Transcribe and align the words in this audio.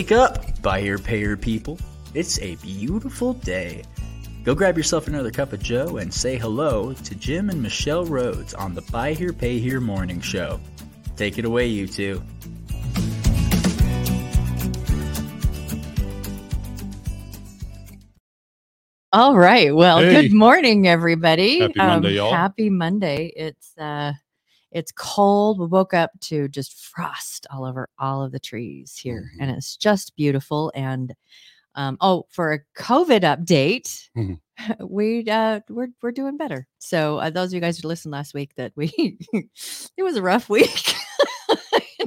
Wake 0.00 0.12
up, 0.12 0.62
buyer 0.62 0.96
payer 0.96 1.36
people. 1.36 1.78
It's 2.14 2.40
a 2.40 2.56
beautiful 2.56 3.34
day. 3.34 3.82
Go 4.44 4.54
grab 4.54 4.78
yourself 4.78 5.08
another 5.08 5.30
cup 5.30 5.52
of 5.52 5.60
Joe 5.60 5.98
and 5.98 6.12
say 6.12 6.38
hello 6.38 6.94
to 6.94 7.14
Jim 7.14 7.50
and 7.50 7.62
Michelle 7.62 8.06
Rhoads 8.06 8.58
on 8.58 8.74
the 8.74 8.80
Buy 8.90 9.12
Here 9.12 9.34
Pay 9.34 9.58
Here 9.58 9.78
morning 9.78 10.22
show. 10.22 10.58
Take 11.18 11.36
it 11.36 11.44
away, 11.44 11.66
you 11.66 11.86
two. 11.86 12.22
All 19.12 19.36
right. 19.36 19.74
Well, 19.74 19.98
Hey. 19.98 20.22
good 20.22 20.32
morning, 20.32 20.88
everybody. 20.88 21.60
Um, 21.60 21.68
Happy 21.68 21.78
Monday, 21.78 22.12
y'all. 22.14 22.32
Happy 22.32 22.70
Monday. 22.70 23.32
It's 23.36 23.76
uh 23.76 24.14
it's 24.72 24.92
cold. 24.92 25.58
We 25.58 25.66
woke 25.66 25.94
up 25.94 26.10
to 26.22 26.48
just 26.48 26.74
frost 26.74 27.46
all 27.52 27.64
over 27.64 27.88
all 27.98 28.22
of 28.22 28.32
the 28.32 28.40
trees 28.40 28.96
here, 28.96 29.22
Mm-hmm. 29.34 29.42
and 29.42 29.50
it's 29.56 29.76
just 29.76 30.14
beautiful. 30.16 30.70
And 30.74 31.14
um, 31.76 31.96
oh, 32.00 32.26
for 32.30 32.52
a 32.52 32.60
COVID 32.80 33.20
update, 33.22 34.08
Mhm. 34.16 34.38
we 34.88 35.24
uh 35.30 35.60
we're 35.68 35.88
we're 36.02 36.12
doing 36.12 36.36
better. 36.36 36.66
So 36.78 37.18
uh, 37.18 37.30
those 37.30 37.50
of 37.50 37.54
you 37.54 37.60
guys 37.60 37.78
who 37.78 37.88
listened 37.88 38.12
last 38.12 38.34
week, 38.34 38.54
that 38.56 38.72
we 38.76 39.18
it 39.32 40.02
was 40.02 40.16
a 40.16 40.22
rough 40.22 40.48
week. 40.50 40.94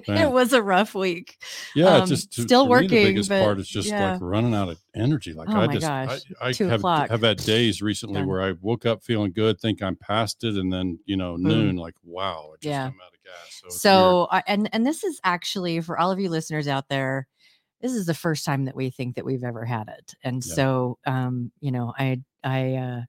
It 0.07 0.31
was 0.31 0.53
a 0.53 0.61
rough 0.61 0.93
week. 0.95 1.37
Yeah, 1.75 1.97
Um, 1.97 2.07
just 2.07 2.33
to- 2.33 2.41
still 2.43 2.65
for 2.67 2.81
me, 2.81 2.87
the 2.87 2.93
working, 2.95 3.07
biggest 3.07 3.29
but 3.29 3.43
part 3.43 3.59
is 3.59 3.67
just 3.67 3.87
yeah. 3.89 4.13
like 4.13 4.21
running 4.21 4.53
out 4.53 4.69
of 4.69 4.79
energy. 4.95 5.33
Like 5.33 5.49
Oh 5.49 5.59
I 5.59 5.67
just, 5.67 5.81
gosh, 5.81 6.21
I, 6.41 6.49
I 6.49 6.53
have 6.69 7.09
have 7.09 7.21
had 7.21 7.37
days 7.37 7.81
recently 7.81 8.21
Done. 8.21 8.27
where 8.27 8.41
I 8.41 8.53
woke 8.61 8.85
up 8.85 9.03
feeling 9.03 9.31
good, 9.31 9.59
think 9.59 9.81
I'm 9.81 9.95
past 9.95 10.43
it, 10.43 10.55
and 10.55 10.71
then 10.71 10.99
you 11.05 11.17
know 11.17 11.35
noon, 11.35 11.75
like 11.75 11.95
wow, 12.03 12.49
I 12.53 12.55
just 12.61 12.65
Yeah. 12.69 12.85
I'm 12.85 12.87
out 12.89 13.13
of 13.13 13.23
gas. 13.23 13.61
So. 13.61 13.69
So, 13.69 14.27
I 14.31 14.43
and 14.47 14.69
and 14.73 14.85
this 14.85 15.03
is 15.03 15.19
actually 15.23 15.79
for 15.81 15.97
all 15.97 16.11
of 16.11 16.19
you 16.19 16.29
listeners 16.29 16.67
out 16.67 16.89
there, 16.89 17.27
this 17.81 17.93
is 17.93 18.05
the 18.05 18.13
first 18.13 18.45
time 18.45 18.65
that 18.65 18.75
we 18.75 18.89
think 18.89 19.15
that 19.15 19.25
we've 19.25 19.43
ever 19.43 19.65
had 19.65 19.88
it, 19.89 20.13
and 20.23 20.43
Yeah. 20.45 20.53
so, 20.53 20.97
um, 21.05 21.51
you 21.61 21.71
know, 21.71 21.93
I 21.97 22.21
I 22.43 22.73
uh, 22.75 23.01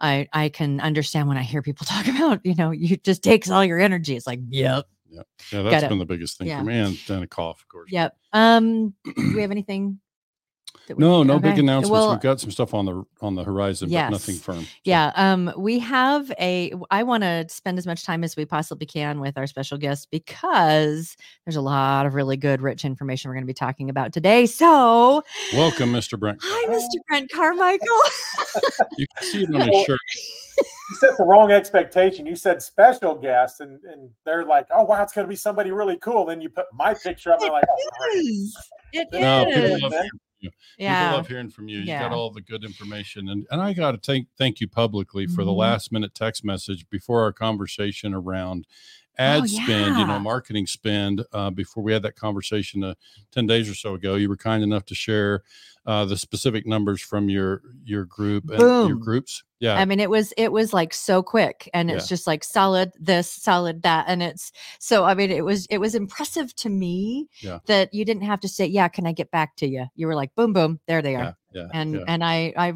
I 0.00 0.28
I 0.32 0.48
can 0.48 0.80
understand 0.80 1.28
when 1.28 1.36
I 1.36 1.42
hear 1.42 1.62
people 1.62 1.86
talk 1.88 2.08
about, 2.08 2.44
you 2.44 2.54
know, 2.56 2.70
you 2.72 2.96
just 2.96 3.22
takes 3.22 3.48
all 3.50 3.64
your 3.64 3.78
energy. 3.78 4.16
It's 4.16 4.26
like, 4.26 4.40
yep, 4.48 4.86
yeah, 5.10 5.22
Yeah. 5.52 5.62
that's 5.70 5.86
been 5.88 5.98
the 5.98 6.06
biggest 6.06 6.38
thing 6.38 6.48
yeah. 6.48 6.58
for 6.60 6.64
me, 6.64 6.78
and 6.78 6.96
then 7.08 7.22
a 7.22 7.26
cough, 7.26 7.60
of 7.60 7.68
course. 7.68 7.90
yep. 7.92 8.16
Um, 8.32 8.94
do 9.04 9.34
we 9.34 9.42
have 9.42 9.50
anything? 9.58 10.00
No, 10.96 11.22
no 11.22 11.38
big 11.38 11.56
announcements. 11.58 11.90
Well, 11.90 12.10
We've 12.10 12.20
got 12.20 12.40
some 12.40 12.50
stuff 12.50 12.74
on 12.74 12.84
the 12.84 13.04
on 13.20 13.36
the 13.36 13.44
horizon, 13.44 13.90
but 13.90 14.08
nothing 14.10 14.34
firm. 14.36 14.62
So, 14.62 14.68
Yeah, 14.82 15.12
um, 15.14 15.52
we 15.56 15.78
have 15.78 16.32
a. 16.40 16.72
I 16.90 17.04
want 17.04 17.22
to 17.22 17.46
spend 17.48 17.78
as 17.78 17.86
much 17.86 18.04
time 18.04 18.24
as 18.24 18.36
we 18.36 18.44
possibly 18.44 18.86
can 18.86 19.20
with 19.20 19.38
our 19.38 19.46
special 19.46 19.78
guest 19.78 20.08
because 20.10 21.16
there's 21.46 21.54
a 21.54 21.60
lot 21.60 22.06
of 22.06 22.14
really 22.14 22.36
good, 22.36 22.60
rich 22.60 22.84
information 22.84 23.28
we're 23.28 23.34
going 23.36 23.44
to 23.44 23.50
be 23.50 23.54
talking 23.54 23.88
about 23.88 24.12
today. 24.12 24.46
So, 24.46 25.22
welcome, 25.52 25.92
Mr. 25.92 26.18
Brent. 26.18 26.40
hi, 26.42 26.72
Mr. 26.72 26.98
Brent 27.08 27.30
Carmichael. 27.30 27.86
You 28.98 29.06
can 29.16 29.26
see 29.28 29.42
it 29.44 29.54
on 29.54 29.68
his 29.68 29.84
shirt. 29.86 29.98
You 30.90 30.96
set 30.96 31.16
the 31.16 31.24
wrong 31.24 31.52
expectation. 31.52 32.26
You 32.26 32.34
said 32.36 32.62
special 32.62 33.14
guest, 33.14 33.60
and, 33.60 33.82
and 33.84 34.10
they're 34.24 34.44
like, 34.44 34.66
oh, 34.74 34.84
wow, 34.84 35.02
it's 35.02 35.12
going 35.12 35.24
to 35.24 35.28
be 35.28 35.36
somebody 35.36 35.70
really 35.70 35.96
cool. 35.98 36.26
Then 36.26 36.40
you 36.40 36.48
put 36.48 36.66
my 36.72 36.94
picture 36.94 37.30
up, 37.30 37.36
and 37.40 37.44
they're 37.46 37.52
like, 37.52 37.64
oh, 37.70 37.90
great. 38.00 38.24
is. 38.24 38.58
It 38.92 39.08
No, 39.12 39.46
people 39.46 39.78
love 39.80 39.92
hearing 39.92 40.08
from 40.08 40.18
you. 40.40 40.50
Yeah. 40.78 40.94
People 41.04 41.16
love 41.16 41.28
hearing 41.28 41.50
from 41.50 41.68
you. 41.68 41.78
You 41.78 41.84
Yeah. 41.84 42.00
got 42.08 42.12
all 42.12 42.30
the 42.30 42.40
good 42.40 42.64
information, 42.64 43.28
and 43.28 43.46
and 43.50 43.60
I 43.60 43.72
got 43.72 43.92
to 43.92 43.98
thank 43.98 44.26
thank 44.36 44.60
you 44.60 44.66
publicly 44.66 45.26
for 45.26 45.44
the 45.44 45.52
Mhm. 45.52 45.58
last 45.58 45.92
minute 45.92 46.14
text 46.14 46.44
message 46.44 46.88
before 46.90 47.22
our 47.22 47.32
conversation 47.32 48.14
around 48.14 48.66
ad 49.18 49.48
spend. 49.48 49.96
You 49.96 50.04
Oh, 50.04 50.06
know, 50.06 50.18
marketing 50.20 50.66
spend. 50.66 51.24
Uh, 51.32 51.50
before 51.50 51.82
we 51.82 51.92
had 51.92 52.02
that 52.02 52.16
conversation 52.16 52.82
uh, 52.84 52.94
ten 53.32 53.46
days 53.46 53.68
or 53.70 53.74
so 53.74 53.94
ago, 53.94 54.14
you 54.16 54.28
were 54.28 54.36
kind 54.36 54.62
enough 54.62 54.84
to 54.86 54.94
share 54.94 55.42
uh, 55.86 56.04
the 56.04 56.16
specific 56.16 56.66
numbers 56.66 57.00
from 57.00 57.28
your 57.28 57.62
your 57.84 58.04
group 58.04 58.50
and 58.50 58.88
your 58.88 58.98
groups. 58.98 59.42
Yeah, 59.60 59.76
I 59.76 59.84
mean, 59.84 60.00
it 60.00 60.08
was 60.08 60.32
it 60.38 60.52
was 60.52 60.72
like 60.72 60.94
so 60.94 61.22
quick, 61.22 61.68
and 61.74 61.90
it's 61.90 62.06
Yeah. 62.06 62.08
just 62.16 62.26
like 62.26 62.42
solid 62.44 62.92
this, 62.98 63.30
solid 63.30 63.82
that, 63.82 64.06
and 64.08 64.22
it's 64.22 64.52
so. 64.78 65.04
I 65.04 65.14
mean, 65.14 65.30
it 65.30 65.44
was 65.44 65.66
it 65.66 65.78
was 65.78 65.94
impressive 65.94 66.54
to 66.56 66.70
me 66.70 67.28
Yeah. 67.42 67.58
that 67.66 67.92
you 67.92 68.04
didn't 68.06 68.22
have 68.22 68.40
to 68.40 68.48
say, 68.48 68.64
"Yeah, 68.66 68.88
can 68.88 69.06
I 69.06 69.12
get 69.12 69.30
back 69.30 69.56
to 69.56 69.66
you?" 69.68 69.86
You 69.96 70.06
were 70.06 70.14
like, 70.14 70.34
"Boom, 70.34 70.54
boom, 70.54 70.80
there 70.86 71.02
they 71.02 71.14
are," 71.14 71.36
yeah, 71.52 71.62
yeah, 71.62 71.68
and 71.74 71.94
yeah. 71.96 72.04
and 72.06 72.24
I 72.24 72.54
I 72.56 72.72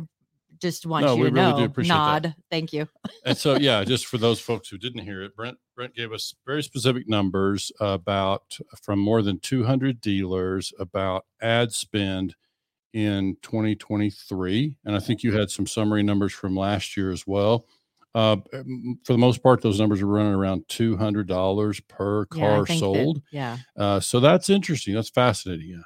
just 0.64 0.86
want 0.86 1.04
No, 1.04 1.14
you 1.16 1.24
we 1.24 1.28
to 1.30 1.34
really 1.34 1.52
do 1.52 1.58
know, 1.58 1.64
appreciate 1.64 1.94
that. 1.94 2.22
nod, 2.22 2.34
thank 2.50 2.72
you. 2.72 2.88
and 3.26 3.36
so 3.36 3.56
yeah 3.56 3.84
just 3.92 4.06
for 4.06 4.18
those 4.18 4.40
folks 4.40 4.68
who 4.68 4.78
didn't 4.78 5.04
hear 5.04 5.22
it 5.22 5.36
brent 5.36 5.58
brent 5.76 5.94
gave 5.94 6.12
us 6.12 6.34
very 6.46 6.62
specific 6.62 7.08
numbers 7.08 7.70
about 7.80 8.58
from 8.82 8.98
more 8.98 9.20
than 9.22 9.38
200 9.40 10.00
dealers 10.00 10.72
about 10.78 11.24
ad 11.42 11.72
spend 11.72 12.34
in 12.92 13.36
2023 13.42 14.76
and 14.84 14.96
i 14.96 14.98
think 15.00 15.22
you 15.22 15.32
had 15.36 15.50
some 15.50 15.66
summary 15.66 16.02
numbers 16.02 16.32
from 16.32 16.56
last 16.56 16.96
year 16.96 17.10
as 17.10 17.26
well. 17.26 17.66
Uh, 18.16 18.36
for 19.04 19.12
the 19.12 19.18
most 19.18 19.42
part 19.42 19.60
those 19.60 19.80
numbers 19.80 20.00
are 20.00 20.06
running 20.06 20.32
around 20.32 20.62
$200 20.68 21.80
per 21.88 22.26
Yeah, 22.32 22.44
I 22.44 22.46
car 22.56 22.64
that- 22.64 22.78
sold. 22.78 23.22
yeah, 23.32 23.58
uh, 23.76 23.98
so 23.98 24.20
that's 24.20 24.48
interesting. 24.48 24.94
That's 24.94 25.10
fascinating 25.10 25.68
yeah. 25.70 25.82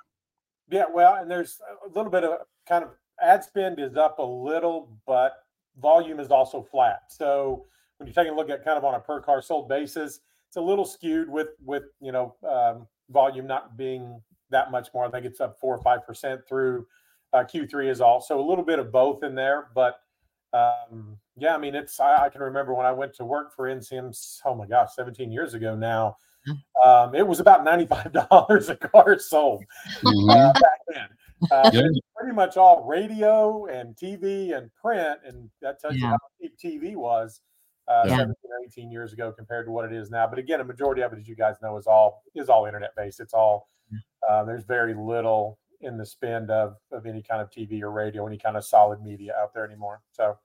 Yeah, 0.71 0.85
well, 0.93 1.15
and 1.15 1.31
there's 1.31 1.59
a 1.85 1.89
little 1.89 2.11
bit 2.11 2.25
of 2.25 2.41
kind 2.69 2.85
of 2.85 2.91
ad 3.23 3.45
spend 3.45 3.79
is 3.79 3.97
up 3.97 4.19
a 4.19 4.23
little, 4.23 4.97
but 5.07 5.45
volume 5.81 6.21
is 6.21 6.31
also 6.31 6.63
flat. 6.63 7.03
So 7.09 7.67
when 7.97 8.07
you're 8.07 8.15
taking 8.15 8.33
a 8.33 8.37
look 8.37 8.51
at 8.51 8.65
kind 8.65 8.79
of 8.79 8.85
on 8.85 8.95
a 8.95 9.01
per 9.01 9.21
car 9.21 9.43
sold 9.43 9.69
basis, 9.69 10.21
it's 10.47 10.57
a 10.57 10.61
little 10.61 10.85
skewed 10.85 11.29
with 11.29 11.49
with 11.65 11.85
you 12.01 12.13
know 12.13 12.35
um, 12.49 12.87
volume 13.11 13.47
not 13.47 13.77
being 13.77 14.21
that 14.51 14.71
much 14.71 14.89
more. 14.95 15.05
I 15.05 15.11
think 15.11 15.27
it's 15.27 15.41
up 15.41 15.59
four 15.61 15.77
or 15.77 15.83
five 15.83 16.07
percent 16.07 16.41
through 16.49 16.87
uh, 17.33 17.45
Q3 17.45 17.91
is 17.91 18.01
all. 18.01 18.21
So 18.21 18.41
a 18.41 18.47
little 18.47 18.65
bit 18.65 18.79
of 18.79 18.91
both 18.91 19.23
in 19.23 19.35
there, 19.35 19.69
but 19.75 20.01
um, 20.53 21.19
yeah, 21.37 21.55
I 21.55 21.59
mean 21.59 21.75
it's 21.75 22.01
I, 22.01 22.25
I 22.25 22.29
can 22.31 22.41
remember 22.41 22.75
when 22.75 22.87
I 22.87 22.93
went 22.93 23.15
to 23.15 23.25
work 23.25 23.55
for 23.55 23.67
NCM. 23.67 24.17
Oh 24.45 24.55
my 24.55 24.67
gosh, 24.67 24.91
17 24.95 25.31
years 25.31 25.55
ago 25.55 25.75
now. 25.75 26.17
Um, 26.83 27.15
it 27.15 27.27
was 27.27 27.41
about 27.41 27.67
$95 27.67 28.69
a 28.71 28.77
car 28.77 29.19
sold 29.19 29.65
uh, 30.07 30.53
back 30.55 30.81
then. 30.89 31.09
Uh, 31.51 31.71
Yeah. 31.73 31.83
pretty 32.17 32.35
much 32.35 32.57
all 32.57 32.85
radio 32.85 33.67
and 33.67 33.97
TV 33.97 34.53
and 34.57 34.75
print, 34.75 35.21
and 35.25 35.51
that 35.63 35.81
tells 35.81 35.95
you 35.95 36.07
how 36.07 36.19
cheap 36.41 36.57
TV 36.59 36.97
was 36.97 37.41
uh, 37.87 38.05
Yeah. 38.07 38.17
17 38.17 38.35
or 38.51 38.65
18 38.67 38.91
years 38.91 39.13
ago 39.13 39.33
compared 39.33 39.67
to 39.67 39.73
what 39.73 39.85
it 39.85 39.93
is 39.93 40.11
now. 40.11 40.27
But 40.27 40.39
again, 40.39 40.61
a 40.61 40.65
majority 40.65 41.03
of 41.03 41.13
it, 41.13 41.19
as 41.19 41.29
you 41.29 41.37
guys 41.37 41.57
know, 41.63 41.77
is 41.77 41.87
all 41.87 42.23
is 42.35 42.49
all 42.49 42.67
internet 42.67 42.95
based. 42.97 43.21
It's 43.21 43.35
all 43.35 43.69
uh, 44.29 44.45
there's 44.45 44.65
very 44.65 44.95
little 44.95 45.59
in 45.81 45.97
the 45.97 46.05
spend 46.05 46.51
of 46.51 46.77
of 46.91 47.07
any 47.07 47.23
kind 47.23 47.41
of 47.41 47.51
TV 47.51 47.83
or 47.83 47.91
radio, 47.93 48.27
any 48.27 48.37
kind 48.39 48.57
of 48.57 48.65
solid 48.65 49.01
media 49.01 49.35
out 49.41 49.55
there 49.55 49.65
anymore. 49.65 50.03
So 50.11 50.39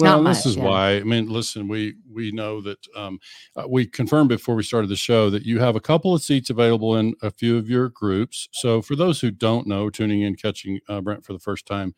Not 0.00 0.22
Well, 0.22 0.24
this 0.24 0.44
much, 0.44 0.46
is 0.46 0.56
yeah. 0.56 0.64
why. 0.64 0.90
I 0.96 1.02
mean, 1.02 1.28
listen, 1.28 1.68
we 1.68 1.96
we 2.10 2.32
know 2.32 2.60
that 2.62 2.78
um, 2.96 3.18
uh, 3.56 3.64
we 3.68 3.86
confirmed 3.86 4.28
before 4.28 4.54
we 4.54 4.62
started 4.62 4.88
the 4.88 4.96
show 4.96 5.30
that 5.30 5.44
you 5.44 5.60
have 5.60 5.76
a 5.76 5.80
couple 5.80 6.14
of 6.14 6.22
seats 6.22 6.50
available 6.50 6.96
in 6.96 7.14
a 7.22 7.30
few 7.30 7.56
of 7.56 7.68
your 7.68 7.88
groups. 7.88 8.48
So, 8.52 8.82
for 8.82 8.96
those 8.96 9.20
who 9.20 9.30
don't 9.30 9.66
know, 9.66 9.90
tuning 9.90 10.22
in, 10.22 10.36
catching 10.36 10.80
uh, 10.88 11.00
Brent 11.00 11.24
for 11.24 11.32
the 11.32 11.38
first 11.38 11.66
time, 11.66 11.94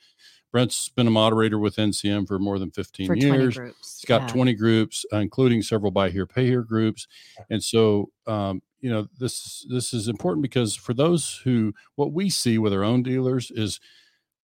Brent's 0.52 0.90
been 0.90 1.06
a 1.06 1.10
moderator 1.10 1.58
with 1.58 1.76
NCM 1.76 2.28
for 2.28 2.38
more 2.38 2.58
than 2.58 2.70
15 2.70 3.06
for 3.06 3.16
years. 3.16 3.56
He's 3.56 4.04
got 4.06 4.22
yeah. 4.22 4.28
20 4.28 4.54
groups, 4.54 5.04
uh, 5.12 5.16
including 5.16 5.62
several 5.62 5.90
buy 5.90 6.10
here, 6.10 6.26
pay 6.26 6.46
here 6.46 6.62
groups. 6.62 7.08
And 7.48 7.64
so, 7.64 8.10
um, 8.26 8.62
you 8.80 8.90
know, 8.90 9.06
this 9.18 9.64
this 9.70 9.94
is 9.94 10.08
important 10.08 10.42
because 10.42 10.74
for 10.74 10.92
those 10.92 11.40
who 11.44 11.72
what 11.94 12.12
we 12.12 12.28
see 12.28 12.58
with 12.58 12.72
our 12.74 12.84
own 12.84 13.02
dealers 13.02 13.50
is 13.50 13.80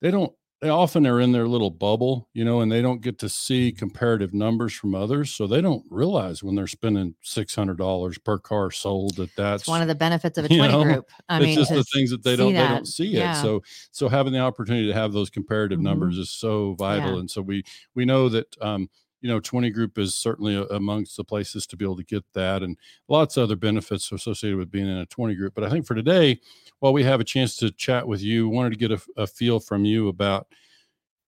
they 0.01 0.09
don't 0.11 0.33
they 0.61 0.69
often 0.69 1.07
are 1.07 1.21
in 1.21 1.31
their 1.31 1.47
little 1.47 1.69
bubble, 1.71 2.29
you 2.33 2.43
know, 2.43 2.59
and 2.59 2.69
they 2.71 2.81
don't 2.81 3.01
get 3.01 3.17
to 3.19 3.29
see 3.29 3.71
comparative 3.71 4.33
numbers 4.33 4.73
from 4.73 4.93
others. 4.93 5.33
So 5.33 5.47
they 5.47 5.61
don't 5.61 5.85
realize 5.89 6.43
when 6.43 6.55
they're 6.55 6.67
spending 6.67 7.15
six 7.21 7.55
hundred 7.55 7.77
dollars 7.77 8.17
per 8.17 8.37
car 8.39 8.69
sold 8.71 9.15
that 9.17 9.35
that's 9.35 9.63
It's 9.63 9.67
one 9.67 9.81
of 9.81 9.87
the 9.87 9.95
benefits 9.95 10.37
of 10.37 10.45
a 10.45 10.49
20 10.49 10.73
know, 10.73 10.81
group. 10.83 11.05
I 11.29 11.39
it's 11.39 11.43
mean, 11.43 11.55
just 11.55 11.73
the 11.73 11.83
things 11.93 12.11
that 12.11 12.23
they 12.23 12.35
don't 12.35 12.57
they 12.57 12.67
don't 12.67 12.85
see 12.87 13.17
it. 13.17 13.35
So 13.35 13.61
so 13.91 14.09
having 14.09 14.33
the 14.33 14.39
opportunity 14.39 14.87
to 14.87 14.93
have 14.93 15.13
those 15.13 15.29
comparative 15.29 15.79
Mhm. 15.79 15.83
numbers 15.83 16.17
is 16.17 16.29
so 16.31 16.73
vital. 16.75 17.15
Yeah. 17.15 17.19
And 17.19 17.29
so 17.31 17.41
we 17.41 17.63
we 17.95 18.05
know 18.05 18.29
that 18.29 18.55
um, 18.61 18.89
you 19.21 19.29
know 19.29 19.39
20 19.39 19.69
group 19.71 19.97
is 19.97 20.15
certainly 20.15 20.65
amongst 20.71 21.17
the 21.17 21.23
places 21.23 21.67
to 21.67 21.77
be 21.77 21.85
able 21.85 21.97
to 21.97 22.03
get 22.03 22.23
that 22.33 22.63
and 22.63 22.77
lots 23.07 23.37
of 23.37 23.43
other 23.43 23.55
benefits 23.55 24.11
associated 24.11 24.57
with 24.57 24.71
being 24.71 24.87
in 24.87 24.97
a 24.97 25.05
20 25.05 25.35
group. 25.35 25.53
But 25.53 25.63
I 25.63 25.69
think 25.69 25.85
for 25.85 25.95
today, 25.95 26.39
while 26.79 26.93
we 26.93 27.03
have 27.03 27.19
a 27.19 27.25
chance 27.25 27.55
to 27.57 27.71
chat 27.71 28.07
with 28.07 28.21
you, 28.21 28.47
wanted 28.49 28.71
to 28.71 28.77
get 28.77 28.91
a, 28.91 29.01
a 29.17 29.27
feel 29.27 29.59
from 29.59 29.85
you 29.85 30.07
about 30.07 30.47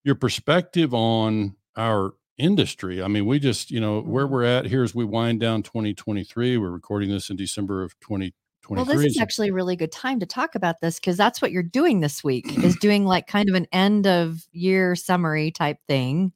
your 0.04 0.16
perspective 0.16 0.94
on 0.94 1.56
our 1.76 2.14
industry. 2.38 3.04
I 3.04 3.08
mean, 3.08 3.26
we 3.26 3.40
just, 3.40 3.70
you 3.70 3.80
know, 3.80 4.02
where 4.02 4.26
Mhm. 4.26 4.30
we're 4.32 4.44
at 4.46 4.66
here 4.66 4.84
as 4.84 4.96
we 4.96 5.06
wind 5.06 5.40
down 5.40 5.62
2023. 5.62 6.58
We're 6.58 6.72
recording 6.72 7.10
this 7.10 7.30
in 7.30 7.36
December 7.36 7.84
of 7.84 7.94
2023. 8.00 8.34
Well, 8.76 8.86
this 8.86 9.06
is 9.06 9.20
actually 9.20 9.50
a 9.50 9.54
really 9.54 9.76
good 9.76 9.92
time 9.92 10.20
to 10.22 10.26
talk 10.26 10.56
about 10.56 10.82
this 10.82 11.00
because 11.00 11.18
that's 11.18 11.42
what 11.42 11.52
you're 11.52 11.62
doing 11.62 12.00
this 12.00 12.24
week 12.24 12.58
is 12.64 12.76
doing 12.82 13.06
like 13.06 13.28
kind 13.28 13.48
of 13.50 13.56
an 13.56 13.68
end 13.72 14.08
of 14.08 14.48
year 14.54 14.96
summary 14.96 15.52
type 15.52 15.78
thing 15.88 16.32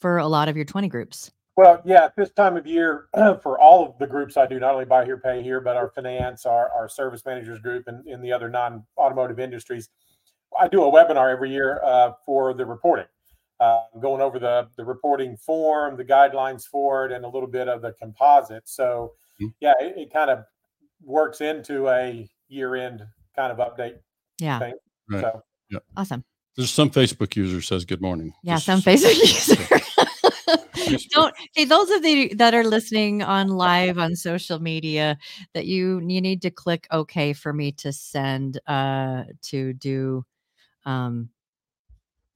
for 0.00 0.18
a 0.18 0.26
lot 0.26 0.48
of 0.48 0.56
your 0.56 0.64
20 0.64 0.88
groups. 0.88 1.30
Well, 1.56 1.82
yeah, 1.84 2.04
at 2.04 2.16
this 2.16 2.30
time 2.30 2.56
of 2.56 2.66
year, 2.66 3.08
for 3.42 3.58
all 3.58 3.86
of 3.86 3.98
the 3.98 4.06
groups 4.06 4.36
I 4.36 4.46
do, 4.46 4.58
not 4.58 4.72
only 4.72 4.86
buy 4.86 5.04
here, 5.04 5.18
pay 5.18 5.42
here, 5.42 5.60
but 5.60 5.76
our 5.76 5.90
finance, 5.90 6.46
our, 6.46 6.70
our 6.70 6.88
service 6.88 7.24
managers 7.26 7.58
group, 7.60 7.84
and 7.86 8.06
in 8.06 8.22
the 8.22 8.32
other 8.32 8.48
non 8.48 8.84
automotive 8.96 9.38
industries, 9.38 9.90
I 10.58 10.68
do 10.68 10.82
a 10.84 10.90
webinar 10.90 11.30
every 11.30 11.50
year 11.50 11.80
uh, 11.84 12.12
for 12.24 12.54
the 12.54 12.64
reporting, 12.64 13.06
uh, 13.60 13.80
going 14.00 14.22
over 14.22 14.38
the, 14.38 14.68
the 14.76 14.84
reporting 14.84 15.36
form, 15.36 15.96
the 15.96 16.04
guidelines 16.04 16.64
for 16.64 17.06
it, 17.06 17.12
and 17.12 17.24
a 17.24 17.28
little 17.28 17.48
bit 17.48 17.68
of 17.68 17.82
the 17.82 17.92
composite. 17.92 18.68
So, 18.68 19.12
mm-hmm. 19.40 19.48
yeah, 19.60 19.74
it, 19.80 19.94
it 19.96 20.12
kind 20.12 20.30
of 20.30 20.44
works 21.02 21.40
into 21.40 21.88
a 21.88 22.28
year 22.48 22.76
end 22.76 23.02
kind 23.36 23.52
of 23.52 23.58
update. 23.58 23.96
Yeah. 24.38 24.58
Thing. 24.58 24.74
Right. 25.10 25.20
So, 25.20 25.42
yeah. 25.70 25.78
Awesome. 25.96 26.24
There's 26.56 26.70
some 26.70 26.90
Facebook 26.90 27.36
user 27.36 27.60
says 27.60 27.84
good 27.84 28.00
morning. 28.00 28.32
Yeah, 28.42 28.54
Just, 28.54 28.66
some 28.66 28.80
Facebook 28.80 29.14
user. 29.18 29.79
don't 31.10 31.34
hey 31.54 31.64
those 31.64 31.90
of 31.90 32.02
the 32.02 32.32
that 32.34 32.54
are 32.54 32.64
listening 32.64 33.22
on 33.22 33.48
live 33.48 33.98
on 33.98 34.16
social 34.16 34.58
media 34.58 35.18
that 35.54 35.66
you 35.66 36.00
you 36.06 36.20
need 36.20 36.42
to 36.42 36.50
click 36.50 36.86
okay 36.92 37.32
for 37.32 37.52
me 37.52 37.72
to 37.72 37.92
send 37.92 38.60
uh 38.66 39.24
to 39.42 39.72
do 39.74 40.24
um 40.84 41.28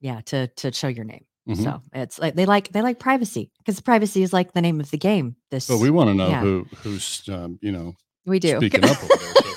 yeah 0.01 0.21
to 0.25 0.47
to 0.47 0.71
show 0.71 0.87
your 0.87 1.05
name 1.05 1.25
mm-hmm. 1.47 1.63
so 1.63 1.81
it's 1.93 2.19
like 2.19 2.35
they 2.35 2.45
like 2.45 2.71
they 2.71 2.81
like 2.81 2.99
privacy 2.99 3.51
because 3.59 3.79
privacy 3.81 4.23
is 4.23 4.33
like 4.33 4.53
the 4.53 4.61
name 4.61 4.79
of 4.79 4.89
the 4.91 4.97
game 4.97 5.35
this 5.51 5.67
but 5.67 5.77
we 5.77 5.89
want 5.89 6.09
to 6.09 6.13
know 6.13 6.29
yeah. 6.29 6.41
who 6.41 6.65
who's 6.83 7.23
um 7.29 7.57
you 7.61 7.71
know 7.71 7.93
we 8.25 8.39
do 8.39 8.57
speaking 8.57 8.83
up 8.83 9.03
over 9.03 9.15
there 9.15 9.33
so 9.33 9.54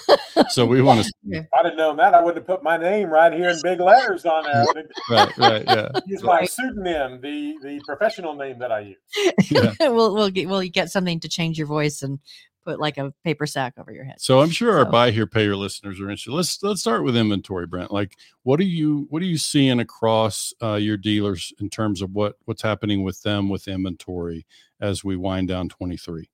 so 0.48 0.66
we 0.66 0.82
want 0.82 1.04
to. 1.04 1.12
If 1.28 1.46
I'd 1.58 1.66
have 1.66 1.76
known 1.76 1.96
that, 1.96 2.14
I 2.14 2.20
wouldn't 2.20 2.38
have 2.38 2.46
put 2.46 2.62
my 2.62 2.76
name 2.76 3.10
right 3.10 3.32
here 3.32 3.50
in 3.50 3.58
big 3.62 3.80
letters 3.80 4.24
on 4.24 4.44
there. 4.44 4.64
right, 5.10 5.38
right, 5.38 5.64
yeah. 5.66 5.88
Use 6.06 6.22
my 6.22 6.44
pseudonym, 6.44 7.20
the 7.20 7.56
the 7.62 7.80
professional 7.86 8.34
name 8.34 8.58
that 8.58 8.72
I 8.72 8.80
use. 8.80 9.50
Yeah. 9.50 9.72
we'll 9.80 10.14
we'll 10.14 10.30
get 10.30 10.48
we'll 10.48 10.66
get 10.68 10.90
something 10.90 11.20
to 11.20 11.28
change 11.28 11.58
your 11.58 11.66
voice 11.66 12.02
and 12.02 12.18
put 12.64 12.80
like 12.80 12.98
a 12.98 13.12
paper 13.24 13.46
sack 13.46 13.74
over 13.78 13.92
your 13.92 14.04
head. 14.04 14.20
So 14.20 14.40
I'm 14.40 14.50
sure 14.50 14.72
so. 14.72 14.78
our 14.78 14.84
buy 14.84 15.10
here, 15.10 15.26
pay 15.26 15.44
your 15.44 15.56
listeners 15.56 16.00
are 16.00 16.04
interested. 16.04 16.32
Let's 16.32 16.62
let's 16.62 16.80
start 16.80 17.04
with 17.04 17.16
inventory, 17.16 17.66
Brent. 17.66 17.90
Like, 17.90 18.16
what 18.42 18.60
are 18.60 18.64
you 18.64 19.06
what 19.10 19.22
are 19.22 19.26
you 19.26 19.38
seeing 19.38 19.80
across 19.80 20.52
uh, 20.62 20.74
your 20.74 20.96
dealers 20.96 21.52
in 21.60 21.70
terms 21.70 22.02
of 22.02 22.12
what 22.12 22.36
what's 22.44 22.62
happening 22.62 23.02
with 23.02 23.22
them 23.22 23.48
with 23.48 23.68
inventory 23.68 24.46
as 24.80 25.02
we 25.02 25.16
wind 25.16 25.48
down 25.48 25.68
23? 25.68 26.28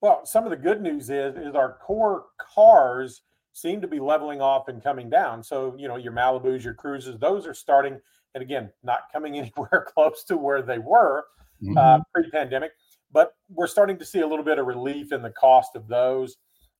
Well, 0.00 0.24
some 0.24 0.44
of 0.44 0.50
the 0.50 0.56
good 0.56 0.80
news 0.80 1.10
is 1.10 1.36
is 1.36 1.54
our 1.54 1.78
core 1.84 2.26
cars 2.40 3.22
seem 3.52 3.80
to 3.80 3.88
be 3.88 4.00
leveling 4.00 4.40
off 4.40 4.68
and 4.68 4.82
coming 4.82 5.10
down. 5.10 5.42
So, 5.42 5.74
you 5.78 5.88
know, 5.88 5.96
your 5.96 6.12
Malibus, 6.12 6.64
your 6.64 6.74
Cruzes, 6.74 7.18
those 7.18 7.46
are 7.46 7.54
starting, 7.54 7.98
and 8.34 8.42
again, 8.42 8.70
not 8.82 9.00
coming 9.12 9.36
anywhere 9.38 9.86
close 9.94 10.24
to 10.24 10.36
where 10.36 10.62
they 10.62 10.78
were 10.78 11.18
uh, 11.18 11.64
mm-hmm. 11.64 11.78
uh, 11.78 11.98
pre 12.14 12.30
pandemic, 12.30 12.72
but 13.12 13.34
we're 13.48 13.66
starting 13.66 13.98
to 13.98 14.04
see 14.04 14.20
a 14.20 14.26
little 14.26 14.44
bit 14.44 14.58
of 14.58 14.66
relief 14.66 15.12
in 15.12 15.22
the 15.22 15.30
cost 15.30 15.76
of 15.76 15.88
those. 15.88 16.36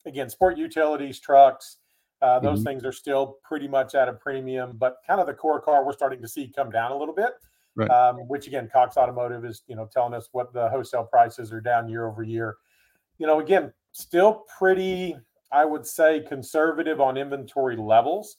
Again, 0.06 0.30
sport 0.30 0.56
utilities, 0.56 1.18
trucks, 1.18 1.78
uh, 2.20 2.38
those 2.40 2.60
mm-hmm. 2.60 2.68
things 2.68 2.84
are 2.84 2.92
still 2.92 3.38
pretty 3.44 3.68
much 3.68 3.94
at 3.94 4.08
a 4.08 4.12
premium, 4.12 4.76
but 4.76 4.98
kind 5.06 5.20
of 5.20 5.26
the 5.26 5.34
core 5.34 5.60
car 5.60 5.84
we're 5.84 5.92
starting 5.92 6.20
to 6.20 6.28
see 6.28 6.52
come 6.54 6.70
down 6.70 6.90
a 6.90 6.96
little 6.96 7.14
bit. 7.14 7.32
Right. 7.76 7.90
Um, 7.90 8.16
which 8.26 8.48
again, 8.48 8.68
Cox 8.72 8.96
Automotive 8.96 9.44
is 9.44 9.62
you 9.68 9.76
know 9.76 9.88
telling 9.92 10.12
us 10.12 10.28
what 10.32 10.52
the 10.52 10.68
wholesale 10.68 11.04
prices 11.04 11.52
are 11.52 11.60
down 11.60 11.88
year 11.88 12.08
over 12.08 12.24
year. 12.24 12.56
You 13.18 13.26
know, 13.28 13.38
again, 13.38 13.72
still 13.92 14.44
pretty 14.58 15.16
I 15.50 15.64
would 15.64 15.86
say 15.86 16.20
conservative 16.20 17.00
on 17.00 17.16
inventory 17.16 17.76
levels 17.76 18.36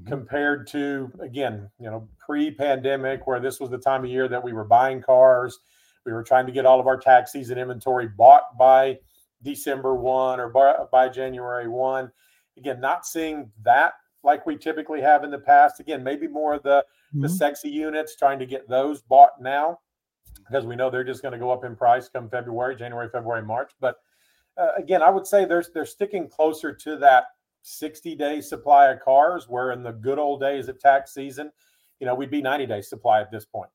mm-hmm. 0.00 0.08
compared 0.08 0.66
to 0.68 1.10
again, 1.20 1.70
you 1.78 1.90
know, 1.90 2.08
pre-pandemic 2.18 3.26
where 3.26 3.40
this 3.40 3.60
was 3.60 3.70
the 3.70 3.78
time 3.78 4.04
of 4.04 4.10
year 4.10 4.28
that 4.28 4.42
we 4.42 4.52
were 4.52 4.64
buying 4.64 5.02
cars. 5.02 5.58
We 6.04 6.12
were 6.12 6.22
trying 6.22 6.46
to 6.46 6.52
get 6.52 6.66
all 6.66 6.80
of 6.80 6.86
our 6.86 6.98
tax 6.98 7.32
season 7.32 7.58
inventory 7.58 8.08
bought 8.08 8.58
by 8.58 8.98
December 9.42 9.94
1 9.94 10.40
or 10.40 10.48
by, 10.48 10.74
by 10.92 11.08
January 11.08 11.68
1. 11.68 12.10
Again, 12.58 12.80
not 12.80 13.06
seeing 13.06 13.50
that 13.62 13.94
like 14.22 14.46
we 14.46 14.56
typically 14.56 15.00
have 15.00 15.24
in 15.24 15.30
the 15.30 15.38
past. 15.38 15.80
Again, 15.80 16.02
maybe 16.02 16.26
more 16.26 16.54
of 16.54 16.62
the 16.62 16.84
mm-hmm. 17.14 17.22
the 17.22 17.28
sexy 17.28 17.68
units 17.68 18.16
trying 18.16 18.38
to 18.38 18.46
get 18.46 18.68
those 18.68 19.02
bought 19.02 19.40
now 19.40 19.78
because 20.46 20.66
we 20.66 20.76
know 20.76 20.90
they're 20.90 21.04
just 21.04 21.22
going 21.22 21.32
to 21.32 21.38
go 21.38 21.50
up 21.50 21.64
in 21.64 21.76
price 21.76 22.08
come 22.08 22.28
February, 22.28 22.76
January, 22.76 23.08
February, 23.10 23.42
March. 23.42 23.72
But 23.80 23.96
uh, 24.56 24.68
again, 24.76 25.02
I 25.02 25.10
would 25.10 25.26
say 25.26 25.44
there's 25.44 25.70
they're 25.70 25.86
sticking 25.86 26.28
closer 26.28 26.72
to 26.72 26.96
that 26.98 27.26
60 27.62 28.14
day 28.14 28.40
supply 28.40 28.88
of 28.88 29.00
cars, 29.00 29.48
where 29.48 29.72
in 29.72 29.82
the 29.82 29.92
good 29.92 30.18
old 30.18 30.40
days 30.40 30.68
of 30.68 30.78
tax 30.78 31.14
season, 31.14 31.50
you 32.00 32.06
know, 32.06 32.14
we'd 32.14 32.30
be 32.30 32.42
90 32.42 32.66
day 32.66 32.80
supply 32.80 33.20
at 33.20 33.30
this 33.30 33.44
point. 33.44 33.70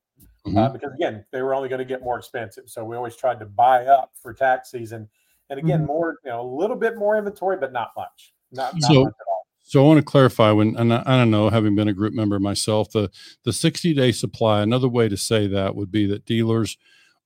Mm-hmm. 0.46 0.58
Uh, 0.58 0.68
because 0.70 0.92
again, 0.94 1.24
they 1.32 1.42
were 1.42 1.54
only 1.54 1.68
going 1.68 1.80
to 1.80 1.84
get 1.84 2.02
more 2.02 2.18
expensive. 2.18 2.64
So 2.66 2.84
we 2.84 2.96
always 2.96 3.16
tried 3.16 3.40
to 3.40 3.46
buy 3.46 3.86
up 3.86 4.12
for 4.14 4.32
tax 4.32 4.70
season. 4.70 5.08
And 5.50 5.58
again, 5.58 5.80
mm-hmm. 5.80 5.86
more, 5.86 6.18
you 6.24 6.30
know, 6.30 6.40
a 6.40 6.48
little 6.48 6.76
bit 6.76 6.96
more 6.96 7.16
inventory, 7.16 7.56
but 7.58 7.72
not 7.72 7.90
much. 7.96 8.32
Not, 8.52 8.74
not 8.74 8.82
so, 8.82 9.04
much 9.04 9.12
at 9.20 9.26
all. 9.28 9.46
So 9.62 9.84
I 9.84 9.86
want 9.86 9.98
to 9.98 10.04
clarify 10.04 10.50
when, 10.52 10.76
and 10.76 10.94
I, 10.94 11.02
I, 11.04 11.16
don't 11.16 11.30
know, 11.30 11.50
having 11.50 11.74
been 11.74 11.88
a 11.88 11.92
group 11.92 12.14
member 12.14 12.38
myself, 12.38 12.90
the 12.90 13.10
the 13.44 13.52
60 13.52 13.92
day 13.94 14.12
supply. 14.12 14.62
Another 14.62 14.88
way 14.88 15.08
to 15.08 15.16
say 15.16 15.46
that 15.48 15.74
would 15.74 15.90
be 15.90 16.06
that 16.06 16.24
dealers 16.24 16.78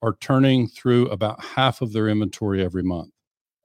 are 0.02 0.16
turning 0.20 0.68
through 0.68 1.08
about 1.08 1.42
half 1.42 1.80
of 1.80 1.92
their 1.92 2.08
inventory 2.08 2.62
every 2.62 2.82
month. 2.82 3.13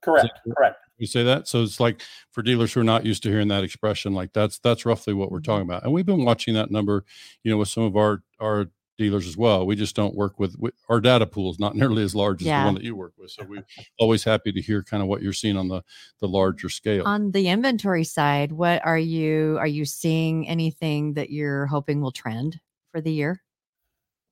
Correct. 0.01 0.39
Correct. 0.57 0.77
You 0.97 1.07
say 1.07 1.23
that, 1.23 1.47
so 1.47 1.63
it's 1.63 1.79
like 1.79 2.01
for 2.31 2.41
dealers 2.41 2.73
who 2.73 2.81
are 2.81 2.85
not 2.85 3.05
used 3.05 3.23
to 3.23 3.29
hearing 3.29 3.47
that 3.49 3.63
expression, 3.63 4.13
like 4.13 4.33
that's 4.33 4.59
that's 4.59 4.85
roughly 4.85 5.13
what 5.13 5.31
we're 5.31 5.39
talking 5.39 5.63
about. 5.63 5.83
And 5.83 5.93
we've 5.93 6.05
been 6.05 6.25
watching 6.25 6.53
that 6.55 6.71
number, 6.71 7.05
you 7.43 7.51
know, 7.51 7.57
with 7.57 7.69
some 7.69 7.83
of 7.83 7.95
our 7.95 8.21
our 8.39 8.67
dealers 8.99 9.25
as 9.25 9.37
well. 9.37 9.65
We 9.65 9.75
just 9.77 9.95
don't 9.95 10.13
work 10.13 10.39
with, 10.39 10.57
with 10.59 10.73
our 10.89 10.99
data 10.99 11.25
pool 11.25 11.49
is 11.49 11.59
not 11.59 11.75
nearly 11.75 12.03
as 12.03 12.13
large 12.13 12.41
as 12.41 12.47
the 12.47 12.65
one 12.65 12.75
that 12.75 12.83
you 12.83 12.95
work 12.95 13.13
with. 13.17 13.31
So 13.31 13.43
we're 13.47 13.65
always 13.97 14.23
happy 14.23 14.51
to 14.51 14.61
hear 14.61 14.83
kind 14.83 15.01
of 15.01 15.07
what 15.09 15.23
you're 15.23 15.33
seeing 15.33 15.57
on 15.57 15.69
the 15.69 15.81
the 16.19 16.27
larger 16.27 16.69
scale. 16.69 17.07
On 17.07 17.31
the 17.31 17.47
inventory 17.47 18.03
side, 18.03 18.51
what 18.51 18.85
are 18.85 18.99
you 18.99 19.57
are 19.59 19.67
you 19.67 19.85
seeing 19.85 20.47
anything 20.47 21.13
that 21.13 21.31
you're 21.31 21.65
hoping 21.65 22.01
will 22.01 22.11
trend 22.11 22.59
for 22.91 23.01
the 23.01 23.11
year? 23.11 23.41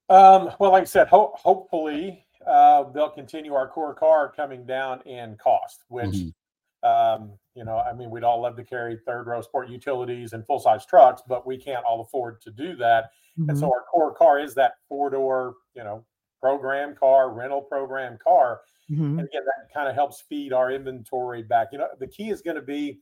Um, 0.10 0.52
well, 0.60 0.72
like 0.72 0.84
I 0.84 0.86
said, 0.86 1.08
ho- 1.08 1.34
hopefully 1.36 2.26
uh, 2.48 2.90
they'll 2.92 3.10
continue 3.10 3.54
our 3.54 3.68
core 3.68 3.94
car 3.94 4.32
coming 4.34 4.66
down 4.66 5.02
in 5.02 5.36
cost, 5.38 5.84
which, 5.90 6.10
mm-hmm. 6.10 6.88
um, 6.88 7.32
you 7.56 7.66
know, 7.66 7.78
I 7.78 7.94
mean, 7.94 8.10
we'd 8.10 8.24
all 8.24 8.42
love 8.42 8.56
to 8.58 8.64
carry 8.64 8.98
third 9.06 9.28
row 9.28 9.42
sport 9.42 9.70
utilities 9.70 10.34
and 10.34 10.46
full 10.46 10.60
size 10.60 10.86
trucks, 10.86 11.22
but 11.28 11.46
we 11.46 11.58
can't 11.58 11.84
all 11.86 12.02
afford 12.02 12.42
to 12.42 12.52
do 12.52 12.76
that. 12.78 13.12
Mm-hmm. 13.38 13.50
And 13.50 13.60
so 13.60 13.66
mm-hmm. 13.66 13.74
our 13.74 13.84
core 13.84 14.14
car 14.14 14.40
is 14.40 14.54
that 14.56 14.76
four 14.88 15.10
door, 15.10 15.56
you 15.76 15.84
know, 15.84 16.06
program 16.40 16.96
car, 16.96 17.32
rental 17.32 17.62
program 17.62 18.18
car. 18.24 18.62
Mm-hmm. 18.90 19.20
And 19.20 19.28
again, 19.28 19.42
that 19.46 19.74
kind 19.74 19.90
of 19.90 19.96
helps 19.96 20.22
feed 20.22 20.54
our 20.54 20.72
inventory 20.72 21.44
back. 21.44 21.70
You 21.72 21.80
know, 21.80 21.90
the 22.00 22.08
key 22.08 22.30
is 22.30 22.42
going 22.42 22.56
to 22.56 22.62
be, 22.62 23.00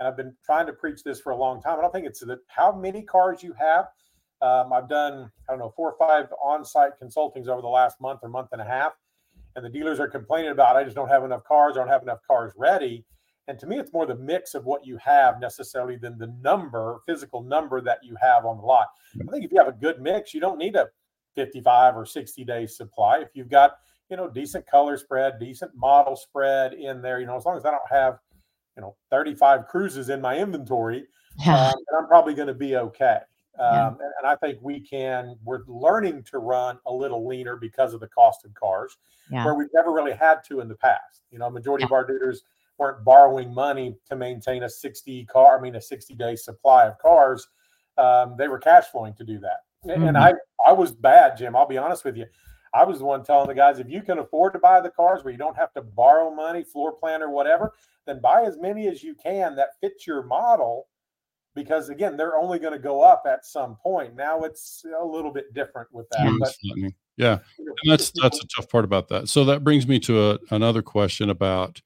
and 0.00 0.08
I've 0.08 0.16
been 0.16 0.34
trying 0.44 0.66
to 0.66 0.72
preach 0.72 1.02
this 1.02 1.20
for 1.20 1.30
a 1.30 1.36
long 1.36 1.60
time. 1.60 1.78
I 1.78 1.82
don't 1.82 1.92
think 1.92 2.06
it's 2.06 2.20
that 2.20 2.38
how 2.46 2.72
many 2.72 3.02
cars 3.02 3.42
you 3.42 3.52
have 3.58 3.88
um, 4.40 4.72
I've 4.72 4.88
done, 4.88 5.30
I 5.48 5.52
don't 5.52 5.58
know, 5.58 5.72
four 5.76 5.92
or 5.92 5.96
five 5.98 6.32
on 6.42 6.64
site 6.64 6.92
consultings 7.02 7.48
over 7.48 7.60
the 7.60 7.68
last 7.68 8.00
month 8.00 8.20
or 8.22 8.28
month 8.28 8.48
and 8.52 8.60
a 8.60 8.64
half. 8.64 8.92
And 9.56 9.64
the 9.64 9.70
dealers 9.70 9.98
are 9.98 10.08
complaining 10.08 10.52
about, 10.52 10.76
I 10.76 10.84
just 10.84 10.94
don't 10.94 11.08
have 11.08 11.24
enough 11.24 11.42
cars, 11.44 11.76
I 11.76 11.80
don't 11.80 11.88
have 11.88 12.02
enough 12.02 12.20
cars 12.26 12.52
ready. 12.56 13.04
And 13.48 13.58
to 13.58 13.66
me, 13.66 13.78
it's 13.78 13.92
more 13.92 14.06
the 14.06 14.14
mix 14.14 14.54
of 14.54 14.66
what 14.66 14.86
you 14.86 14.98
have 14.98 15.40
necessarily 15.40 15.96
than 15.96 16.18
the 16.18 16.32
number, 16.42 16.98
physical 17.06 17.42
number 17.42 17.80
that 17.80 17.98
you 18.02 18.14
have 18.20 18.44
on 18.44 18.58
the 18.58 18.62
lot. 18.62 18.88
I 19.14 19.30
think 19.32 19.44
if 19.44 19.50
you 19.50 19.58
have 19.58 19.68
a 19.68 19.72
good 19.72 20.00
mix, 20.00 20.34
you 20.34 20.40
don't 20.40 20.58
need 20.58 20.76
a 20.76 20.86
55 21.34 21.96
or 21.96 22.04
60 22.04 22.44
day 22.44 22.66
supply. 22.66 23.18
If 23.18 23.28
you've 23.34 23.48
got, 23.48 23.78
you 24.10 24.16
know, 24.16 24.28
decent 24.28 24.66
color 24.66 24.96
spread, 24.98 25.40
decent 25.40 25.72
model 25.74 26.14
spread 26.14 26.74
in 26.74 27.00
there, 27.00 27.20
you 27.20 27.26
know, 27.26 27.36
as 27.36 27.46
long 27.46 27.56
as 27.56 27.64
I 27.64 27.70
don't 27.70 27.80
have, 27.90 28.18
you 28.76 28.82
know, 28.82 28.96
35 29.10 29.62
Cruzes 29.72 30.10
in 30.10 30.20
my 30.20 30.36
inventory, 30.36 31.04
yeah. 31.44 31.68
um, 31.68 31.74
I'm 31.98 32.06
probably 32.06 32.34
going 32.34 32.48
to 32.48 32.54
be 32.54 32.76
okay. 32.76 33.18
Um, 33.58 33.74
yeah. 33.74 33.88
and, 33.88 34.12
and, 34.18 34.26
I 34.26 34.36
think 34.36 34.58
we 34.62 34.80
can, 34.80 35.36
we're 35.44 35.62
learning 35.66 36.22
to 36.30 36.38
run 36.38 36.78
a 36.86 36.92
little 36.92 37.26
leaner 37.26 37.56
because 37.56 37.92
of 37.92 38.00
the 38.00 38.06
cost 38.08 38.44
of 38.44 38.54
cars, 38.54 38.96
yeah. 39.32 39.44
where 39.44 39.54
we've 39.54 39.72
never 39.74 39.92
really 39.92 40.12
had 40.12 40.44
to 40.48 40.60
in 40.60 40.68
the 40.68 40.76
past. 40.76 41.22
You 41.30 41.38
know, 41.38 41.50
majority 41.50 41.82
yeah. 41.82 41.86
of 41.86 41.92
our 41.92 42.06
dealers 42.06 42.42
weren't 42.78 43.04
borrowing 43.04 43.52
money 43.52 43.96
to 44.08 44.16
maintain 44.16 44.62
a 44.62 44.70
60 44.70 45.24
car, 45.26 45.58
I 45.58 45.60
mean, 45.60 45.74
a 45.74 45.80
60 45.80 46.14
day 46.14 46.36
supply 46.36 46.86
of 46.86 46.98
cars. 46.98 47.48
Um, 47.96 48.36
they 48.38 48.46
were 48.46 48.58
cash 48.58 48.86
flowing 48.86 49.14
to 49.14 49.24
do 49.24 49.38
that. 49.40 49.60
Mm-hmm. 49.84 50.04
And 50.04 50.16
I, 50.16 50.34
I 50.66 50.72
was 50.72 50.92
bad, 50.92 51.36
Jim. 51.36 51.56
I'll 51.56 51.66
be 51.66 51.78
honest 51.78 52.04
with 52.04 52.16
you. 52.16 52.26
I 52.74 52.84
was 52.84 52.98
the 52.98 53.04
one 53.04 53.24
telling 53.24 53.48
the 53.48 53.54
guys, 53.54 53.78
if 53.78 53.88
you 53.88 54.02
can 54.02 54.18
afford 54.18 54.52
to 54.52 54.58
buy 54.58 54.80
the 54.80 54.90
cars 54.90 55.24
where 55.24 55.32
you 55.32 55.38
don't 55.38 55.56
have 55.56 55.72
to 55.72 55.82
borrow 55.82 56.32
money, 56.32 56.62
floor 56.62 56.92
plan 56.92 57.22
or 57.22 57.30
whatever, 57.30 57.72
then 58.06 58.20
buy 58.20 58.42
as 58.42 58.58
many 58.58 58.88
as 58.88 59.02
you 59.02 59.14
can 59.14 59.56
that 59.56 59.80
fits 59.80 60.06
your 60.06 60.22
model 60.22 60.86
because 61.58 61.88
again 61.88 62.16
they're 62.16 62.36
only 62.36 62.58
going 62.58 62.72
to 62.72 62.78
go 62.78 63.02
up 63.02 63.24
at 63.26 63.44
some 63.44 63.76
point. 63.76 64.14
Now 64.14 64.40
it's 64.42 64.84
a 64.98 65.04
little 65.04 65.32
bit 65.32 65.52
different 65.54 65.88
with 65.92 66.08
that 66.10 66.36
but, 66.40 66.92
yeah 67.16 67.38
and 67.58 67.92
that's 67.92 68.12
that's 68.22 68.42
a 68.42 68.46
tough 68.46 68.68
part 68.70 68.84
about 68.84 69.08
that. 69.08 69.28
So 69.28 69.44
that 69.46 69.64
brings 69.64 69.86
me 69.86 69.98
to 70.00 70.30
a, 70.30 70.38
another 70.50 70.82
question 70.82 71.30
about 71.30 71.80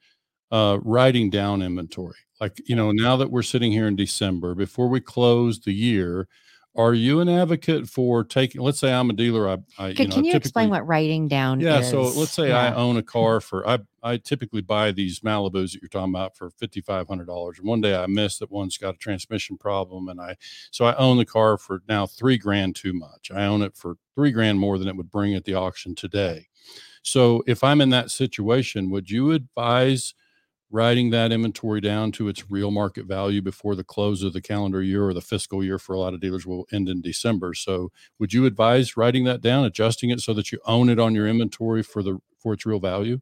uh, 0.50 0.78
writing 0.82 1.30
down 1.30 1.62
inventory. 1.62 2.18
Like 2.40 2.60
you 2.66 2.76
know 2.76 2.92
now 2.92 3.16
that 3.16 3.30
we're 3.30 3.42
sitting 3.42 3.72
here 3.72 3.86
in 3.86 3.96
december 3.96 4.54
before 4.54 4.88
we 4.88 5.00
close 5.00 5.60
the 5.60 5.72
year 5.72 6.28
are 6.74 6.94
you 6.94 7.20
an 7.20 7.28
advocate 7.28 7.86
for 7.86 8.24
taking 8.24 8.60
let's 8.62 8.78
say 8.78 8.92
i'm 8.92 9.10
a 9.10 9.12
dealer 9.12 9.48
i, 9.48 9.52
I 9.78 9.92
can 9.92 10.04
you, 10.04 10.08
know, 10.08 10.14
can 10.14 10.24
you 10.24 10.34
explain 10.34 10.70
what 10.70 10.86
writing 10.86 11.28
down 11.28 11.60
yeah 11.60 11.80
is? 11.80 11.90
so 11.90 12.02
let's 12.02 12.32
say 12.32 12.48
Yeah. 12.48 12.58
i 12.58 12.74
own 12.74 12.96
a 12.96 13.02
car 13.02 13.40
for 13.40 13.68
i 13.68 13.78
i 14.02 14.16
typically 14.16 14.62
buy 14.62 14.90
these 14.92 15.20
malibus 15.20 15.72
that 15.72 15.82
you're 15.82 15.88
talking 15.90 16.14
about 16.14 16.36
for 16.36 16.50
$5500 16.50 17.58
and 17.58 17.66
one 17.68 17.80
day 17.80 17.94
i 17.94 18.06
missed 18.06 18.40
that 18.40 18.50
one's 18.50 18.78
got 18.78 18.94
a 18.94 18.98
transmission 18.98 19.58
problem 19.58 20.08
and 20.08 20.20
i 20.20 20.34
so 20.70 20.84
i 20.86 20.94
own 20.96 21.18
the 21.18 21.26
car 21.26 21.58
for 21.58 21.82
now 21.88 22.06
three 22.06 22.38
grand 22.38 22.74
too 22.74 22.92
much 22.94 23.30
i 23.34 23.44
own 23.44 23.60
it 23.62 23.76
for 23.76 23.96
three 24.14 24.30
grand 24.30 24.58
more 24.58 24.78
than 24.78 24.88
it 24.88 24.96
would 24.96 25.10
bring 25.10 25.34
at 25.34 25.44
the 25.44 25.54
auction 25.54 25.94
today 25.94 26.46
so 27.02 27.42
if 27.46 27.62
i'm 27.62 27.80
in 27.82 27.90
that 27.90 28.10
situation 28.10 28.88
would 28.90 29.10
you 29.10 29.32
advise 29.32 30.14
writing 30.72 31.10
that 31.10 31.30
inventory 31.30 31.80
down 31.80 32.10
to 32.10 32.28
its 32.28 32.50
real 32.50 32.70
market 32.70 33.04
value 33.04 33.42
before 33.42 33.76
the 33.76 33.84
close 33.84 34.22
of 34.22 34.32
the 34.32 34.40
calendar 34.40 34.82
year 34.82 35.06
or 35.06 35.12
the 35.12 35.20
fiscal 35.20 35.62
year 35.62 35.78
for 35.78 35.92
a 35.92 35.98
lot 35.98 36.14
of 36.14 36.20
dealers 36.20 36.46
will 36.46 36.66
end 36.72 36.88
in 36.88 37.02
December. 37.02 37.52
So 37.52 37.92
would 38.18 38.32
you 38.32 38.46
advise 38.46 38.96
writing 38.96 39.24
that 39.24 39.42
down, 39.42 39.66
adjusting 39.66 40.10
it 40.10 40.20
so 40.20 40.32
that 40.32 40.50
you 40.50 40.58
own 40.64 40.88
it 40.88 40.98
on 40.98 41.14
your 41.14 41.28
inventory 41.28 41.82
for 41.82 42.02
the 42.02 42.18
for 42.38 42.54
its 42.54 42.64
real 42.64 42.80
value? 42.80 43.20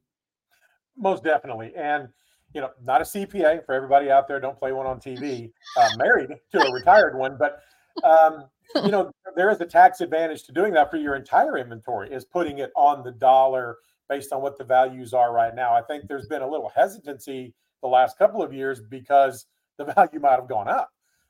Most 0.97 1.23
definitely. 1.23 1.73
And, 1.75 2.07
you 2.53 2.61
know, 2.61 2.71
not 2.83 3.01
a 3.01 3.03
CPA 3.03 3.65
for 3.65 3.75
everybody 3.75 4.09
out 4.09 4.27
there. 4.27 4.39
Don't 4.39 4.57
play 4.57 4.71
one 4.71 4.87
on 4.87 4.99
TV. 4.99 5.51
Uh, 5.77 5.89
married 5.97 6.29
to 6.51 6.59
a 6.59 6.73
retired 6.73 7.17
one, 7.17 7.37
but, 7.37 7.61
um, 8.03 8.45
you 8.83 8.91
know, 8.91 9.11
there 9.35 9.49
is 9.49 9.59
a 9.59 9.65
tax 9.65 9.99
advantage 9.99 10.43
to 10.43 10.53
doing 10.53 10.73
that 10.73 10.89
for 10.89 10.97
your 10.97 11.15
entire 11.15 11.57
inventory 11.57 12.11
is 12.11 12.23
putting 12.23 12.59
it 12.59 12.71
on 12.75 13.03
the 13.03 13.11
dollar 13.11 13.77
based 14.11 14.33
on 14.33 14.41
what 14.41 14.57
the 14.57 14.63
values 14.65 15.13
are 15.13 15.33
right 15.33 15.55
now. 15.55 15.73
I 15.73 15.81
think 15.81 16.09
there's 16.09 16.27
been 16.27 16.41
a 16.41 16.47
little 16.47 16.69
hesitancy 16.75 17.53
the 17.81 17.87
last 17.87 18.17
couple 18.17 18.43
of 18.43 18.51
years 18.51 18.81
because 18.81 19.45
the 19.77 19.85
value 19.95 20.19
might 20.19 20.31
have 20.35 20.49
gone 20.49 20.67
up 20.67 20.89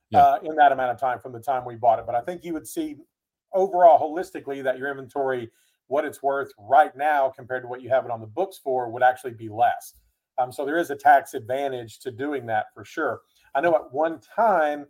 Yeah. 0.09 0.23
uh, 0.23 0.39
in 0.43 0.55
that 0.55 0.71
amount 0.71 0.89
of 0.89 0.99
time 0.99 1.19
from 1.19 1.31
the 1.31 1.39
time 1.39 1.63
we 1.63 1.75
bought 1.75 1.99
it. 1.99 2.07
But 2.07 2.15
I 2.15 2.21
think 2.21 2.43
you 2.43 2.53
would 2.53 2.67
see 2.67 2.95
overall 3.53 3.99
holistically 4.01 4.63
that 4.63 4.79
your 4.79 4.89
inventory, 4.89 5.51
what 5.87 6.05
it's 6.05 6.23
worth 6.23 6.51
right 6.57 6.95
now 6.97 7.29
compared 7.29 7.61
to 7.61 7.67
what 7.67 7.83
you 7.83 7.89
have 7.89 8.03
it 8.03 8.09
on 8.09 8.19
the 8.19 8.25
books 8.25 8.59
for, 8.63 8.89
would 8.89 9.03
actually 9.03 9.33
be 9.33 9.47
less. 9.47 9.93
Um, 10.39 10.51
so 10.51 10.65
there 10.65 10.79
is 10.79 10.89
a 10.89 10.95
tax 10.95 11.35
advantage 11.35 11.99
to 11.99 12.09
doing 12.09 12.47
that 12.47 12.73
for 12.73 12.83
sure. 12.83 13.21
I 13.53 13.61
know 13.61 13.75
at 13.75 13.93
one 13.93 14.19
time 14.19 14.87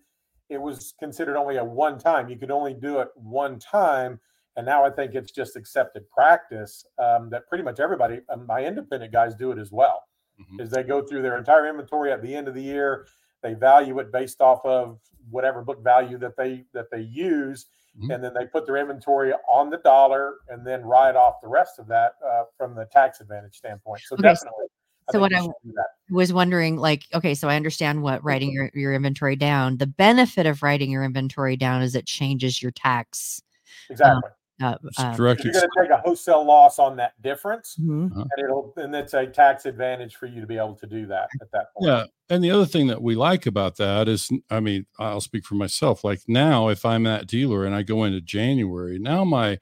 it 0.49 0.61
was 0.61 0.93
considered 0.97 1.35
only 1.35 1.57
a 1.57 1.63
one 1.65 1.97
time. 1.99 2.29
You 2.29 2.37
could 2.37 2.51
only 2.51 2.73
do 2.73 2.99
it 2.99 3.09
one 3.15 3.59
time. 3.59 4.21
And 4.57 4.65
now 4.65 4.83
I 4.83 4.89
think 4.89 5.15
it's 5.15 5.31
just 5.31 5.55
accepted 5.55 6.09
practice 6.09 6.85
um, 6.99 7.29
that 7.29 7.47
pretty 7.47 7.63
much 7.63 7.79
everybody, 7.79 8.19
um, 8.29 8.45
my 8.45 8.63
independent 8.65 9.11
guys, 9.13 9.33
do 9.35 9.51
it 9.51 9.57
as 9.57 9.71
well. 9.71 10.03
Mhm. 10.39 10.59
Is 10.61 10.69
they 10.69 10.83
go 10.83 11.01
through 11.01 11.21
their 11.21 11.37
entire 11.37 11.67
inventory 11.67 12.11
at 12.11 12.21
the 12.21 12.33
end 12.35 12.47
of 12.47 12.53
the 12.53 12.61
year, 12.61 13.07
they 13.41 13.53
value 13.53 13.99
it 13.99 14.11
based 14.11 14.41
off 14.41 14.63
of 14.65 14.99
whatever 15.29 15.61
book 15.63 15.83
value 15.83 16.17
that 16.17 16.35
they 16.37 16.65
that 16.73 16.91
they 16.91 17.01
use, 17.01 17.67
Mhm. 17.97 18.13
and 18.15 18.23
then 18.23 18.33
they 18.33 18.45
put 18.45 18.65
their 18.65 18.77
inventory 18.77 19.33
on 19.49 19.69
the 19.69 19.77
dollar 19.77 20.35
and 20.49 20.65
then 20.67 20.83
write 20.83 21.15
off 21.15 21.39
the 21.41 21.47
rest 21.47 21.79
of 21.79 21.87
that 21.87 22.15
uh, 22.25 22.43
from 22.57 22.75
the 22.75 22.85
tax 22.85 23.21
advantage 23.21 23.55
standpoint. 23.57 24.01
So 24.05 24.15
Okay, 24.15 24.33
so- 24.35 24.45
definitely. 24.45 24.65
so 25.11 25.19
what 25.19 25.33
I- 25.33 25.41
should 25.41 25.51
do 25.63 25.71
that. 25.75 25.87
was 26.09 26.31
wondering 26.33 26.77
like 26.77 27.03
okay 27.13 27.33
so 27.33 27.49
i 27.49 27.55
understand 27.55 28.01
what 28.03 28.23
writing 28.23 28.51
your, 28.51 28.69
your 28.73 28.93
inventory 28.93 29.35
down 29.35 29.77
the 29.77 29.87
benefit 29.87 30.45
of 30.45 30.61
writing 30.61 30.89
your 30.91 31.03
inventory 31.03 31.57
down 31.57 31.81
is 31.81 31.95
it 31.95 32.05
changes 32.05 32.61
your 32.61 32.71
tax 32.71 33.41
exactly. 33.89 34.29
Uh, 34.61 34.77
It's 34.83 34.99
uh, 34.99 35.15
direct 35.15 35.43
you're 35.43 35.53
going 35.53 35.63
to 35.63 35.81
take 35.81 35.91
a 35.91 35.97
wholesale 35.97 36.45
loss 36.45 36.79
on 36.79 36.95
that 36.97 37.19
difference, 37.21 37.75
mhm. 37.79 38.11
and 38.15 38.29
it'll 38.37 38.73
and 38.77 38.95
it's 38.95 39.13
a 39.13 39.27
tax 39.27 39.65
advantage 39.65 40.15
for 40.15 40.25
you 40.25 40.41
to 40.41 40.47
be 40.47 40.57
able 40.57 40.75
to 40.75 40.87
do 40.87 41.05
that 41.07 41.29
at 41.41 41.51
that 41.51 41.67
point. 41.73 41.89
Yeah. 41.89 42.05
And 42.29 42.43
the 42.43 42.51
other 42.51 42.65
thing 42.65 42.87
that 42.87 43.01
we 43.01 43.15
like 43.15 43.45
about 43.45 43.75
that 43.77 44.07
is, 44.07 44.29
I 44.49 44.61
mean, 44.61 44.85
I'll 44.97 45.19
speak 45.19 45.45
for 45.45 45.55
myself. 45.55 46.03
Like 46.03 46.21
now, 46.27 46.69
if 46.69 46.85
I'm 46.85 47.03
that 47.03 47.27
dealer 47.27 47.65
and 47.65 47.75
I 47.75 47.81
go 47.83 48.05
into 48.05 48.21
January, 48.21 48.97
now 48.99 49.25
my, 49.25 49.59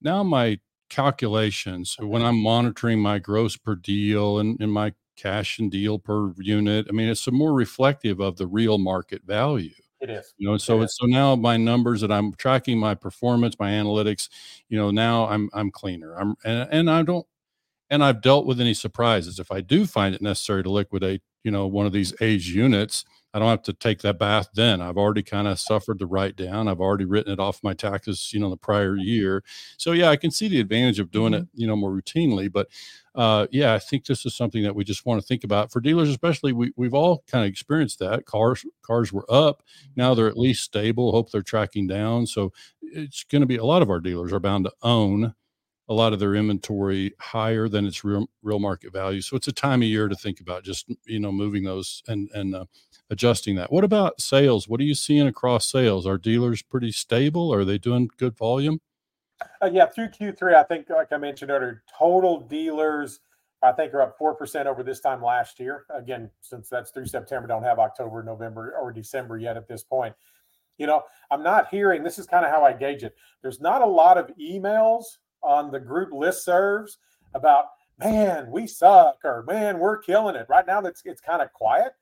now 0.00 0.22
my 0.22 0.60
calculations 0.88 1.96
when 1.98 2.22
I'm 2.22 2.40
monitoring 2.40 3.00
my 3.00 3.18
gross 3.18 3.56
per 3.56 3.74
deal 3.74 4.38
and, 4.38 4.60
and 4.60 4.70
my 4.70 4.92
cash 5.16 5.58
and 5.58 5.70
deal 5.70 5.98
per 5.98 6.32
unit, 6.38 6.86
I 6.88 6.92
mean, 6.92 7.08
it's 7.08 7.30
more 7.30 7.54
reflective 7.54 8.20
of 8.20 8.36
the 8.36 8.46
real 8.46 8.78
market 8.78 9.22
value 9.24 9.74
It 10.02 10.10
is. 10.10 10.34
you 10.36 10.48
know 10.48 10.56
so 10.56 10.80
it's 10.82 10.96
so 10.98 11.06
now 11.06 11.36
my 11.36 11.56
numbers 11.56 12.00
that 12.00 12.10
i'm 12.10 12.34
tracking 12.34 12.76
my 12.76 12.92
performance 12.92 13.54
my 13.60 13.70
analytics 13.70 14.28
you 14.68 14.76
know 14.76 14.90
now 14.90 15.28
i'm 15.28 15.48
i'm 15.54 15.70
cleaner. 15.70 16.14
I'm 16.18 16.34
and, 16.44 16.68
and 16.72 16.90
i 16.90 17.02
don't 17.04 17.24
and 17.90 18.04
i've 18.04 18.22
dealt 18.22 18.46
with 18.46 18.60
any 18.60 18.74
surprises. 18.74 19.38
If 19.38 19.52
i 19.52 19.60
do 19.60 19.86
find 19.86 20.14
it 20.14 20.22
necessary 20.22 20.62
to 20.64 20.70
liquidate 20.70 21.22
you 21.44 21.52
know 21.52 21.66
one 21.68 21.86
of 21.86 21.92
these 21.92 22.14
age 22.20 22.48
units 22.48 23.04
i 23.34 23.38
don't 23.38 23.48
have 23.48 23.62
to 23.62 23.72
take 23.72 24.00
that 24.00 24.18
bath 24.18 24.48
then 24.54 24.80
i've 24.80 24.96
already 24.96 25.22
kind 25.22 25.48
of 25.48 25.58
suffered 25.58 25.98
the 25.98 26.06
write 26.06 26.36
down 26.36 26.68
i've 26.68 26.80
already 26.80 27.04
written 27.04 27.32
it 27.32 27.40
off 27.40 27.62
my 27.62 27.74
taxes 27.74 28.30
you 28.32 28.40
know 28.40 28.50
the 28.50 28.56
prior 28.56 28.96
year 28.96 29.42
so 29.76 29.92
yeah 29.92 30.08
i 30.08 30.16
can 30.16 30.30
see 30.30 30.48
the 30.48 30.60
advantage 30.60 30.98
of 30.98 31.10
doing 31.10 31.34
it 31.34 31.46
you 31.54 31.66
know 31.66 31.76
more 31.76 31.90
routinely 31.90 32.50
but 32.50 32.68
uh, 33.14 33.46
yeah, 33.50 33.74
I 33.74 33.78
think 33.78 34.06
this 34.06 34.24
is 34.24 34.34
something 34.34 34.62
that 34.62 34.74
we 34.74 34.84
just 34.84 35.04
want 35.04 35.20
to 35.20 35.26
think 35.26 35.44
about 35.44 35.70
for 35.70 35.80
dealers, 35.80 36.08
especially. 36.08 36.52
We 36.52 36.72
we've 36.76 36.94
all 36.94 37.22
kind 37.26 37.44
of 37.44 37.50
experienced 37.50 37.98
that. 37.98 38.24
Cars 38.24 38.64
cars 38.80 39.12
were 39.12 39.26
up, 39.28 39.62
now 39.96 40.14
they're 40.14 40.28
at 40.28 40.38
least 40.38 40.64
stable. 40.64 41.12
Hope 41.12 41.30
they're 41.30 41.42
tracking 41.42 41.86
down. 41.86 42.26
So 42.26 42.52
it's 42.80 43.24
going 43.24 43.40
to 43.40 43.46
be 43.46 43.56
a 43.56 43.64
lot 43.64 43.82
of 43.82 43.90
our 43.90 44.00
dealers 44.00 44.32
are 44.32 44.40
bound 44.40 44.64
to 44.64 44.72
own 44.82 45.34
a 45.88 45.94
lot 45.94 46.12
of 46.14 46.20
their 46.20 46.34
inventory 46.34 47.12
higher 47.20 47.68
than 47.68 47.84
its 47.86 48.02
real 48.02 48.28
real 48.42 48.58
market 48.58 48.92
value. 48.94 49.20
So 49.20 49.36
it's 49.36 49.48
a 49.48 49.52
time 49.52 49.82
of 49.82 49.88
year 49.88 50.08
to 50.08 50.16
think 50.16 50.40
about 50.40 50.64
just 50.64 50.90
you 51.04 51.20
know 51.20 51.32
moving 51.32 51.64
those 51.64 52.02
and 52.08 52.30
and 52.32 52.54
uh, 52.54 52.64
adjusting 53.12 53.56
that. 53.56 53.70
What 53.70 53.84
about 53.84 54.20
sales? 54.20 54.66
What 54.66 54.80
are 54.80 54.84
you 54.84 54.94
seeing 54.94 55.28
across 55.28 55.70
sales? 55.70 56.06
Are 56.06 56.16
dealers 56.16 56.62
pretty 56.62 56.90
stable? 56.90 57.52
Are 57.52 57.64
they 57.64 57.76
doing 57.76 58.08
good 58.16 58.36
volume? 58.36 58.80
Uh, 59.60 59.70
yeah, 59.70 59.86
through 59.86 60.08
Q3, 60.08 60.54
I 60.54 60.62
think, 60.62 60.88
like 60.88 61.12
I 61.12 61.18
mentioned 61.18 61.50
earlier, 61.50 61.82
total 61.98 62.40
dealers, 62.40 63.20
I 63.62 63.72
think, 63.72 63.92
are 63.92 64.00
up 64.00 64.18
4% 64.18 64.66
over 64.66 64.82
this 64.82 65.00
time 65.00 65.22
last 65.22 65.60
year. 65.60 65.84
Again, 65.94 66.30
since 66.40 66.70
that's 66.70 66.90
through 66.90 67.06
September, 67.06 67.46
don't 67.46 67.62
have 67.62 67.78
October, 67.78 68.22
November, 68.22 68.74
or 68.80 68.92
December 68.92 69.36
yet 69.36 69.58
at 69.58 69.68
this 69.68 69.84
point. 69.84 70.14
You 70.78 70.86
know, 70.86 71.02
I'm 71.30 71.42
not 71.42 71.68
hearing, 71.68 72.02
this 72.02 72.18
is 72.18 72.26
kind 72.26 72.46
of 72.46 72.50
how 72.50 72.64
I 72.64 72.72
gauge 72.72 73.02
it. 73.02 73.14
There's 73.42 73.60
not 73.60 73.82
a 73.82 73.86
lot 73.86 74.16
of 74.16 74.30
emails 74.40 75.04
on 75.42 75.70
the 75.70 75.80
group 75.80 76.12
listservs 76.12 76.96
about, 77.34 77.66
man, 77.98 78.50
we 78.50 78.66
suck, 78.66 79.18
or 79.22 79.44
man, 79.46 79.78
we're 79.80 79.98
killing 79.98 80.34
it. 80.34 80.46
Right 80.48 80.66
now, 80.66 80.80
that's 80.80 81.02
it's 81.04 81.20
kind 81.20 81.42
of 81.42 81.52
quiet 81.52 81.92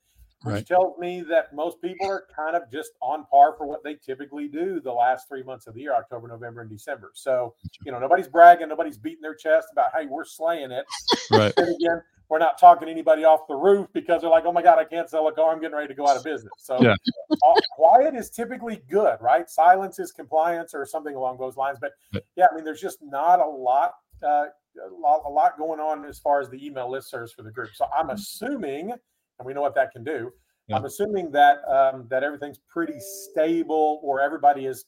which 0.42 0.54
Right. 0.54 0.66
tells 0.66 0.99
me 0.99 1.20
that 1.23 1.52
most 1.54 1.80
people 1.82 2.09
are 2.09 2.25
kind 2.35 2.56
of 2.56 2.70
just 2.70 2.92
on 3.02 3.26
par 3.26 3.54
for 3.56 3.66
what 3.66 3.85
they 3.85 3.94
typically 3.94 4.49
do 4.49 4.80
the 4.80 4.92
last 4.92 5.28
three 5.28 5.42
months 5.42 5.66
of 5.66 5.75
the 5.75 5.80
year 5.82 5.94
October, 5.94 6.28
November, 6.28 6.62
and 6.62 6.70
December. 6.70 7.11
So, 7.14 7.54
you 7.85 7.92
know, 7.92 7.99
nobody's 7.99 8.28
bragging, 8.28 8.68
nobody's 8.68 8.97
beating 8.99 9.20
their 9.23 9.35
chest 9.35 9.68
about, 9.73 9.90
hey, 9.94 10.06
we're 10.06 10.25
slaying 10.25 10.70
it. 10.70 10.87
Right. 11.30 11.52
And 11.59 11.68
again, 11.76 12.02
we're 12.30 12.38
not 12.38 12.59
talking 12.59 12.88
anybody 12.88 13.25
off 13.25 13.47
the 13.49 13.56
roof 13.56 13.88
because 13.92 14.23
they're 14.23 14.30
like, 14.30 14.44
oh 14.47 14.52
my 14.52 14.62
God, 14.62 14.78
I 14.78 14.85
can't 14.85 15.11
sell 15.11 15.26
a 15.28 15.32
car. 15.32 15.52
I'm 15.52 15.61
getting 15.61 15.76
ready 15.76 15.88
to 15.88 15.94
go 15.94 16.06
out 16.06 16.16
of 16.16 16.25
business. 16.25 16.52
So, 16.59 16.78
Yeah. 16.80 16.94
quiet 17.76 18.14
is 18.14 18.30
typically 18.30 18.82
good, 18.88 19.16
right? 19.20 19.49
Silence 19.50 19.99
is 19.99 20.12
compliance 20.12 20.75
or 20.75 20.87
something 20.87 21.14
along 21.14 21.38
those 21.38 21.56
lines. 21.56 21.78
But 21.80 21.92
yeah, 22.37 22.47
I 22.50 22.54
mean, 22.54 22.64
there's 22.64 22.80
just 22.80 22.99
not 23.02 23.40
a 23.40 23.47
lot. 23.49 23.92
Uh, 24.23 24.47
a 24.76 24.94
lot, 25.00 25.23
a 25.26 25.28
lot 25.28 25.59
going 25.59 25.80
on 25.80 26.04
as 26.04 26.18
far 26.20 26.40
as 26.40 26.49
the 26.49 26.64
email 26.64 26.88
listservs 26.88 27.35
for 27.35 27.42
the 27.42 27.50
group. 27.50 27.70
So 27.75 27.87
I'm 27.97 28.11
assuming, 28.11 28.92
and 29.40 29.47
we 29.47 29.52
know 29.54 29.62
what 29.62 29.75
that 29.75 29.90
can 29.90 30.04
do. 30.04 30.30
Yeah. 30.68 30.76
I'm 30.76 30.85
assuming 30.85 31.32
that 31.32 31.59
um, 31.68 32.06
that 32.11 32.23
everything's 32.23 32.61
pretty 32.68 33.00
stable, 33.00 33.99
or 34.04 34.20
everybody 34.20 34.66
is 34.66 34.85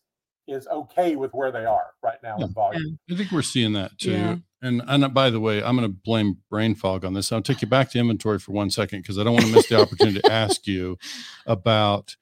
is 0.48 0.66
okay 0.68 1.16
with 1.16 1.32
where 1.32 1.50
they 1.50 1.64
are 1.64 1.90
right 2.02 2.18
now 2.22 2.36
Yeah. 2.38 2.44
in 2.46 2.52
volume. 2.52 2.98
I 3.10 3.16
think 3.16 3.32
we're 3.32 3.42
seeing 3.42 3.72
that 3.72 3.98
too. 3.98 4.12
Yeah. 4.12 4.36
And 4.60 4.82
and 4.86 5.12
by 5.12 5.30
the 5.30 5.40
way, 5.40 5.62
I'm 5.62 5.76
going 5.76 5.88
to 5.90 5.96
blame 6.04 6.38
brain 6.50 6.74
fog 6.76 7.04
on 7.04 7.14
this. 7.14 7.32
I'll 7.32 7.42
take 7.42 7.62
you 7.62 7.68
back 7.68 7.90
to 7.90 7.98
inventory 7.98 8.38
for 8.38 8.52
one 8.52 8.70
second 8.70 9.00
because 9.02 9.18
I 9.18 9.24
don't 9.24 9.32
want 9.34 9.46
to 9.46 9.52
miss 9.52 9.68
the 9.68 9.80
opportunity 9.80 10.20
to 10.20 10.32
ask 10.32 10.66
you 10.68 10.98
about. 11.46 12.16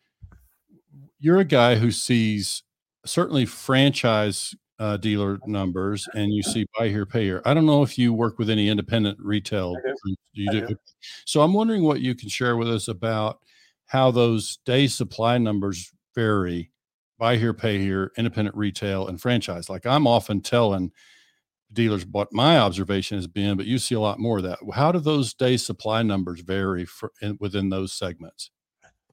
You're 1.18 1.38
a 1.38 1.44
guy 1.44 1.74
who 1.74 1.90
sees 1.90 2.62
certainly 3.04 3.44
franchise 3.44 4.54
uh, 4.80 4.96
dealer 4.96 5.38
numbers, 5.46 6.08
and 6.14 6.32
you 6.32 6.42
see 6.42 6.66
buy 6.76 6.88
here, 6.88 7.04
pay 7.06 7.24
here. 7.24 7.42
I 7.44 7.52
don't 7.52 7.66
know 7.66 7.82
if 7.82 7.98
you 7.98 8.12
work 8.12 8.38
with 8.38 8.48
any 8.48 8.68
independent 8.68 9.18
retail. 9.20 9.74
Do. 9.74 10.14
You 10.32 10.50
do. 10.50 10.66
do. 10.68 10.76
So 11.26 11.42
I'm 11.42 11.52
wondering 11.52 11.82
what 11.82 12.00
you 12.00 12.14
can 12.14 12.30
share 12.30 12.56
with 12.56 12.68
us 12.68 12.88
about 12.88 13.40
how 13.86 14.10
those 14.10 14.58
day 14.64 14.86
supply 14.86 15.36
numbers 15.36 15.92
vary 16.14 16.72
buy 17.18 17.36
here, 17.36 17.52
pay 17.52 17.78
here, 17.78 18.10
independent 18.16 18.56
retail, 18.56 19.06
and 19.06 19.20
franchise. 19.20 19.68
Like 19.68 19.84
I'm 19.84 20.06
often 20.06 20.40
telling 20.40 20.90
dealers 21.72 22.06
what 22.06 22.32
my 22.32 22.58
observation 22.58 23.18
has 23.18 23.26
been, 23.26 23.58
but 23.58 23.66
you 23.66 23.78
see 23.78 23.94
a 23.94 24.00
lot 24.00 24.18
more 24.18 24.38
of 24.38 24.44
that. 24.44 24.58
How 24.72 24.90
do 24.90 24.98
those 24.98 25.34
day 25.34 25.58
supply 25.58 26.02
numbers 26.02 26.40
vary 26.40 26.86
for, 26.86 27.12
in, 27.20 27.36
within 27.38 27.68
those 27.68 27.92
segments? 27.92 28.50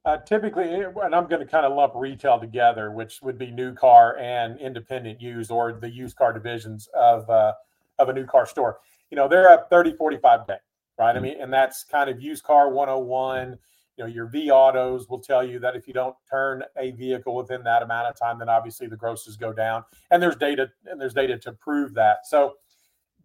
Uh, 0.08 0.16
typically, 0.20 0.74
and 0.74 1.14
I'm 1.14 1.28
going 1.28 1.42
to 1.42 1.46
kind 1.46 1.66
of 1.66 1.74
lump 1.74 1.92
retail 1.94 2.40
together, 2.40 2.92
which 2.92 3.22
would 3.22 3.38
be 3.38 3.52
new 3.52 3.74
car 3.74 4.18
and 4.18 4.58
independent 4.58 5.20
used 5.22 5.52
or 5.52 5.74
the 5.74 5.90
used 5.90 6.16
car 6.16 6.32
divisions 6.32 6.88
of 6.96 7.30
uh, 7.30 7.52
of 8.00 8.08
a 8.08 8.14
new 8.14 8.26
car 8.26 8.46
store. 8.46 8.80
You 9.12 9.18
know, 9.18 9.28
they're 9.28 9.50
up 9.50 9.70
30, 9.70 9.98
45 9.98 10.48
day, 10.48 10.60
right? 10.98 11.14
I 11.14 11.20
Mhm. 11.20 11.22
mean, 11.24 11.42
and 11.42 11.52
that's 11.52 11.84
kind 11.84 12.10
of 12.10 12.22
used 12.22 12.46
car 12.46 12.70
101, 12.70 13.60
you 13.98 14.06
know, 14.06 14.10
your 14.10 14.30
vAutos 14.30 15.10
will 15.10 15.20
tell 15.20 15.44
you 15.44 15.60
that 15.60 15.76
if 15.76 15.90
you 15.90 15.94
don't 15.94 16.16
turn 16.30 16.64
a 16.78 16.92
vehicle 16.92 17.36
within 17.36 17.62
that 17.64 17.84
amount 17.84 18.08
of 18.08 18.16
time, 18.16 18.40
then 18.40 18.48
obviously 18.48 18.88
the 18.88 18.96
grosses 18.96 19.36
go 19.36 19.52
down. 19.52 19.84
And 20.10 20.24
there's 20.24 20.38
data 20.38 20.72
and 20.86 21.02
there's 21.02 21.16
data 21.16 21.38
to 21.40 21.52
prove 21.52 21.94
that. 21.96 22.26
So 22.26 22.56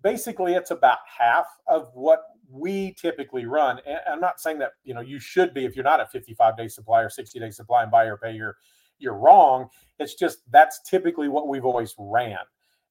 basically 0.02 0.54
it's 0.54 0.72
about 0.72 0.98
half 1.06 1.46
of 1.68 1.94
what 1.94 2.24
we 2.52 2.94
typically 3.00 3.46
run. 3.46 3.80
And 3.86 3.98
I'm 4.10 4.20
not 4.20 4.40
saying 4.40 4.58
that, 4.58 4.72
you 4.84 4.94
know, 4.94 5.00
you 5.00 5.18
should 5.18 5.54
be 5.54 5.64
if 5.64 5.74
you're 5.74 5.84
not 5.84 6.00
a 6.00 6.06
55 6.06 6.56
day 6.56 6.68
supply 6.68 7.00
or 7.02 7.10
60 7.10 7.38
day 7.38 7.50
supply 7.50 7.82
and 7.82 7.90
buy 7.90 8.04
or 8.04 8.16
pay, 8.16 8.32
you're 8.32 8.56
you're 8.98 9.14
wrong. 9.14 9.68
It's 9.98 10.14
just 10.14 10.38
that's 10.50 10.80
typically 10.88 11.28
what 11.28 11.48
we've 11.48 11.64
always 11.64 11.94
ran. 11.98 12.38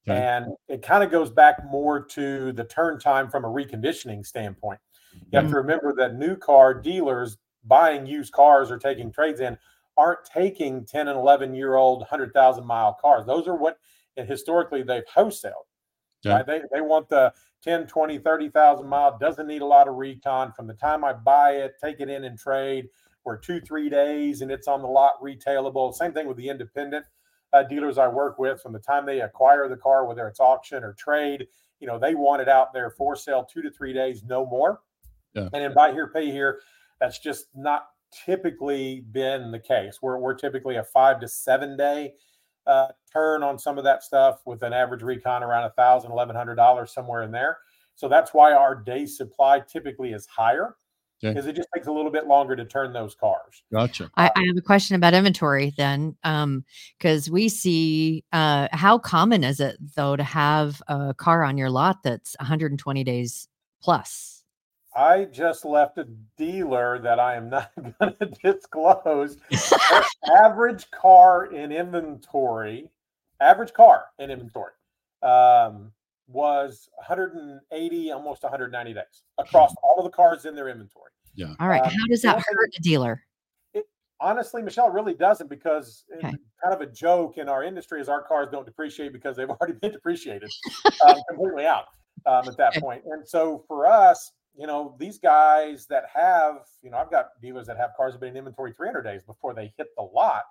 Okay. 0.08 0.20
And 0.20 0.48
it 0.68 0.82
kind 0.82 1.04
of 1.04 1.12
goes 1.12 1.30
back 1.30 1.64
more 1.66 2.04
to 2.08 2.52
the 2.54 2.64
turn 2.64 3.00
time 3.00 3.30
from 3.30 3.46
a 3.46 3.48
reconditioning 3.48 4.26
standpoint. 4.26 4.80
You 5.14 5.20
have 5.34 5.44
mm-hmm. 5.44 5.54
to 5.54 5.58
remember 5.58 5.94
that 5.96 6.16
new 6.16 6.36
car 6.36 6.74
dealers 6.74 7.38
buying 7.66 8.08
used 8.08 8.34
cars 8.34 8.72
or 8.72 8.80
taking 8.80 9.12
trades 9.12 9.42
in 9.42 9.58
aren't 9.98 10.26
taking 10.26 10.86
10 10.86 11.08
and 11.08 11.18
11 11.18 11.54
year 11.54 11.76
old 11.76 12.00
100,000 12.00 12.66
mile 12.66 12.98
cars. 13.00 13.26
Those 13.28 13.48
are 13.48 13.56
what 13.56 13.78
historically 14.16 14.82
they've 14.82 15.04
wholesaled. 15.14 15.52
Yeah. 16.24 16.38
Right? 16.38 16.48
They, 16.48 16.62
they 16.74 16.82
want 16.82 17.10
the 17.10 17.34
10, 17.64 17.88
20, 17.88 18.18
30,000 18.20 18.88
mile, 18.88 19.18
doesn't 19.18 19.48
need 19.48 19.62
a 19.62 19.66
lot 19.66 19.88
of 19.88 19.96
recon. 19.96 20.52
From 20.54 20.68
the 20.68 20.74
time 20.74 21.04
I 21.04 21.14
buy 21.14 21.52
it, 21.52 21.76
take 21.82 22.00
it 22.00 22.10
in 22.10 22.24
and 22.24 22.38
trade, 22.38 22.90
we're 23.24 23.38
two, 23.38 23.62
three 23.62 23.90
days 23.90 24.42
and 24.42 24.52
it's 24.52 24.68
on 24.68 24.82
the 24.82 24.88
lot 24.88 25.22
retailable. 25.22 25.94
Same 25.94 26.12
thing 26.12 26.28
with 26.28 26.38
the 26.38 26.50
independent 26.50 27.06
uh, 27.54 27.64
dealers 27.64 27.98
I 27.98 28.08
work 28.08 28.40
with. 28.40 28.62
From 28.62 28.74
the 28.74 28.80
time 28.80 29.06
they 29.06 29.22
acquire 29.22 29.68
the 29.68 29.78
car, 29.78 30.06
whether 30.08 30.28
it's 30.28 30.40
auction 30.40 30.84
or 30.84 30.94
trade, 30.94 31.48
you 31.80 31.88
know, 31.88 32.00
they 32.00 32.16
want 32.16 32.42
it 32.42 32.50
out 32.50 32.74
there 32.74 32.90
for 32.90 33.16
sale 33.16 33.46
two 33.46 33.62
to 33.62 33.70
three 33.70 33.94
days, 33.94 34.24
no 34.24 34.46
more. 34.46 34.82
Yeah. 35.34 35.50
And 35.54 35.64
then 35.64 35.74
buy 35.74 35.92
here, 35.92 36.08
pay 36.08 36.32
here. 36.32 36.60
That's 37.00 37.20
just 37.20 37.48
not 37.56 37.88
typically 38.26 39.02
been 39.12 39.52
the 39.52 39.60
case. 39.60 40.00
We're, 40.02 40.18
we're 40.18 40.34
typically 40.34 40.76
a 40.76 40.84
five 40.84 41.20
to 41.22 41.28
seven 41.28 41.78
day 41.78 42.14
uh, 42.68 42.88
turn 43.12 43.44
on 43.44 43.58
some 43.58 43.78
of 43.78 43.84
that 43.84 44.04
stuff 44.04 44.42
with 44.46 44.64
an 44.64 44.74
average 44.74 45.02
recon 45.02 45.44
around 45.44 45.64
a 45.64 45.72
thousand, 45.72 46.12
eleven 46.12 46.36
hundred 46.36 46.56
dollars 46.56 46.94
somewhere 46.94 47.24
in 47.24 47.32
there. 47.32 47.58
So 47.96 48.08
that's 48.08 48.34
why 48.34 48.54
our 48.54 48.76
day 48.76 49.06
supply 49.06 49.62
typically 49.62 50.14
is 50.14 50.26
higher 50.26 50.76
because 51.22 51.46
okay. 51.46 51.52
it 51.52 51.56
just 51.56 51.70
takes 51.74 51.88
a 51.88 51.92
little 51.92 52.12
bit 52.12 52.26
longer 52.26 52.56
to 52.56 52.66
turn 52.66 52.94
those 52.94 53.16
cars. 53.16 53.64
Gotcha. 53.72 54.10
I, 54.18 54.32
I 54.36 54.44
have 54.48 54.58
a 54.58 54.62
question 54.62 54.96
about 54.96 55.14
inventory 55.14 55.72
then, 55.78 56.16
because 56.24 57.28
um, 57.28 57.34
we 57.34 57.48
see 57.48 58.24
uh, 58.34 58.68
how 58.72 58.98
common 58.98 59.44
is 59.44 59.60
it 59.60 59.78
though 59.96 60.16
to 60.16 60.24
have 60.24 60.82
a 60.88 61.14
car 61.14 61.44
on 61.44 61.58
your 61.58 61.70
lot 61.70 62.04
that's 62.04 62.36
120 62.40 63.04
days 63.04 63.48
plus? 63.82 64.41
I 64.96 65.26
just 65.26 65.64
left 65.64 65.98
a 65.98 66.08
dealer 66.38 67.00
that 67.00 67.20
I 67.20 67.36
am 67.36 67.50
not 67.50 67.72
going 68.00 68.16
to 68.16 68.26
disclose. 68.44 69.38
average 70.44 70.90
car 70.92 71.46
in 71.46 71.72
inventory, 71.72 72.90
average 73.40 73.74
car 73.74 74.06
in 74.20 74.30
inventory 74.30 74.74
um, 75.24 75.92
was 76.28 76.90
180, 76.96 78.12
almost 78.12 78.44
190 78.44 78.94
days 78.94 79.04
across 79.38 79.74
all 79.84 79.96
of 79.98 80.04
the 80.04 80.16
cars 80.16 80.46
in 80.46 80.56
their 80.56 80.70
inventory. 80.70 81.12
Yeah. 81.36 81.54
All 81.60 81.68
right. 81.68 81.82
Um, 81.82 81.90
How 81.90 82.08
does 82.10 82.22
that 82.24 82.40
hurt 82.40 82.70
a 82.78 82.82
dealer? 82.82 83.22
It, 83.74 83.86
honestly, 84.20 84.62
Michelle, 84.62 84.90
really 84.90 85.14
doesn't 85.14 85.50
because 85.50 86.04
okay. 86.18 86.22
kind 86.22 86.74
of 86.74 86.82
a 86.82 86.88
joke 86.88 87.38
in 87.38 87.48
our 87.48 87.64
industry 87.64 88.02
is 88.02 88.10
our 88.10 88.22
cars 88.22 88.50
don't 88.52 88.66
depreciate 88.66 89.14
because 89.14 89.38
they've 89.38 89.50
already 89.62 89.74
been 89.74 89.92
depreciated 89.92 90.50
um, 91.08 91.18
completely 91.30 91.66
out 91.66 91.86
um, 92.26 92.48
at 92.48 92.58
that 92.58 92.76
point. 92.76 93.04
And 93.06 93.28
so 93.28 93.64
for 93.68 93.88
us, 93.88 94.34
you 94.58 94.68
know, 94.68 94.96
these 95.00 95.18
guys 95.18 95.88
that 95.88 96.06
have, 96.14 96.66
you 96.82 96.92
know, 96.92 96.98
I've 96.98 97.12
got 97.12 97.30
dealers 97.42 97.68
that 97.68 97.78
have 97.78 97.92
cars 97.96 98.14
that 98.14 98.16
have 98.16 98.22
been 98.22 98.32
in 98.32 98.38
inventory 98.38 98.74
300 98.74 99.02
days 99.02 99.24
before 99.24 99.54
they 99.54 99.74
hit 99.78 99.88
the 99.96 100.04
lot 100.04 100.44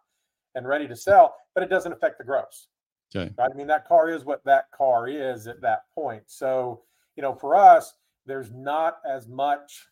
and 0.54 0.66
ready 0.66 0.88
to 0.88 0.96
sell, 0.96 1.34
but 1.54 1.62
it 1.62 1.70
doesn't 1.70 1.92
affect 1.92 2.18
the 2.18 2.24
gross. 2.24 2.68
Okay. 3.14 3.32
Right? 3.38 3.50
I 3.52 3.56
mean, 3.56 3.66
that 3.66 3.86
car 3.86 4.10
is 4.10 4.24
what 4.24 4.44
that 4.44 4.70
car 4.72 5.08
is 5.08 5.46
at 5.46 5.60
that 5.60 5.82
point. 5.94 6.22
So, 6.26 6.82
you 7.16 7.22
know, 7.22 7.34
for 7.34 7.56
us, 7.56 7.94
there's 8.26 8.50
not 8.52 8.98
as 9.08 9.28
much 9.28 9.86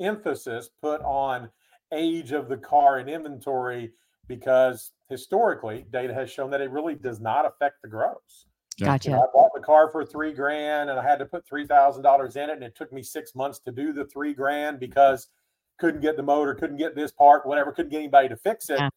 emphasis 0.00 0.70
put 0.80 1.00
on 1.02 1.50
age 1.92 2.32
of 2.32 2.48
the 2.48 2.56
car 2.56 2.98
in 2.98 3.08
inventory 3.08 3.92
because 4.26 4.92
historically 5.08 5.86
data 5.92 6.12
has 6.12 6.30
shown 6.30 6.50
that 6.50 6.60
it 6.60 6.70
really 6.70 6.94
does 6.94 7.20
not 7.20 7.46
affect 7.46 7.76
the 7.82 7.88
gross. 7.88 8.46
Gotcha. 8.78 9.10
You 9.10 9.16
know, 9.16 9.22
I 9.22 9.26
bought 9.32 9.50
the 9.54 9.60
car 9.60 9.90
for 9.90 10.04
three 10.04 10.32
grand 10.32 10.90
and 10.90 10.98
I 10.98 11.02
had 11.02 11.18
to 11.20 11.26
put 11.26 11.46
three 11.46 11.66
thousand 11.66 12.02
dollars 12.02 12.36
in 12.36 12.50
it, 12.50 12.54
and 12.54 12.62
it 12.62 12.74
took 12.76 12.92
me 12.92 13.02
six 13.02 13.34
months 13.34 13.58
to 13.60 13.72
do 13.72 13.92
the 13.92 14.04
three 14.06 14.34
grand 14.34 14.80
because 14.80 15.28
couldn't 15.78 16.00
get 16.00 16.16
the 16.16 16.22
motor, 16.22 16.54
couldn't 16.54 16.76
get 16.76 16.94
this 16.94 17.12
part, 17.12 17.46
whatever, 17.46 17.72
couldn't 17.72 17.90
get 17.90 17.98
anybody 17.98 18.28
to 18.28 18.36
fix 18.36 18.70
it. 18.70 18.78
Yeah. 18.78 18.88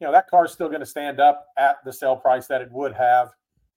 You 0.00 0.06
know, 0.06 0.12
that 0.12 0.28
car's 0.28 0.52
still 0.52 0.68
going 0.68 0.80
to 0.80 0.86
stand 0.86 1.20
up 1.20 1.46
at 1.56 1.76
the 1.84 1.92
sale 1.92 2.16
price 2.16 2.46
that 2.46 2.60
it 2.60 2.70
would 2.70 2.94
have 2.94 3.30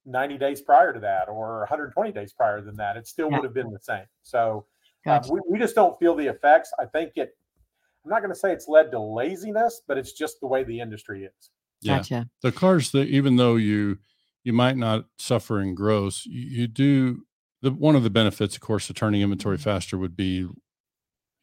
90 0.06 0.38
days 0.38 0.60
prior 0.60 0.92
to 0.92 1.00
that 1.00 1.28
or 1.28 1.60
120 1.60 2.12
days 2.12 2.32
prior 2.32 2.60
than 2.60 2.76
that. 2.76 2.96
It 2.96 3.06
still 3.06 3.28
yeah. 3.30 3.36
would 3.36 3.44
have 3.44 3.54
been 3.54 3.72
the 3.72 3.80
same. 3.80 4.04
So 4.22 4.66
um, 5.06 5.12
gotcha. 5.12 5.30
um, 5.30 5.34
we, 5.34 5.52
we 5.54 5.58
just 5.58 5.74
don't 5.74 5.98
feel 5.98 6.14
the 6.14 6.26
effects. 6.26 6.72
I 6.78 6.86
think 6.86 7.12
it, 7.16 7.36
I'm 8.04 8.10
not 8.10 8.20
going 8.20 8.32
to 8.32 8.38
say 8.38 8.52
it's 8.52 8.68
led 8.68 8.90
to 8.92 9.00
laziness, 9.00 9.82
but 9.86 9.98
it's 9.98 10.12
just 10.12 10.40
the 10.40 10.46
way 10.46 10.64
the 10.64 10.80
industry 10.80 11.24
is. 11.24 11.50
Yeah. 11.80 11.98
Gotcha. 11.98 12.28
The 12.42 12.52
cars 12.52 12.92
that 12.92 13.08
even 13.08 13.36
though 13.36 13.56
you 13.56 13.98
you 14.44 14.52
might 14.52 14.76
not 14.76 15.06
suffer 15.18 15.60
in 15.60 15.74
gross, 15.74 16.26
you, 16.26 16.62
you 16.62 16.66
do 16.66 17.24
the 17.62 17.70
one 17.70 17.96
of 17.96 18.02
the 18.02 18.10
benefits, 18.10 18.56
of 18.56 18.60
course, 18.60 18.90
of 18.90 18.96
turning 18.96 19.22
inventory 19.22 19.58
faster 19.58 19.96
would 19.96 20.16
be 20.16 20.48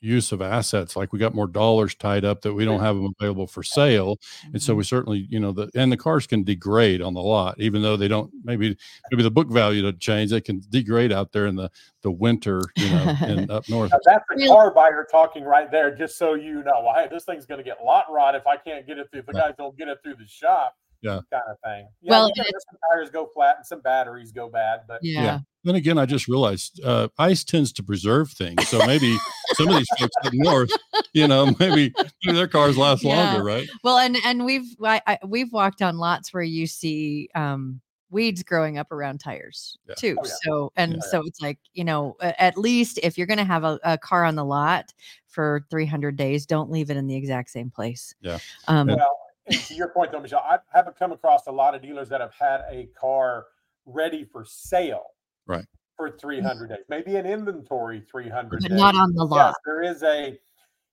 use 0.02 0.32
of 0.32 0.42
assets 0.42 0.96
like 0.96 1.12
we 1.12 1.20
got 1.20 1.36
more 1.36 1.48
dollars 1.48 1.94
tied 1.94 2.24
up 2.24 2.42
that 2.42 2.54
we 2.54 2.64
don't 2.64 2.80
have 2.80 2.96
them 2.96 3.14
available 3.20 3.46
for 3.46 3.64
sale 3.64 4.18
and 4.54 4.62
so 4.62 4.74
we 4.74 4.82
mm-hmm. 4.82 4.88
certainly 4.88 5.28
you 5.30 5.40
know 5.40 5.52
the 5.52 5.70
and 5.76 5.92
the 5.92 5.98
cars 5.98 6.26
can 6.26 6.44
degrade 6.44 7.02
on 7.02 7.14
the 7.14 7.22
lot 7.22 7.60
even 7.60 7.82
though 7.82 7.98
they 7.98 8.08
don't 8.08 8.32
maybe 8.44 8.78
maybe 9.12 9.24
the 9.24 9.32
book 9.32 9.50
value 9.50 9.82
to 9.82 9.92
change 9.94 10.32
they 10.32 10.40
can 10.40 10.62
degrade 10.70 11.12
out 11.12 11.32
there 11.34 11.48
in 11.48 11.56
the 11.56 11.70
the 12.02 12.12
winter 12.12 12.62
you 12.78 12.90
know 12.90 13.16
and 13.22 13.52
up 13.52 13.68
north. 13.68 13.92
Now 13.92 14.00
that's 14.06 14.24
a 14.42 14.48
car 14.48 14.74
buyer 14.74 15.06
talking 15.10 15.44
right 15.44 15.70
there 15.70 15.94
just 15.94 16.18
so 16.18 16.34
you 16.34 16.64
know 16.64 16.82
well, 16.84 16.96
hey 16.96 17.08
this 17.12 17.26
thing's 17.26 17.46
going 17.46 17.60
to 17.60 17.64
get 17.64 17.84
lot 17.84 18.06
rot 18.10 18.36
if 18.36 18.48
i 18.48 18.56
can't 18.56 18.88
get 18.88 18.98
it 18.98 19.08
through 19.12 19.24
the 19.28 19.34
guys 19.34 19.54
don't 19.58 19.78
get 19.78 19.90
it 19.90 19.98
through 20.02 20.16
the 20.16 20.28
shop 20.28 20.76
yeah 21.02 21.20
kind 21.32 21.44
of 21.50 21.58
thing 21.64 21.88
yeah, 22.02 22.12
well 22.12 22.32
some 22.36 22.78
tires 22.92 23.10
go 23.10 23.30
flat 23.34 23.58
and 23.58 23.66
some 23.66 23.82
batteries 23.82 24.32
go 24.32 24.50
bad 24.50 24.82
but 24.88 25.00
yeah, 25.02 25.24
yeah. 25.24 25.40
then 25.64 25.76
again 25.76 25.98
i 25.98 26.06
just 26.06 26.28
realized 26.28 26.80
uh, 26.84 27.08
ice 27.18 27.44
tends 27.44 27.72
to 27.72 27.84
preserve 27.84 28.30
things 28.32 28.68
so 28.68 28.80
maybe 28.86 29.18
some 29.54 29.68
of 29.70 29.78
these 29.78 29.88
folks 29.98 30.14
up 30.24 30.34
north 30.34 30.72
you 31.14 31.28
know 31.28 31.46
maybe, 31.60 31.94
maybe 32.24 32.38
their 32.38 32.48
cars 32.48 32.78
last 32.78 33.04
yeah. 33.04 33.16
longer 33.16 33.44
right 33.44 33.68
well 33.84 33.98
and 33.98 34.18
and 34.26 34.46
we've 34.46 34.76
I, 34.84 35.02
I, 35.08 35.20
we've 35.26 35.52
walked 35.52 35.82
on 35.82 35.98
lots 35.98 36.34
where 36.34 36.44
you 36.44 36.68
see 36.68 37.30
um 37.36 37.82
weeds 38.12 38.44
growing 38.44 38.78
up 38.78 38.92
around 38.92 39.20
tires 39.20 39.78
yeah. 39.88 39.96
too. 39.96 40.18
Oh, 40.20 40.26
yeah. 40.26 40.34
So, 40.44 40.72
and 40.76 40.94
yeah, 40.94 41.00
so 41.12 41.22
it's 41.26 41.42
like, 41.42 41.60
you 41.74 41.84
know, 41.84 42.16
at 42.22 42.58
least 42.58 43.00
if 43.04 43.18
you're 43.18 43.28
going 43.28 43.38
to 43.38 43.46
have 43.46 43.64
a, 43.64 43.80
a, 43.84 43.98
car 43.98 44.26
on 44.26 44.36
the 44.36 44.46
lot 44.46 44.94
for 45.28 45.66
300 45.70 46.16
days, 46.16 46.46
don't 46.46 46.72
leave 46.72 46.90
it 46.90 46.98
in 46.98 47.08
the 47.08 47.16
exact 47.16 47.52
same 47.52 47.70
place. 47.70 48.16
Yeah. 48.22 48.40
Um, 48.68 48.88
well, 48.88 49.20
and 49.50 49.60
to 49.68 49.74
your 49.74 49.90
point, 49.90 50.12
though, 50.12 50.20
Michelle, 50.20 50.44
I 50.48 50.60
haven't 50.74 50.98
come 50.98 51.12
across 51.12 51.48
a 51.48 51.52
lot 51.52 51.76
of 51.76 51.82
dealers 51.82 52.10
that 52.10 52.22
have 52.22 52.34
had 52.38 52.62
a 52.70 52.90
car 53.00 53.46
ready 53.86 54.24
for 54.24 54.46
sale. 54.46 55.06
Right. 55.48 55.66
For 55.98 56.12
300 56.12 56.70
days, 56.70 56.78
maybe 56.88 57.18
an 57.18 57.26
inventory 57.26 58.02
300 58.10 58.62
but 58.62 58.70
days. 58.70 58.78
not 58.78 58.96
on 58.96 59.14
the 59.14 59.26
lot. 59.26 59.48
Yes, 59.48 59.56
there 59.66 59.84
is 59.84 60.02
a, 60.04 60.40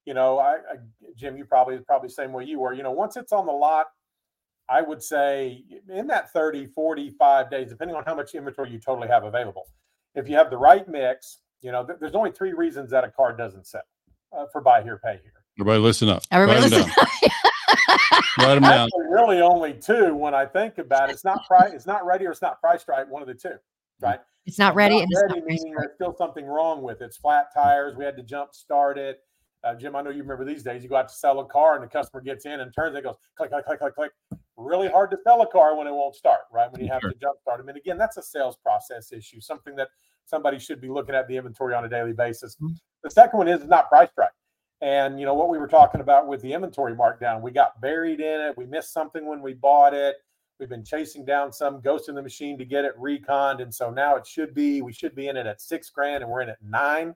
you 0.04 0.14
know, 0.14 0.38
I, 0.40 0.54
I, 0.54 0.76
Jim, 1.14 1.36
you 1.36 1.44
probably 1.44 1.78
probably 1.78 2.08
same 2.08 2.32
way 2.32 2.44
you 2.44 2.58
were. 2.58 2.72
You 2.72 2.82
know, 2.82 2.90
once 2.90 3.16
it's 3.16 3.30
on 3.30 3.46
the 3.46 3.52
lot, 3.52 3.86
I 4.68 4.82
would 4.82 5.00
say 5.00 5.62
in 5.88 6.08
that 6.08 6.32
30, 6.32 6.66
45 6.66 7.50
days, 7.50 7.68
depending 7.68 7.96
on 7.96 8.02
how 8.04 8.16
much 8.16 8.34
inventory 8.34 8.72
you 8.72 8.80
totally 8.80 9.06
have 9.06 9.22
available. 9.22 9.66
If 10.16 10.28
you 10.28 10.34
have 10.34 10.50
the 10.50 10.56
right 10.56 10.88
mix, 10.88 11.38
you 11.62 11.70
know, 11.70 11.86
th- 11.86 12.00
there's 12.00 12.16
only 12.16 12.32
three 12.32 12.52
reasons 12.52 12.90
that 12.90 13.04
a 13.04 13.08
car 13.08 13.32
doesn't 13.32 13.68
sell 13.68 13.82
uh, 14.36 14.46
for 14.50 14.60
buy 14.60 14.82
here, 14.82 15.00
pay 15.04 15.20
here. 15.22 15.44
Everybody 15.60 15.80
listen 15.80 16.08
up. 16.08 16.24
Everybody 16.32 16.62
listen 16.62 16.90
up. 16.90 17.08
Write 18.38 18.54
them 18.54 18.62
down. 18.62 18.88
Really, 19.10 19.40
only 19.40 19.74
two 19.74 20.14
when 20.14 20.34
I 20.34 20.46
think 20.46 20.78
about 20.78 21.08
it. 21.08 21.12
It's 21.12 21.24
not 21.24 21.46
price. 21.46 21.72
It's 21.72 21.86
not 21.86 22.04
ready 22.04 22.26
or 22.26 22.32
it's 22.32 22.42
not 22.42 22.60
priced 22.60 22.88
right. 22.88 23.08
One 23.08 23.22
of 23.22 23.28
the 23.28 23.34
two, 23.34 23.54
right? 24.00 24.20
It's 24.44 24.58
not 24.58 24.74
ready. 24.74 24.98
It's 24.98 25.10
not 25.10 25.30
ready, 25.30 25.40
meaning 25.44 25.74
there's 25.76 25.94
still 25.94 26.14
something 26.16 26.46
wrong 26.46 26.82
with 26.82 27.00
it. 27.00 27.06
It's 27.06 27.16
flat 27.16 27.46
tires. 27.54 27.96
We 27.96 28.04
had 28.04 28.16
to 28.16 28.22
jump 28.22 28.54
start 28.54 28.98
it. 28.98 29.20
Uh, 29.64 29.74
Jim, 29.74 29.96
I 29.96 30.02
know 30.02 30.10
you 30.10 30.22
remember 30.22 30.44
these 30.44 30.62
days. 30.62 30.82
You 30.82 30.88
go 30.88 30.96
out 30.96 31.08
to 31.08 31.14
sell 31.14 31.40
a 31.40 31.44
car, 31.44 31.74
and 31.74 31.82
the 31.82 31.88
customer 31.88 32.20
gets 32.20 32.46
in 32.46 32.60
and 32.60 32.72
turns. 32.72 32.96
It 32.96 33.02
goes 33.02 33.16
click, 33.36 33.50
click, 33.50 33.66
click, 33.66 33.80
click, 33.80 33.94
click. 33.94 34.12
Really 34.56 34.88
hard 34.88 35.10
to 35.10 35.18
sell 35.24 35.42
a 35.42 35.46
car 35.48 35.76
when 35.76 35.86
it 35.86 35.92
won't 35.92 36.14
start, 36.14 36.42
right? 36.52 36.70
When 36.70 36.80
you 36.80 36.90
have 36.92 37.00
sure. 37.00 37.10
to 37.10 37.18
jump 37.18 37.40
start 37.40 37.58
them. 37.58 37.68
And 37.68 37.76
again, 37.76 37.98
that's 37.98 38.16
a 38.16 38.22
sales 38.22 38.56
process 38.56 39.12
issue. 39.12 39.40
Something 39.40 39.74
that 39.76 39.88
somebody 40.24 40.58
should 40.58 40.80
be 40.80 40.88
looking 40.88 41.14
at 41.14 41.26
the 41.26 41.36
inventory 41.36 41.74
on 41.74 41.84
a 41.84 41.88
daily 41.88 42.12
basis. 42.12 42.54
Mm-hmm. 42.56 42.74
The 43.02 43.10
second 43.10 43.38
one 43.38 43.48
is 43.48 43.64
not 43.64 43.88
priced 43.88 44.12
right. 44.16 44.30
And 44.82 45.18
you 45.18 45.24
know 45.24 45.34
what 45.34 45.48
we 45.48 45.58
were 45.58 45.68
talking 45.68 46.00
about 46.00 46.26
with 46.26 46.42
the 46.42 46.52
inventory 46.52 46.94
markdown, 46.94 47.40
we 47.40 47.50
got 47.50 47.80
buried 47.80 48.20
in 48.20 48.40
it. 48.40 48.58
We 48.58 48.66
missed 48.66 48.92
something 48.92 49.26
when 49.26 49.40
we 49.40 49.54
bought 49.54 49.94
it. 49.94 50.16
We've 50.58 50.68
been 50.68 50.84
chasing 50.84 51.24
down 51.24 51.52
some 51.52 51.80
ghost 51.80 52.08
in 52.08 52.14
the 52.14 52.22
machine 52.22 52.56
to 52.58 52.64
get 52.64 52.84
it 52.84 52.98
reconned, 52.98 53.60
and 53.60 53.74
so 53.74 53.90
now 53.90 54.16
it 54.16 54.26
should 54.26 54.54
be 54.54 54.82
we 54.82 54.92
should 54.92 55.14
be 55.14 55.28
in 55.28 55.36
it 55.36 55.46
at 55.46 55.60
six 55.60 55.90
grand, 55.90 56.22
and 56.22 56.30
we're 56.30 56.40
in 56.42 56.48
at 56.48 56.62
nine. 56.62 57.14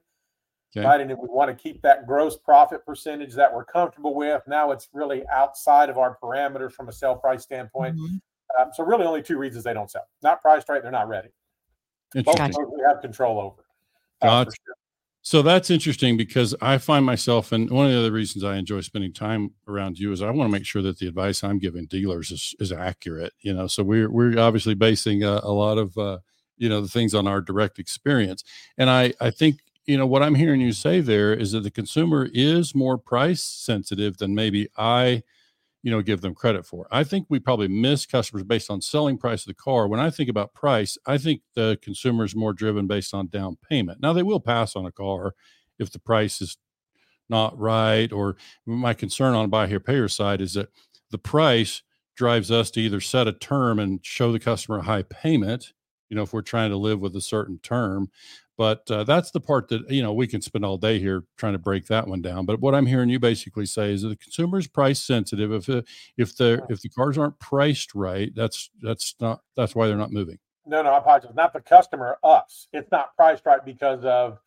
Okay. 0.75 0.85
Right. 0.85 1.01
And 1.01 1.11
if 1.11 1.17
we 1.17 1.27
want 1.27 1.49
to 1.49 1.61
keep 1.61 1.81
that 1.81 2.07
gross 2.07 2.37
profit 2.37 2.85
percentage 2.85 3.33
that 3.33 3.53
we're 3.53 3.65
comfortable 3.65 4.15
with, 4.15 4.41
now 4.47 4.71
it's 4.71 4.87
really 4.93 5.23
outside 5.27 5.89
of 5.89 5.97
our 5.97 6.17
parameters 6.23 6.71
from 6.71 6.87
a 6.87 6.93
sale 6.93 7.15
price 7.15 7.43
standpoint. 7.43 7.97
Mm-hmm. 7.97 8.61
Um, 8.61 8.69
so 8.73 8.83
really 8.83 9.05
only 9.05 9.21
two 9.21 9.37
reasons 9.37 9.63
they 9.63 9.73
don't 9.73 9.91
sell. 9.91 10.07
Not 10.23 10.41
priced 10.41 10.69
right, 10.69 10.81
they're 10.81 10.91
not 10.91 11.09
ready. 11.09 11.29
Both 12.13 12.37
we 12.37 12.83
have 12.87 13.01
control 13.01 13.39
over. 13.39 13.65
Uh, 14.21 14.43
gotcha. 14.45 14.51
Sure. 14.65 14.75
So 15.23 15.43
that's 15.43 15.69
interesting 15.69 16.17
because 16.17 16.55
I 16.61 16.79
find 16.79 17.05
myself, 17.05 17.51
and 17.51 17.69
one 17.69 17.85
of 17.85 17.91
the 17.91 17.99
other 17.99 18.11
reasons 18.11 18.43
I 18.43 18.57
enjoy 18.57 18.81
spending 18.81 19.13
time 19.13 19.51
around 19.67 19.99
you 19.99 20.11
is 20.11 20.21
I 20.21 20.31
want 20.31 20.47
to 20.49 20.51
make 20.51 20.65
sure 20.65 20.81
that 20.81 20.97
the 20.97 21.07
advice 21.07 21.43
I'm 21.43 21.59
giving 21.59 21.85
dealers 21.85 22.31
is, 22.31 22.55
is 22.59 22.71
accurate. 22.71 23.33
You 23.41 23.53
know, 23.53 23.67
so 23.67 23.83
we're 23.83 24.09
we're 24.09 24.39
obviously 24.39 24.73
basing 24.73 25.23
a, 25.23 25.39
a 25.43 25.51
lot 25.53 25.77
of 25.77 25.95
uh, 25.95 26.19
you 26.57 26.69
know 26.69 26.81
the 26.81 26.87
things 26.87 27.13
on 27.13 27.27
our 27.27 27.39
direct 27.39 27.77
experience, 27.77 28.43
and 28.79 28.89
I 28.89 29.13
I 29.21 29.29
think 29.29 29.59
you 29.85 29.95
know 29.95 30.07
what 30.07 30.23
I'm 30.23 30.35
hearing 30.35 30.59
you 30.59 30.73
say 30.73 31.01
there 31.01 31.33
is 31.35 31.51
that 31.51 31.61
the 31.61 31.71
consumer 31.71 32.27
is 32.33 32.73
more 32.73 32.97
price 32.97 33.43
sensitive 33.43 34.17
than 34.17 34.33
maybe 34.33 34.69
I 34.75 35.21
you 35.83 35.91
know 35.91 36.01
give 36.01 36.21
them 36.21 36.35
credit 36.35 36.65
for. 36.65 36.87
I 36.91 37.03
think 37.03 37.27
we 37.29 37.39
probably 37.39 37.67
miss 37.67 38.05
customers 38.05 38.43
based 38.43 38.69
on 38.69 38.81
selling 38.81 39.17
price 39.17 39.41
of 39.41 39.47
the 39.47 39.53
car. 39.53 39.87
When 39.87 39.99
i 39.99 40.09
think 40.09 40.29
about 40.29 40.53
price 40.53 40.97
i 41.05 41.17
think 41.17 41.41
the 41.55 41.77
consumer 41.81 42.23
is 42.25 42.35
more 42.35 42.53
driven 42.53 42.87
based 42.87 43.13
on 43.13 43.27
down 43.27 43.57
payment. 43.69 43.99
Now 44.01 44.13
they 44.13 44.23
will 44.23 44.39
pass 44.39 44.75
on 44.75 44.85
a 44.85 44.91
car 44.91 45.33
if 45.79 45.91
the 45.91 45.99
price 45.99 46.41
is 46.41 46.57
not 47.29 47.57
right 47.57 48.11
or 48.11 48.35
my 48.65 48.93
concern 48.93 49.33
on 49.33 49.49
buy 49.49 49.67
here 49.67 49.79
pay 49.79 49.93
here 49.93 50.07
side 50.07 50.41
is 50.41 50.53
that 50.53 50.69
the 51.11 51.17
price 51.17 51.81
drives 52.15 52.51
us 52.51 52.69
to 52.71 52.81
either 52.81 52.99
set 52.99 53.27
a 53.27 53.33
term 53.33 53.79
and 53.79 54.05
show 54.05 54.31
the 54.31 54.39
customer 54.39 54.79
a 54.79 54.83
high 54.83 55.03
payment 55.03 55.73
you 56.09 56.15
know 56.15 56.23
if 56.23 56.33
we're 56.33 56.41
trying 56.41 56.69
to 56.69 56.77
live 56.77 56.99
with 56.99 57.15
a 57.15 57.21
certain 57.21 57.57
term 57.63 58.09
but 58.57 58.89
uh, 58.91 59.03
that's 59.03 59.31
the 59.31 59.39
part 59.39 59.69
that 59.69 59.89
you 59.89 60.01
know 60.01 60.13
we 60.13 60.27
can 60.27 60.41
spend 60.41 60.65
all 60.65 60.77
day 60.77 60.99
here 60.99 61.23
trying 61.37 61.53
to 61.53 61.59
break 61.59 61.87
that 61.87 62.07
one 62.07 62.21
down. 62.21 62.45
But 62.45 62.59
what 62.59 62.75
I'm 62.75 62.85
hearing 62.85 63.09
you 63.09 63.19
basically 63.19 63.65
say 63.65 63.93
is 63.93 64.01
that 64.01 64.09
the 64.09 64.15
consumer 64.15 64.59
is 64.59 64.67
price 64.67 65.01
sensitive. 65.01 65.51
If 65.51 65.69
uh, 65.69 65.81
if 66.17 66.35
the 66.35 66.65
if 66.69 66.81
the 66.81 66.89
cars 66.89 67.17
aren't 67.17 67.39
priced 67.39 67.95
right, 67.95 68.31
that's 68.35 68.69
that's 68.81 69.15
not 69.19 69.41
that's 69.55 69.75
why 69.75 69.87
they're 69.87 69.97
not 69.97 70.11
moving. 70.11 70.37
No, 70.65 70.81
no, 70.81 70.91
I 70.91 70.99
apologize. 70.99 71.33
Not 71.33 71.53
the 71.53 71.61
customer, 71.61 72.17
us. 72.23 72.67
It's 72.71 72.91
not 72.91 73.15
priced 73.15 73.45
right 73.45 73.63
because 73.65 74.03
of 74.05 74.39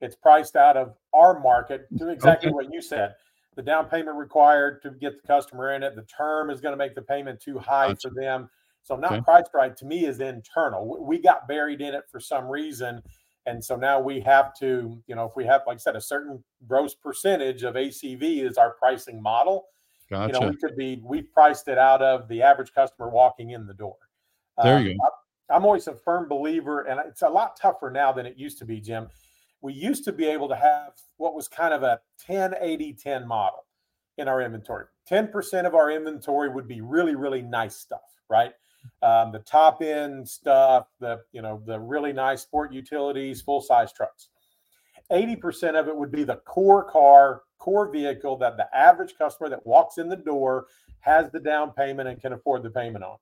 it's 0.00 0.16
priced 0.16 0.56
out 0.56 0.76
of 0.76 0.94
our 1.12 1.38
market 1.38 1.86
to 1.98 2.08
exactly 2.08 2.48
okay. 2.48 2.54
what 2.54 2.72
you 2.72 2.82
said. 2.82 3.14
The 3.56 3.62
down 3.62 3.86
payment 3.86 4.16
required 4.16 4.82
to 4.82 4.90
get 4.90 5.20
the 5.20 5.26
customer 5.26 5.74
in 5.74 5.82
it. 5.82 5.94
The 5.94 6.02
term 6.02 6.50
is 6.50 6.60
going 6.60 6.72
to 6.72 6.76
make 6.76 6.94
the 6.94 7.02
payment 7.02 7.40
too 7.40 7.58
high 7.58 7.88
gotcha. 7.88 8.08
for 8.08 8.14
them. 8.14 8.48
So 8.82 8.96
not 8.96 9.12
okay. 9.12 9.20
priced 9.20 9.50
right 9.54 9.76
to 9.76 9.84
me 9.84 10.06
is 10.06 10.20
internal. 10.20 11.04
We 11.04 11.18
got 11.18 11.46
buried 11.46 11.80
in 11.80 11.94
it 11.94 12.04
for 12.10 12.18
some 12.18 12.48
reason 12.48 13.02
and 13.46 13.64
so 13.64 13.76
now 13.76 14.00
we 14.00 14.20
have 14.20 14.54
to, 14.58 15.02
you 15.06 15.14
know, 15.14 15.24
if 15.24 15.32
we 15.36 15.44
have, 15.46 15.62
like 15.66 15.76
I 15.76 15.78
said, 15.78 15.96
a 15.96 16.00
certain 16.00 16.42
gross 16.68 16.94
percentage 16.94 17.62
of 17.62 17.74
ACV 17.74 18.44
is 18.44 18.58
our 18.58 18.72
pricing 18.72 19.22
model. 19.22 19.66
Gotcha. 20.10 20.34
You 20.34 20.40
know, 20.40 20.48
we 20.48 20.56
could 20.56 20.76
be, 20.76 21.00
we 21.04 21.22
priced 21.22 21.68
it 21.68 21.78
out 21.78 22.02
of 22.02 22.28
the 22.28 22.42
average 22.42 22.72
customer 22.74 23.08
walking 23.08 23.50
in 23.50 23.66
the 23.66 23.74
door. 23.74 23.96
There 24.62 24.80
you 24.80 24.92
um, 24.92 24.98
go. 24.98 25.56
I'm 25.56 25.64
always 25.64 25.88
a 25.88 25.94
firm 25.94 26.28
believer, 26.28 26.82
and 26.82 27.00
it's 27.06 27.22
a 27.22 27.28
lot 27.28 27.58
tougher 27.60 27.90
now 27.90 28.12
than 28.12 28.26
it 28.26 28.36
used 28.36 28.58
to 28.58 28.64
be, 28.64 28.80
Jim. 28.80 29.08
We 29.62 29.72
used 29.72 30.04
to 30.04 30.12
be 30.12 30.26
able 30.26 30.48
to 30.48 30.56
have 30.56 30.92
what 31.16 31.34
was 31.34 31.48
kind 31.48 31.74
of 31.74 31.82
a 31.82 32.00
10 32.24 32.54
80 32.60 32.94
10 32.94 33.26
model 33.26 33.66
in 34.16 34.28
our 34.28 34.42
inventory. 34.42 34.86
10% 35.10 35.66
of 35.66 35.74
our 35.74 35.90
inventory 35.90 36.48
would 36.48 36.68
be 36.68 36.80
really, 36.80 37.14
really 37.14 37.42
nice 37.42 37.76
stuff, 37.76 38.00
right? 38.28 38.52
Um, 39.02 39.32
the 39.32 39.40
top 39.40 39.82
end 39.82 40.28
stuff, 40.28 40.86
the 41.00 41.20
you 41.32 41.42
know 41.42 41.62
the 41.66 41.78
really 41.78 42.12
nice 42.12 42.42
sport 42.42 42.72
utilities, 42.72 43.42
full 43.42 43.60
size 43.60 43.92
trucks. 43.92 44.28
80% 45.10 45.78
of 45.78 45.88
it 45.88 45.96
would 45.96 46.12
be 46.12 46.24
the 46.24 46.36
core 46.36 46.84
car, 46.84 47.42
core 47.58 47.90
vehicle 47.90 48.36
that 48.38 48.56
the 48.56 48.68
average 48.76 49.14
customer 49.18 49.48
that 49.48 49.66
walks 49.66 49.98
in 49.98 50.08
the 50.08 50.16
door 50.16 50.66
has 51.00 51.30
the 51.32 51.40
down 51.40 51.72
payment 51.72 52.08
and 52.08 52.20
can 52.20 52.32
afford 52.32 52.62
the 52.62 52.70
payment 52.70 53.04
on. 53.04 53.16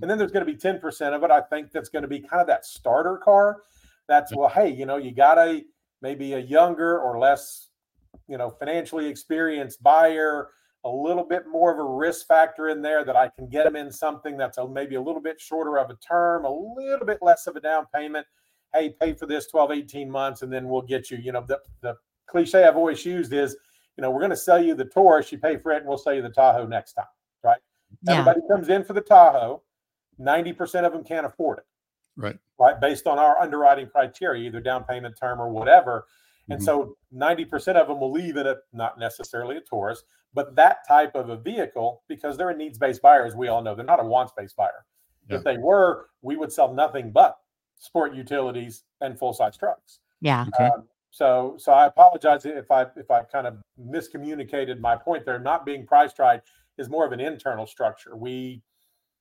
And 0.00 0.10
then 0.10 0.18
there's 0.18 0.32
going 0.32 0.46
to 0.46 0.52
be 0.52 0.58
10% 0.58 1.14
of 1.14 1.22
it, 1.22 1.30
I 1.30 1.40
think, 1.40 1.72
that's 1.72 1.88
going 1.88 2.02
to 2.02 2.08
be 2.08 2.20
kind 2.20 2.40
of 2.40 2.46
that 2.46 2.64
starter 2.64 3.16
car. 3.16 3.62
That's, 4.08 4.34
well, 4.34 4.48
hey, 4.48 4.70
you 4.70 4.86
know, 4.86 4.96
you 4.96 5.12
got 5.12 5.38
a 5.38 5.62
maybe 6.02 6.34
a 6.34 6.38
younger 6.38 7.00
or 7.00 7.18
less, 7.18 7.68
you 8.28 8.36
know, 8.36 8.50
financially 8.50 9.06
experienced 9.06 9.82
buyer 9.82 10.50
a 10.84 10.88
little 10.88 11.24
bit 11.24 11.44
more 11.50 11.72
of 11.72 11.78
a 11.78 11.84
risk 11.84 12.26
factor 12.26 12.68
in 12.68 12.82
there 12.82 13.04
that 13.04 13.16
I 13.16 13.28
can 13.28 13.48
get 13.48 13.64
them 13.64 13.76
in 13.76 13.90
something 13.90 14.36
that's 14.36 14.58
a, 14.58 14.68
maybe 14.68 14.96
a 14.96 15.00
little 15.00 15.20
bit 15.20 15.40
shorter 15.40 15.78
of 15.78 15.90
a 15.90 15.96
term, 15.96 16.44
a 16.44 16.50
little 16.50 17.06
bit 17.06 17.18
less 17.22 17.46
of 17.46 17.56
a 17.56 17.60
down 17.60 17.86
payment. 17.94 18.26
Hey, 18.74 18.94
pay 19.00 19.14
for 19.14 19.26
this 19.26 19.46
12, 19.46 19.70
18 19.70 20.10
months, 20.10 20.42
and 20.42 20.52
then 20.52 20.68
we'll 20.68 20.82
get 20.82 21.10
you. 21.10 21.18
You 21.18 21.32
know, 21.32 21.44
the, 21.46 21.60
the 21.80 21.96
cliche 22.26 22.64
I've 22.64 22.76
always 22.76 23.04
used 23.04 23.32
is, 23.32 23.56
you 23.96 24.02
know, 24.02 24.10
we're 24.10 24.20
going 24.20 24.30
to 24.30 24.36
sell 24.36 24.62
you 24.62 24.74
the 24.74 24.84
Taurus, 24.84 25.30
you 25.32 25.38
pay 25.38 25.56
for 25.56 25.72
it, 25.72 25.78
and 25.78 25.86
we'll 25.86 25.98
sell 25.98 26.12
you 26.12 26.22
the 26.22 26.28
Tahoe 26.28 26.66
next 26.66 26.94
time, 26.94 27.06
right? 27.42 27.60
Yeah. 28.02 28.14
Everybody 28.14 28.40
comes 28.50 28.68
in 28.68 28.84
for 28.84 28.92
the 28.92 29.00
Tahoe, 29.00 29.62
90% 30.20 30.84
of 30.84 30.92
them 30.92 31.04
can't 31.04 31.24
afford 31.24 31.58
it. 31.58 31.64
Right. 32.16 32.36
Right. 32.58 32.80
Based 32.80 33.06
on 33.06 33.18
our 33.18 33.38
underwriting 33.38 33.88
criteria, 33.88 34.46
either 34.46 34.60
down 34.60 34.84
payment 34.84 35.16
term 35.18 35.40
or 35.40 35.48
whatever. 35.48 36.06
And 36.48 36.60
mm-hmm. 36.60 36.64
so 36.64 36.96
90% 37.14 37.76
of 37.76 37.88
them 37.88 38.00
will 38.00 38.12
leave 38.12 38.36
it 38.36 38.46
at 38.46 38.58
not 38.72 38.98
necessarily 38.98 39.56
a 39.56 39.60
Taurus, 39.60 40.04
but 40.34 40.56
that 40.56 40.86
type 40.86 41.14
of 41.14 41.30
a 41.30 41.36
vehicle, 41.36 42.02
because 42.08 42.36
they're 42.36 42.50
a 42.50 42.56
needs 42.56 42.78
based 42.78 43.00
buyer, 43.00 43.24
as 43.24 43.34
we 43.34 43.48
all 43.48 43.62
know, 43.62 43.74
they're 43.74 43.84
not 43.84 44.00
a 44.00 44.04
wants 44.04 44.32
based 44.36 44.56
buyer. 44.56 44.84
Yeah. 45.28 45.36
If 45.36 45.44
they 45.44 45.56
were, 45.56 46.08
we 46.22 46.36
would 46.36 46.52
sell 46.52 46.74
nothing 46.74 47.10
but 47.10 47.38
sport 47.78 48.14
utilities 48.14 48.82
and 49.00 49.18
full 49.18 49.32
size 49.32 49.56
trucks. 49.56 50.00
Yeah. 50.20 50.46
Okay. 50.54 50.66
Um, 50.66 50.84
so, 51.10 51.54
so 51.58 51.72
I 51.72 51.86
apologize 51.86 52.44
if 52.44 52.70
I 52.70 52.86
if 52.96 53.10
I 53.10 53.22
kind 53.22 53.46
of 53.46 53.58
miscommunicated 53.80 54.80
my 54.80 54.96
point 54.96 55.24
there. 55.24 55.38
Not 55.38 55.64
being 55.64 55.86
priced 55.86 56.18
right 56.18 56.40
is 56.76 56.88
more 56.88 57.06
of 57.06 57.12
an 57.12 57.20
internal 57.20 57.66
structure. 57.66 58.16
We, 58.16 58.62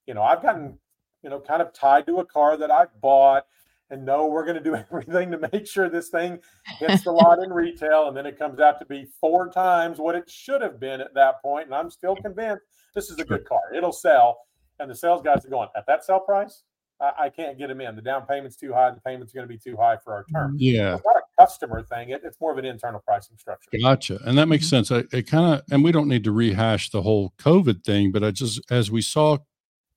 you 0.07 0.15
know, 0.15 0.23
I've 0.23 0.41
gotten, 0.41 0.79
you 1.21 1.29
know, 1.29 1.39
kind 1.39 1.61
of 1.61 1.71
tied 1.71 2.07
to 2.07 2.17
a 2.17 2.25
car 2.25 2.57
that 2.57 2.71
I've 2.71 2.99
bought 2.99 3.45
and 3.93 4.03
no, 4.03 4.25
we're 4.25 4.43
going 4.43 4.57
to 4.57 4.63
do 4.63 4.75
everything 4.91 5.31
to 5.31 5.37
make 5.51 5.67
sure 5.67 5.89
this 5.89 6.09
thing 6.09 6.39
hits 6.79 7.03
the 7.03 7.11
lot 7.11 7.39
in 7.39 7.53
retail. 7.53 8.07
And 8.07 8.17
then 8.17 8.25
it 8.25 8.37
comes 8.37 8.59
out 8.59 8.79
to 8.79 8.85
be 8.85 9.05
four 9.21 9.49
times 9.49 9.99
what 9.99 10.15
it 10.15 10.29
should 10.29 10.61
have 10.61 10.79
been 10.79 10.99
at 10.99 11.13
that 11.13 11.41
point. 11.41 11.67
And 11.67 11.75
I'm 11.75 11.89
still 11.89 12.15
convinced 12.15 12.63
this 12.95 13.09
is 13.09 13.19
a 13.19 13.25
good 13.25 13.45
car. 13.45 13.61
It'll 13.75 13.93
sell. 13.93 14.39
And 14.79 14.89
the 14.89 14.95
sales 14.95 15.21
guys 15.21 15.45
are 15.45 15.49
going, 15.49 15.69
at 15.77 15.85
that 15.85 16.03
sell 16.03 16.19
price, 16.19 16.63
I, 16.99 17.11
I 17.19 17.29
can't 17.29 17.57
get 17.57 17.67
them 17.67 17.79
in. 17.79 17.95
The 17.95 18.01
down 18.01 18.25
payment's 18.25 18.55
too 18.55 18.73
high. 18.73 18.89
The 18.89 19.01
payment's 19.01 19.31
going 19.31 19.47
to 19.47 19.53
be 19.53 19.59
too 19.59 19.77
high 19.77 19.97
for 20.03 20.13
our 20.13 20.25
term. 20.33 20.55
Yeah. 20.57 20.95
It's 20.95 21.05
not 21.05 21.17
a 21.17 21.41
customer 21.41 21.83
thing. 21.83 22.09
It, 22.09 22.21
it's 22.23 22.41
more 22.41 22.51
of 22.51 22.57
an 22.57 22.65
internal 22.65 23.01
pricing 23.05 23.37
structure. 23.37 23.69
Gotcha. 23.79 24.19
And 24.25 24.37
that 24.39 24.47
makes 24.47 24.65
mm-hmm. 24.65 24.83
sense. 24.83 24.91
I, 25.13 25.15
it 25.15 25.27
kind 25.27 25.53
of, 25.53 25.61
and 25.71 25.83
we 25.83 25.91
don't 25.91 26.07
need 26.07 26.23
to 26.23 26.31
rehash 26.31 26.89
the 26.89 27.03
whole 27.03 27.33
COVID 27.37 27.83
thing, 27.83 28.11
but 28.11 28.23
I 28.23 28.31
just, 28.31 28.59
as 28.71 28.89
we 28.89 29.01
saw 29.01 29.37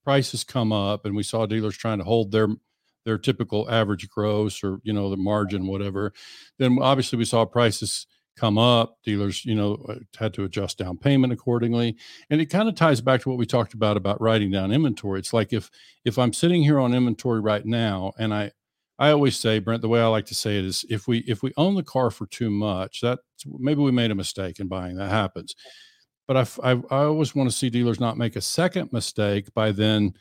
prices 0.04 0.44
come 0.44 0.72
up 0.72 1.04
and 1.04 1.16
we 1.16 1.22
saw 1.22 1.46
dealers 1.46 1.76
trying 1.76 1.98
to 1.98 2.04
hold 2.04 2.30
their 2.30 2.48
their 3.06 3.16
typical 3.16 3.70
average 3.70 4.06
gross 4.10 4.62
or 4.62 4.80
you 4.82 4.92
know 4.92 5.08
the 5.08 5.16
margin 5.16 5.66
whatever 5.66 6.12
then 6.58 6.78
obviously 6.82 7.16
we 7.16 7.24
saw 7.24 7.46
prices 7.46 8.06
come 8.36 8.58
up. 8.58 8.98
Dealers 9.02 9.44
you 9.44 9.54
know 9.54 9.84
uh, 9.88 9.96
had 10.18 10.34
to 10.34 10.44
adjust 10.44 10.78
down 10.78 10.98
payment 10.98 11.32
accordingly. 11.32 11.96
And 12.30 12.40
it 12.40 12.46
kind 12.46 12.68
of 12.68 12.74
ties 12.74 13.00
back 13.00 13.22
to 13.22 13.28
what 13.28 13.38
we 13.38 13.46
talked 13.46 13.74
about 13.74 13.96
about 13.96 14.20
writing 14.20 14.50
down 14.50 14.72
inventory. 14.72 15.18
It's 15.18 15.32
like 15.32 15.52
if 15.52 15.70
if 16.04 16.18
i'm 16.18 16.32
sitting 16.32 16.62
here 16.62 16.78
on 16.78 16.94
inventory 16.94 17.40
right 17.40 17.64
now 17.64 18.12
and 18.18 18.32
i 18.32 18.50
i 18.98 19.10
always 19.10 19.36
say 19.36 19.58
brent 19.58 19.82
the 19.82 19.88
way 19.88 20.00
i 20.00 20.06
like 20.06 20.26
to 20.26 20.34
say 20.34 20.58
it 20.58 20.64
is 20.64 20.84
if 20.88 21.08
we 21.08 21.18
if 21.20 21.42
we 21.42 21.52
own 21.56 21.74
the 21.74 21.82
car 21.82 22.10
for 22.10 22.26
too 22.26 22.50
much 22.50 23.00
that 23.00 23.18
maybe 23.58 23.80
we 23.80 23.90
made 23.90 24.10
a 24.10 24.14
mistake 24.14 24.60
in 24.60 24.68
buying 24.68 24.96
that 24.96 25.10
happens. 25.10 25.54
But 26.28 26.36
I, 26.36 26.72
I, 26.72 26.82
I 26.90 27.04
always 27.04 27.36
want 27.36 27.48
to 27.48 27.56
see 27.56 27.70
dealers 27.70 28.00
not 28.00 28.18
make 28.18 28.34
a 28.34 28.40
second 28.40 28.92
mistake 28.92 29.52
by 29.54 29.70
then 29.70 30.14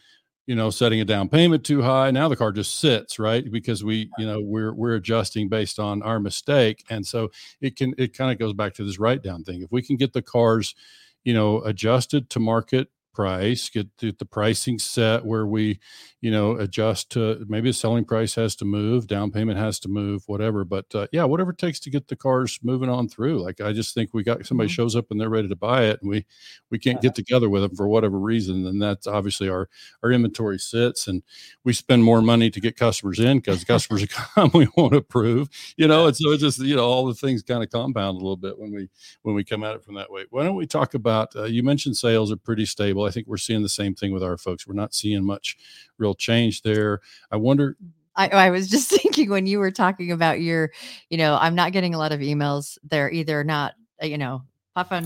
you 0.47 0.55
know 0.55 0.69
setting 0.69 1.01
a 1.01 1.05
down 1.05 1.27
payment 1.27 1.63
too 1.63 1.81
high 1.81 2.11
now 2.11 2.27
the 2.27 2.35
car 2.35 2.51
just 2.51 2.79
sits 2.79 3.19
right? 3.19 3.51
Because 3.51 3.83
we 3.83 4.09
you 4.17 4.25
know 4.25 4.41
we're 4.41 4.73
we're 4.73 4.95
adjusting 4.95 5.49
based 5.49 5.79
on 5.79 6.01
our 6.03 6.19
mistake. 6.19 6.83
And 6.89 7.05
so 7.05 7.31
it 7.61 7.75
can 7.75 7.93
it 7.97 8.15
kind 8.15 8.31
of 8.31 8.37
goes 8.37 8.53
back 8.53 8.73
to 8.75 8.83
this 8.83 8.99
write 8.99 9.23
down 9.23 9.43
thing. 9.43 9.61
If 9.61 9.71
we 9.71 9.81
can 9.81 9.95
get 9.95 10.13
the 10.13 10.21
cars 10.21 10.75
you 11.23 11.33
know 11.33 11.61
adjusted 11.63 12.29
to 12.31 12.39
market 12.39 12.89
price, 13.15 13.69
get 13.69 13.87
the, 13.97 14.11
the, 14.11 14.25
pricing 14.25 14.77
set 14.77 15.25
where 15.25 15.47
we, 15.47 15.79
you 16.21 16.29
know, 16.29 16.57
adjust 16.57 17.11
to 17.11 17.43
maybe 17.47 17.69
the 17.69 17.73
selling 17.73 18.03
price 18.03 18.35
has 18.35 18.55
to 18.57 18.65
move, 18.65 19.07
down 19.07 19.31
payment 19.31 19.57
has 19.57 19.79
to 19.79 19.89
move, 19.89 20.23
whatever. 20.27 20.65
But 20.65 20.93
uh, 20.93 21.07
yeah, 21.11 21.23
whatever 21.23 21.51
it 21.51 21.57
takes 21.57 21.79
to 21.81 21.89
get 21.89 22.09
the 22.09 22.15
cars 22.15 22.59
moving 22.61 22.89
on 22.89 23.07
through. 23.07 23.41
Like 23.41 23.61
I 23.61 23.71
just 23.71 23.93
think 23.93 24.13
we 24.13 24.23
got 24.23 24.45
somebody 24.45 24.67
mm-hmm. 24.67 24.73
shows 24.73 24.95
up 24.95 25.05
and 25.09 25.19
they're 25.19 25.29
ready 25.29 25.47
to 25.47 25.55
buy 25.55 25.85
it, 25.85 26.01
and 26.01 26.09
we 26.09 26.25
we 26.69 26.77
can't 26.77 27.01
get 27.01 27.15
together 27.15 27.49
with 27.49 27.61
them 27.61 27.75
for 27.75 27.87
whatever 27.87 28.19
reason. 28.19 28.63
Then 28.63 28.79
that's 28.79 29.07
obviously 29.07 29.49
our 29.49 29.69
our 30.03 30.11
inventory 30.11 30.59
sits, 30.59 31.07
and 31.07 31.23
we 31.63 31.73
spend 31.73 32.03
more 32.03 32.21
money 32.21 32.49
to 32.51 32.59
get 32.59 32.75
customers 32.75 33.19
in 33.19 33.37
because 33.37 33.63
customers 33.75 34.05
come 34.09 34.51
we 34.53 34.67
won't 34.75 34.95
approve, 34.95 35.49
you 35.77 35.87
know. 35.87 36.07
And 36.07 36.15
so 36.15 36.31
it's 36.31 36.41
just 36.41 36.59
you 36.59 36.75
know 36.75 36.85
all 36.85 37.05
the 37.05 37.13
things 37.13 37.41
kind 37.41 37.63
of 37.63 37.69
compound 37.69 38.15
a 38.15 38.19
little 38.19 38.35
bit 38.35 38.59
when 38.59 38.73
we 38.73 38.89
when 39.21 39.35
we 39.35 39.43
come 39.43 39.63
at 39.63 39.75
it 39.75 39.83
from 39.83 39.95
that 39.95 40.11
way. 40.11 40.25
Why 40.29 40.43
don't 40.43 40.55
we 40.55 40.67
talk 40.67 40.93
about? 40.93 41.35
Uh, 41.35 41.43
you 41.43 41.63
mentioned 41.63 41.97
sales 41.97 42.31
are 42.31 42.37
pretty 42.37 42.65
stable. 42.65 43.04
I 43.05 43.11
think 43.11 43.27
we're 43.27 43.37
seeing 43.37 43.61
the 43.63 43.69
same 43.69 43.95
thing 43.95 44.11
with 44.13 44.23
our 44.23 44.37
folks. 44.37 44.67
We're 44.67 44.73
not 44.75 44.93
seeing 44.93 45.23
much 45.25 45.57
real 45.97 46.13
change 46.15 46.61
there. 46.63 47.01
I 47.31 47.37
wonder, 47.37 47.77
I, 48.15 48.29
I 48.29 48.49
was 48.49 48.67
just 48.67 48.89
thinking 49.01 49.29
when 49.29 49.45
you 49.47 49.59
were 49.59 49.71
talking 49.71 50.11
about 50.11 50.41
your, 50.41 50.71
you 51.09 51.17
know, 51.17 51.37
I'm 51.39 51.55
not 51.55 51.71
getting 51.71 51.93
a 51.93 51.97
lot 51.97 52.11
of 52.11 52.19
emails. 52.21 52.77
They're 52.83 53.11
either 53.11 53.43
not, 53.43 53.73
uh, 54.01 54.05
you 54.07 54.17
know, 54.17 54.43
puffing 54.75 55.05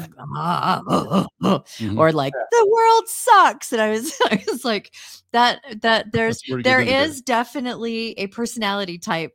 Mhm. 1.42 1.98
or 1.98 2.12
like 2.12 2.34
the 2.52 2.70
world 2.72 3.04
sucks. 3.08 3.72
And 3.72 3.82
I 3.82 3.92
was, 3.92 4.14
I 4.26 4.44
was 4.50 4.66
like, 4.66 4.94
that 5.32 5.62
that 5.82 6.12
there's 6.12 6.38
That's 6.38 6.50
pretty 6.50 6.64
good 6.64 6.70
there 6.70 6.82
indicator. 6.82 7.04
is 7.12 7.22
definitely 7.22 8.12
a 8.18 8.28
personality 8.28 8.98
type 8.98 9.34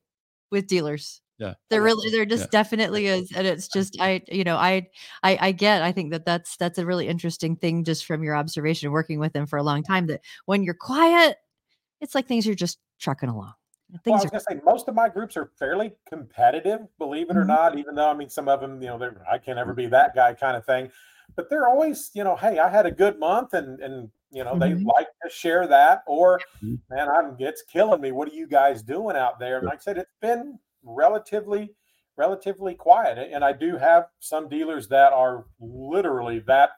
with 0.50 0.66
dealers. 0.66 1.20
Yeah. 1.38 1.55
There 1.70 1.83
really 1.83 2.11
there 2.11 2.25
just 2.27 2.44
Yeah. 2.44 2.47
definitely 2.51 3.07
is. 3.07 3.33
And 3.35 3.47
it's 3.47 3.68
just 3.68 3.97
I, 4.01 4.23
you 4.29 4.44
know, 4.44 4.57
I 4.57 4.88
I 5.23 5.38
I 5.49 5.53
get, 5.53 5.83
I 5.83 5.92
think 5.92 6.12
that 6.12 6.25
that's 6.27 6.57
that's 6.57 6.79
a 6.79 6.87
really 6.87 7.09
interesting 7.09 7.57
thing 7.57 7.85
just 7.85 8.05
from 8.07 8.23
your 8.23 8.37
observation 8.37 8.92
working 8.92 9.18
with 9.18 9.33
them 9.33 9.47
for 9.47 9.59
a 9.59 9.62
long 9.62 9.83
time 9.83 10.07
that 10.09 10.20
when 10.47 10.62
you're 10.62 10.75
quiet, 10.75 11.38
it's 12.01 12.14
like 12.14 12.27
things 12.29 12.47
are 12.49 12.55
just 12.55 12.79
trucking 13.01 13.29
along. 13.31 13.55
Well, 14.07 14.16
I 14.18 14.23
was 14.23 14.27
are 14.27 14.31
gonna 14.31 14.40
say 14.51 14.61
most 14.64 14.87
of 14.88 14.94
my 14.94 15.09
groups 15.09 15.37
are 15.37 15.47
fairly 15.59 15.94
competitive, 16.09 16.81
believe 16.99 17.31
it 17.31 17.37
or 17.37 17.44
Mhm. 17.44 17.47
not. 17.47 17.79
Even 17.79 17.94
though 17.94 18.11
I 18.11 18.14
mean, 18.14 18.29
some 18.29 18.49
of 18.49 18.61
them, 18.61 18.83
you 18.83 18.88
know, 18.88 18.99
they're 18.99 19.23
I 19.31 19.38
can't 19.38 19.59
ever 19.59 19.73
be 19.73 19.87
that 19.87 20.14
guy 20.14 20.35
kind 20.35 20.57
of 20.57 20.66
thing. 20.66 20.90
But 21.37 21.49
they're 21.51 21.66
always, 21.66 22.11
you 22.14 22.23
know, 22.23 22.37
hey, 22.37 22.59
I 22.59 22.68
had 22.68 22.87
a 22.87 22.92
good 22.92 23.18
month, 23.18 23.55
and 23.55 23.81
and 23.81 24.11
you 24.31 24.44
know, 24.44 24.59
they 24.59 24.75
Mhm. 24.75 24.85
like 24.97 25.07
to 25.23 25.31
share 25.31 25.66
that. 25.68 26.03
Or, 26.07 26.44
Mhm. 26.62 26.83
man, 26.90 27.09
I'm 27.09 27.37
it's 27.38 27.62
killing 27.62 28.01
me. 28.03 28.12
What 28.12 28.29
are 28.29 28.35
you 28.35 28.47
guys 28.47 28.83
doing 28.83 29.16
out 29.16 29.38
there? 29.38 29.59
And 29.59 29.66
like 29.66 29.79
I 29.79 29.83
said, 29.83 29.99
it's 29.99 30.12
been 30.20 30.59
relatively 30.85 31.70
relatively 32.16 32.75
quiet. 32.75 33.31
And 33.33 33.44
I 33.44 33.53
do 33.53 33.77
have 33.77 34.05
some 34.20 34.49
dealers 34.49 34.87
that 34.88 35.12
are 35.12 35.47
literally 35.61 36.38
that 36.47 36.70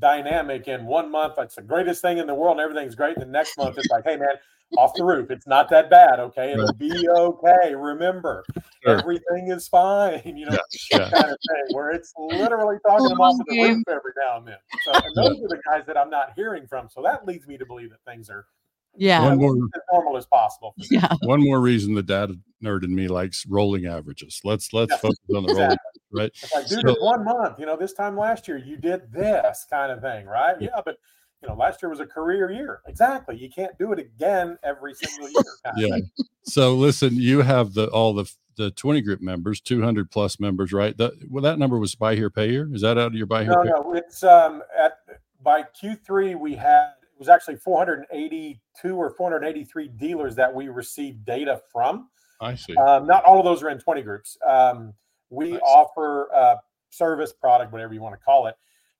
dynamic 0.00 0.66
in 0.66 0.86
one 0.86 1.08
month 1.08 1.34
it's 1.38 1.54
the 1.54 1.62
greatest 1.62 2.02
thing 2.02 2.18
in 2.18 2.26
the 2.26 2.34
world 2.34 2.58
and 2.58 2.60
everything's 2.60 2.96
great. 2.96 3.16
And 3.16 3.22
the 3.22 3.30
next 3.30 3.56
month 3.56 3.78
it's 3.78 3.90
like 3.90 4.02
hey 4.04 4.16
man 4.16 4.34
off 4.76 4.92
the 4.96 5.04
roof. 5.04 5.30
It's 5.30 5.46
not 5.46 5.68
that 5.70 5.88
bad 5.88 6.18
okay? 6.18 6.52
It'll 6.52 6.72
be 6.74 7.08
okay. 7.16 7.74
Remember 7.74 8.44
Sure. 8.84 8.98
everything 8.98 9.48
is 9.50 9.66
fine 9.68 10.20
you 10.36 10.44
know 10.46 10.58
Yeah. 10.90 11.08
kind 11.10 11.30
of 11.30 11.38
thing 11.48 11.74
where 11.74 11.90
it's 11.90 12.12
literally 12.18 12.76
talking 12.86 13.08
them 13.08 13.20
off 13.20 13.40
of 13.40 13.46
the 13.46 13.62
roof 13.62 13.82
every 13.88 14.12
now 14.18 14.38
and 14.38 14.48
then. 14.48 14.58
So 14.84 14.92
and 14.92 15.16
those 15.16 15.38
are 15.44 15.48
the 15.48 15.62
guys 15.70 15.84
that 15.86 15.96
i'm 15.96 16.10
not 16.10 16.32
hearing 16.34 16.66
from. 16.66 16.88
So 16.90 17.00
that 17.02 17.24
leads 17.24 17.46
me 17.46 17.56
to 17.56 17.64
believe 17.64 17.90
that 17.90 18.00
things 18.04 18.28
are 18.28 18.46
yeah. 18.96 19.22
One 19.24 19.38
more 19.38 19.54
as 19.56 19.80
normal 19.92 20.16
as 20.16 20.26
possible. 20.26 20.74
Yeah. 20.90 21.08
one 21.22 21.42
more 21.42 21.60
reason 21.60 21.94
the 21.94 22.02
data 22.02 22.38
nerd 22.62 22.84
in 22.84 22.94
me 22.94 23.08
likes 23.08 23.46
rolling 23.46 23.86
averages. 23.86 24.40
Let's 24.44 24.72
let's 24.72 24.90
Yes, 24.90 25.00
focus 25.00 25.18
on 25.34 25.42
the 25.44 25.54
rolling, 25.54 25.62
exactly. 25.72 26.00
right? 26.12 26.30
It's 26.42 26.54
like, 26.54 26.66
dude, 26.68 26.80
So- 26.86 27.04
one 27.04 27.24
month. 27.24 27.58
You 27.58 27.66
know, 27.66 27.76
this 27.76 27.92
time 27.92 28.16
last 28.16 28.48
year 28.48 28.56
you 28.58 28.76
did 28.76 29.12
this 29.12 29.66
kind 29.68 29.92
of 29.92 30.00
thing, 30.00 30.26
right? 30.26 30.56
Yeah. 30.60 30.68
Yeah, 30.74 30.80
but 30.84 30.96
you 31.42 31.48
know, 31.48 31.54
last 31.56 31.82
year 31.82 31.90
was 31.90 32.00
a 32.00 32.06
career 32.06 32.50
year. 32.50 32.80
Exactly. 32.86 33.36
You 33.36 33.50
can't 33.50 33.76
do 33.78 33.92
it 33.92 33.98
again 33.98 34.56
every 34.62 34.94
single 34.94 35.28
year. 35.28 35.42
Yeah. 35.76 35.98
So 36.44 36.74
listen, 36.74 37.16
you 37.16 37.40
have 37.42 37.74
the 37.74 37.88
all 37.88 38.12
the 38.14 38.30
the 38.56 38.70
20 38.70 39.00
group 39.00 39.20
members, 39.20 39.60
200 39.60 40.10
plus 40.10 40.38
members, 40.38 40.72
right? 40.72 40.96
That 40.96 41.12
well, 41.28 41.42
that 41.42 41.58
number 41.58 41.78
was 41.78 41.94
buy 41.94 42.14
here, 42.14 42.30
pay 42.30 42.50
here. 42.50 42.68
Is 42.72 42.82
that 42.82 42.98
out 42.98 43.08
of 43.08 43.14
your 43.14 43.26
buy 43.26 43.42
here? 43.44 43.52
No, 43.52 43.62
pay? 43.62 43.68
no, 43.70 43.94
it's 43.94 44.22
um 44.22 44.62
at 44.78 44.98
by 45.42 45.62
Q3 45.82 46.38
we 46.38 46.54
had 46.54 46.92
it 47.02 47.03
was 47.24 47.28
actually 47.30 47.56
482 47.56 48.96
or 48.96 49.10
483 49.10 49.88
dealers 49.88 50.36
that 50.36 50.54
we 50.54 50.68
received 50.68 51.24
data 51.24 51.60
from. 51.72 52.08
I 52.40 52.54
see. 52.54 52.76
Um, 52.76 53.06
not 53.06 53.24
all 53.24 53.38
of 53.38 53.44
those 53.44 53.62
are 53.62 53.70
in 53.70 53.78
20 53.78 54.02
groups. 54.02 54.36
Um, 54.46 54.92
we 55.30 55.52
Nice. 55.52 55.60
offer 55.64 56.28
a 56.34 56.58
service 56.90 57.32
product, 57.32 57.72
whatever 57.72 57.94
you 57.94 58.02
want 58.02 58.14
to 58.14 58.22
call 58.22 58.46
it, 58.46 58.56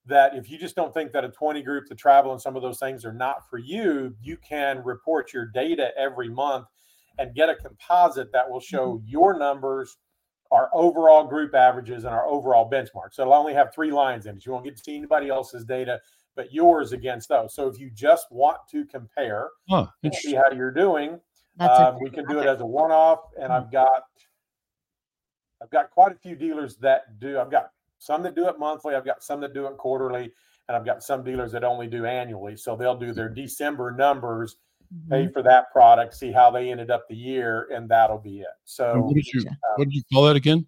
that 0.07 0.35
if 0.35 0.51
you 0.51 0.59
just 0.59 0.75
don't 0.75 0.93
think 0.95 1.13
that 1.13 1.25
a 1.25 1.29
20 1.29 1.63
group, 1.63 1.85
the 1.89 1.95
travel 1.95 2.33
and 2.33 2.41
some 2.41 2.57
of 2.57 2.63
those 2.63 2.79
things 2.79 3.05
are 3.05 3.13
not 3.13 3.49
for 3.51 3.59
you, 3.59 4.17
you 4.23 4.37
can 4.39 4.83
report 4.83 5.33
your 5.33 5.47
data 5.47 5.91
every 5.99 6.29
month 6.29 6.67
and 7.19 7.35
get 7.35 7.49
a 7.51 7.55
composite 7.55 8.33
that 8.33 8.49
will 8.51 8.61
show 8.61 9.01
your 9.05 9.39
numbers, 9.39 9.97
our 10.51 10.71
overall 10.73 11.25
group 11.25 11.55
averages, 11.55 12.05
and 12.05 12.15
our 12.15 12.27
overall 12.27 12.69
benchmark. 12.69 13.13
So 13.13 13.23
it'll 13.23 13.35
only 13.35 13.55
have 13.55 13.73
three 13.75 13.93
lines 13.93 14.27
in 14.27 14.37
it. 14.37 14.47
You 14.47 14.53
won't 14.53 14.65
get 14.65 14.77
to 14.77 14.83
see 14.83 14.97
anybody 14.97 15.29
else's 15.29 15.65
data, 15.65 16.01
but 16.37 16.53
yours 16.53 16.93
against 16.93 17.29
those. 17.29 17.55
So 17.55 17.69
if 17.69 17.79
you 17.79 17.91
just 17.91 18.31
want 18.31 18.59
to 18.71 18.85
compare, 18.85 19.49
Huh, 19.69 19.87
and 20.03 20.15
see 20.15 20.35
how 20.35 20.51
you're 20.55 20.71
doing, 20.71 21.21
That's 21.57 21.79
um, 21.79 21.99
we 22.01 22.11
can 22.11 22.27
do 22.27 22.39
it 22.41 22.47
as 22.47 22.61
a 22.61 22.67
one-off, 22.67 23.21
and 23.41 23.53
I've 23.53 23.71
got 23.71 24.03
I've 25.63 25.71
got 25.71 25.91
quite 25.91 26.13
a 26.13 26.17
few 26.17 26.37
dealers 26.37 26.77
that 26.79 27.19
do. 27.21 27.39
I've 27.39 27.51
got 27.51 27.71
some 27.99 28.23
that 28.25 28.35
do 28.35 28.49
it 28.49 28.59
monthly. 28.59 28.95
I've 28.95 29.05
got 29.05 29.23
some 29.23 29.41
that 29.41 29.55
do 29.55 29.67
it 29.67 29.79
quarterly, 29.79 30.31
and 30.69 30.77
I've 30.77 30.85
got 30.85 31.03
some 31.03 31.25
dealers 31.25 31.53
that 31.53 31.65
only 31.65 31.87
do 31.87 32.05
annually. 32.05 32.57
So 32.57 32.77
they'll 32.77 32.99
do 32.99 33.15
their 33.15 33.31
December 33.31 33.91
numbers, 33.93 34.57
pay 35.09 35.27
Mhm. 35.27 35.33
for 35.33 35.43
that 35.43 35.73
product, 35.73 36.15
see 36.15 36.33
how 36.33 36.51
they 36.51 36.71
ended 36.71 36.91
up 36.91 37.09
the 37.09 37.17
year, 37.17 37.69
and 37.73 37.89
that'll 37.89 38.19
be 38.19 38.41
it. 38.41 38.49
So 38.65 39.01
what 39.01 39.15
did 39.15 39.27
you 39.33 39.45
Gotcha. 39.45 39.57
what 39.77 39.85
did 39.85 39.95
you 39.95 40.03
call 40.13 40.25
that 40.25 40.37
again? 40.37 40.67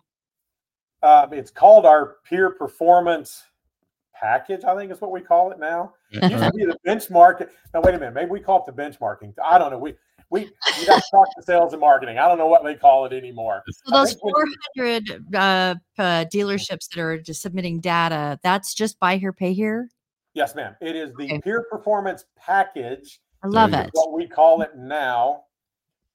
um, 1.02 1.32
it's 1.34 1.50
called 1.50 1.84
our 1.84 2.16
peer 2.24 2.50
performance 2.50 3.44
package. 4.20 4.64
I 4.64 4.74
think 4.76 4.90
is 4.92 5.00
what 5.00 5.10
we 5.10 5.20
call 5.20 5.50
it 5.52 5.58
now. 5.58 5.94
It 6.10 6.30
used 6.30 6.42
to 6.44 6.50
be 6.52 6.64
the 6.64 6.78
benchmark. 6.86 7.48
Now 7.74 7.80
wait 7.82 7.94
a 7.94 7.98
minute, 7.98 8.14
maybe 8.14 8.30
we 8.30 8.40
call 8.40 8.64
it 8.66 8.74
the 8.74 8.82
benchmarking. 8.82 9.34
I 9.44 9.58
don't 9.58 9.70
know. 9.70 9.78
We 9.78 9.94
we 10.30 10.40
you 10.80 10.86
got 10.86 11.02
to 11.02 11.10
talk 11.10 11.28
to 11.36 11.42
sales 11.42 11.72
and 11.72 11.80
marketing. 11.80 12.18
I 12.18 12.26
don't 12.28 12.38
know 12.38 12.48
what 12.48 12.64
they 12.64 12.74
call 12.74 13.04
it 13.06 13.12
anymore. 13.12 13.62
So 13.70 13.94
those 13.94 14.10
think 14.14 14.24
when- 14.24 14.52
400 14.76 15.34
uh, 15.34 15.74
uh, 15.98 16.24
dealerships 16.32 16.88
that 16.88 16.98
are 16.98 17.18
just 17.18 17.42
submitting 17.42 17.80
data, 17.80 18.38
that's 18.42 18.74
just 18.74 18.98
buy 18.98 19.18
here, 19.18 19.32
pay 19.32 19.52
here. 19.52 19.88
Yes, 20.34 20.54
ma'am. 20.54 20.74
It 20.80 20.96
is 20.96 21.14
the 21.14 21.24
Okay. 21.24 21.40
peer 21.40 21.64
performance 21.70 22.24
package. 22.36 23.20
I 23.42 23.46
love 23.48 23.72
it. 23.72 23.88
What 23.92 24.12
we 24.12 24.26
call 24.26 24.62
it 24.62 24.76
now. 24.76 25.44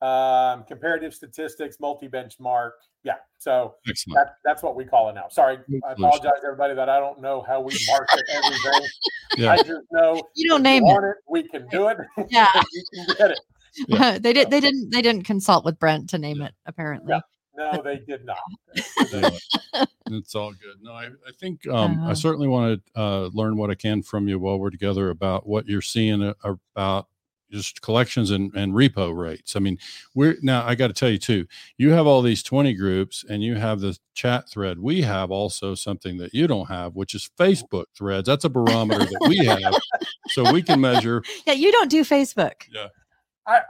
Um, 0.01 0.63
comparative 0.65 1.13
statistics, 1.13 1.79
multi 1.79 2.07
benchmark. 2.09 2.71
Yeah. 3.03 3.15
So 3.39 3.75
that, 4.13 4.35
that's 4.45 4.61
what 4.61 4.75
we 4.75 4.85
call 4.85 5.09
it 5.09 5.13
now. 5.13 5.25
Sorry. 5.29 5.57
I 5.87 5.91
apologize, 5.93 6.31
everybody, 6.45 6.75
that 6.75 6.87
I 6.89 6.99
don't 6.99 7.19
know 7.19 7.41
how 7.47 7.59
we 7.59 7.75
market 7.89 8.21
everything. 8.31 8.89
Yeah. 9.37 9.51
I 9.53 9.57
just 9.57 9.81
know 9.91 10.21
You 10.35 10.49
don't 10.49 10.61
name 10.61 10.83
you 10.85 10.95
it. 10.97 11.03
it. 11.09 11.15
We 11.27 11.43
can 11.47 11.67
do 11.69 11.87
it. 11.87 11.97
Yeah. 12.29 12.47
you 12.73 12.83
can 12.93 13.15
get 13.17 13.31
it. 13.31 13.39
Yeah. 13.87 14.17
they 14.19 14.33
did. 14.33 14.51
They 14.51 14.59
didn't. 14.59 14.91
They 14.91 15.01
didn't 15.01 15.23
consult 15.23 15.65
with 15.65 15.79
Brent 15.79 16.09
to 16.11 16.17
name 16.19 16.41
it. 16.41 16.53
Apparently. 16.65 17.09
Yeah. 17.13 17.21
No, 17.57 17.81
they 17.81 17.97
did 18.07 18.25
not. 18.25 18.37
Yeah. 19.11 19.29
it's 20.07 20.35
all 20.35 20.51
good. 20.51 20.77
No, 20.81 20.93
I, 20.93 21.05
I 21.05 21.31
think 21.39 21.67
um, 21.67 21.99
Uh-huh. 21.99 22.11
I 22.11 22.13
certainly 22.13 22.47
want 22.47 22.81
to 22.95 23.01
uh, 23.01 23.29
learn 23.33 23.57
what 23.57 23.69
I 23.69 23.75
can 23.75 24.03
from 24.03 24.27
you 24.27 24.39
while 24.39 24.57
we're 24.59 24.69
together 24.69 25.09
about 25.09 25.47
what 25.47 25.67
you're 25.67 25.81
seeing 25.81 26.33
about 26.43 27.07
just 27.51 27.81
collections 27.81 28.31
and, 28.31 28.53
and 28.55 28.73
repo 28.73 29.15
rates. 29.15 29.55
I 29.55 29.59
mean, 29.59 29.77
we're 30.15 30.37
now 30.41 30.65
I 30.65 30.75
got 30.75 30.87
to 30.87 30.93
tell 30.93 31.09
you 31.09 31.17
too, 31.17 31.45
you 31.77 31.91
have 31.91 32.07
all 32.07 32.21
these 32.21 32.43
20 32.43 32.73
groups 32.73 33.23
and 33.29 33.43
you 33.43 33.55
have 33.55 33.79
the 33.81 33.97
chat 34.13 34.49
thread. 34.49 34.79
We 34.79 35.01
have 35.01 35.31
also 35.31 35.75
something 35.75 36.17
that 36.17 36.33
you 36.33 36.47
don't 36.47 36.67
have, 36.67 36.95
which 36.95 37.13
is 37.13 37.29
Facebook 37.39 37.85
threads. 37.95 38.27
That's 38.27 38.45
a 38.45 38.49
barometer 38.49 39.05
that 39.05 39.25
we 39.27 39.37
have. 39.45 39.75
So 40.29 40.51
we 40.51 40.61
can 40.63 40.81
measure. 40.81 41.23
Yeah. 41.45 41.53
You 41.53 41.71
don't 41.71 41.89
do 41.89 42.03
Facebook. 42.03 42.53
Yeah. 42.71 42.87
I, 43.47 43.61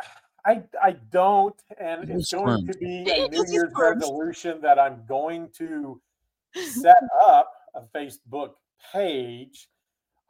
I, 0.46 0.63
I 0.82 0.91
don't, 1.12 1.56
and 1.80 2.08
Use 2.10 2.22
it's 2.24 2.34
going 2.34 2.67
to 2.67 2.78
be 2.78 3.04
You 3.08 3.26
a 3.26 3.28
New 3.30 3.46
Year's 3.50 3.70
Squirms. 3.72 4.02
resolution 4.02 4.60
that 4.62 4.78
I'm 4.80 5.04
going 5.08 5.50
to 5.58 6.02
set 6.56 7.02
up 7.26 7.52
a 7.76 7.82
Facebook 7.98 8.52
page. 8.91 9.70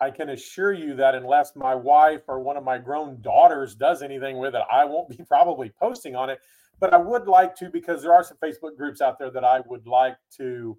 I 0.01 0.09
can 0.09 0.29
assure 0.29 0.73
you 0.73 0.95
that 0.95 1.13
unless 1.13 1.55
my 1.55 1.75
wife 1.75 2.23
or 2.27 2.39
one 2.39 2.57
of 2.57 2.63
my 2.63 2.79
grown 2.79 3.21
daughters 3.21 3.75
does 3.75 4.01
anything 4.01 4.39
with 4.39 4.55
it, 4.55 4.63
I 4.71 4.83
won't 4.83 5.09
be 5.09 5.23
probably 5.27 5.71
posting 5.79 6.15
on 6.15 6.29
it. 6.29 6.39
But 6.79 6.93
I 6.93 6.97
would 6.97 7.27
like 7.27 7.55
to 7.57 7.69
because 7.69 8.01
there 8.01 8.11
are 8.11 8.23
some 8.23 8.37
Facebook 8.43 8.75
groups 8.75 9.01
out 9.01 9.19
there 9.19 9.29
that 9.29 9.43
I 9.43 9.61
would 9.67 9.85
like 9.85 10.17
to 10.37 10.75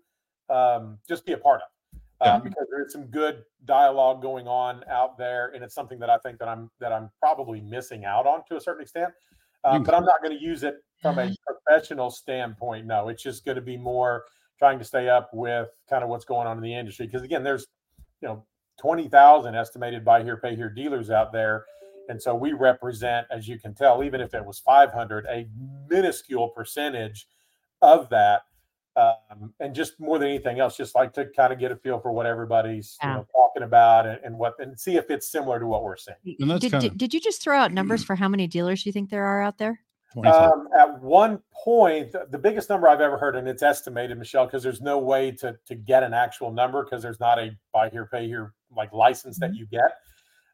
um, 0.51 0.99
just 1.09 1.25
be 1.25 1.33
a 1.33 1.39
part 1.39 1.61
of. 1.63 1.69
Yeah. 2.21 2.35
Um, 2.35 2.43
because 2.43 2.67
there 2.71 2.85
is 2.85 2.93
some 2.93 3.07
good 3.07 3.43
dialogue 3.65 4.23
going 4.23 4.47
on 4.49 4.85
out 4.89 5.17
there, 5.19 5.53
and 5.55 5.63
it's 5.65 5.75
something 5.75 5.99
that 6.01 6.11
I 6.11 6.19
think 6.19 6.39
that 6.39 6.49
I'm 6.49 6.71
that 6.81 6.93
I'm 6.93 7.11
probably 7.21 7.61
missing 7.61 8.05
out 8.05 8.27
on 8.27 8.43
to 8.49 8.57
a 8.57 8.61
certain 8.61 8.83
extent. 8.83 9.13
Um, 9.65 9.79
You- 9.79 9.85
but 9.85 9.95
I'm 9.95 10.05
not 10.05 10.23
going 10.23 10.37
to 10.37 10.45
use 10.45 10.63
it 10.65 10.77
from 11.01 11.19
a 11.21 11.33
professional 11.67 12.11
standpoint. 12.11 12.87
No, 12.87 13.09
it's 13.09 13.23
just 13.23 13.45
going 13.45 13.57
to 13.57 13.63
be 13.63 13.77
more 13.77 14.25
trying 14.59 14.79
to 14.81 14.85
stay 14.85 15.09
up 15.09 15.31
with 15.33 15.69
kind 15.91 16.03
of 16.05 16.11
what's 16.11 16.25
going 16.25 16.47
on 16.47 16.57
in 16.57 16.63
the 16.63 16.75
industry. 16.75 17.07
Because 17.07 17.23
again, 17.23 17.43
there's 17.45 17.67
you 18.21 18.29
know 18.29 18.45
20,000 18.83 19.55
estimated 19.55 20.05
buy 20.05 20.25
here, 20.25 20.37
pay 20.37 20.57
here 20.57 20.69
dealers 20.69 21.09
out 21.09 21.33
there. 21.33 21.65
And 22.09 22.21
so 22.21 22.35
we 22.35 22.53
represent, 22.53 23.29
as 23.31 23.47
you 23.47 23.59
can 23.59 23.75
tell, 23.75 24.03
even 24.03 24.21
if 24.21 24.35
it 24.35 24.45
was 24.45 24.59
500, 24.59 25.25
a 25.31 25.47
minuscule 25.89 26.49
percentage 26.49 27.29
of 27.81 28.09
that. 28.11 28.43
Um, 28.97 29.55
and 29.61 29.73
just 29.73 29.99
more 30.01 30.19
than 30.19 30.29
anything 30.29 30.59
else, 30.59 30.77
just 30.77 30.97
like 30.97 31.13
to 31.15 31.27
kind 31.35 31.53
of 31.53 31.61
get 31.61 31.71
a 31.71 31.77
feel 31.77 32.01
for 32.01 32.11
what 32.11 32.27
everybody's 32.27 32.99
you 33.03 33.09
know, 33.09 33.27
talking 33.33 33.63
about 33.63 34.05
and, 34.05 34.19
and 34.25 34.37
what, 34.37 34.55
and 34.59 34.79
see 34.79 34.97
if 34.97 35.11
it's 35.11 35.31
similar 35.31 35.61
to 35.61 35.67
what 35.67 35.85
we're 35.85 35.97
seeing. 35.97 36.37
And 36.41 36.51
that's 36.51 36.61
Did, 36.61 36.73
kinda- 36.73 36.89
did, 36.91 36.99
did 36.99 37.15
you 37.15 37.21
just 37.21 37.41
throw 37.41 37.57
out 37.57 37.73
numbers 37.73 38.03
for 38.05 38.17
how 38.17 38.29
many 38.29 38.49
dealers 38.49 38.85
you 38.85 38.91
think 38.93 39.11
there 39.11 39.25
are 39.25 39.41
out 39.41 39.59
there? 39.59 39.81
Um, 40.27 40.69
at 40.79 41.01
one 41.01 41.41
point, 41.55 42.13
the- 42.13 42.27
the 42.29 42.37
biggest 42.37 42.69
number 42.69 42.87
I've 42.87 43.01
ever 43.01 43.17
heard, 43.17 43.37
and 43.37 43.49
it's 43.49 43.63
estimated, 43.63 44.19
Michelle, 44.19 44.45
because 44.45 44.63
there's 44.63 44.83
no 44.83 44.99
way 44.99 45.31
to 45.31 45.57
to 45.67 45.75
get 45.75 46.03
an 46.03 46.13
actual 46.13 46.53
number 46.53 46.85
because 46.85 47.01
there's 47.03 47.21
not 47.21 47.39
a 47.39 47.57
buy 47.73 47.89
here, 47.89 48.07
pay 48.13 48.27
here 48.27 48.53
like 48.77 48.93
license 48.93 49.39
that 49.39 49.53
Mhm. 49.53 49.57
you 49.57 49.67
get. 49.67 49.99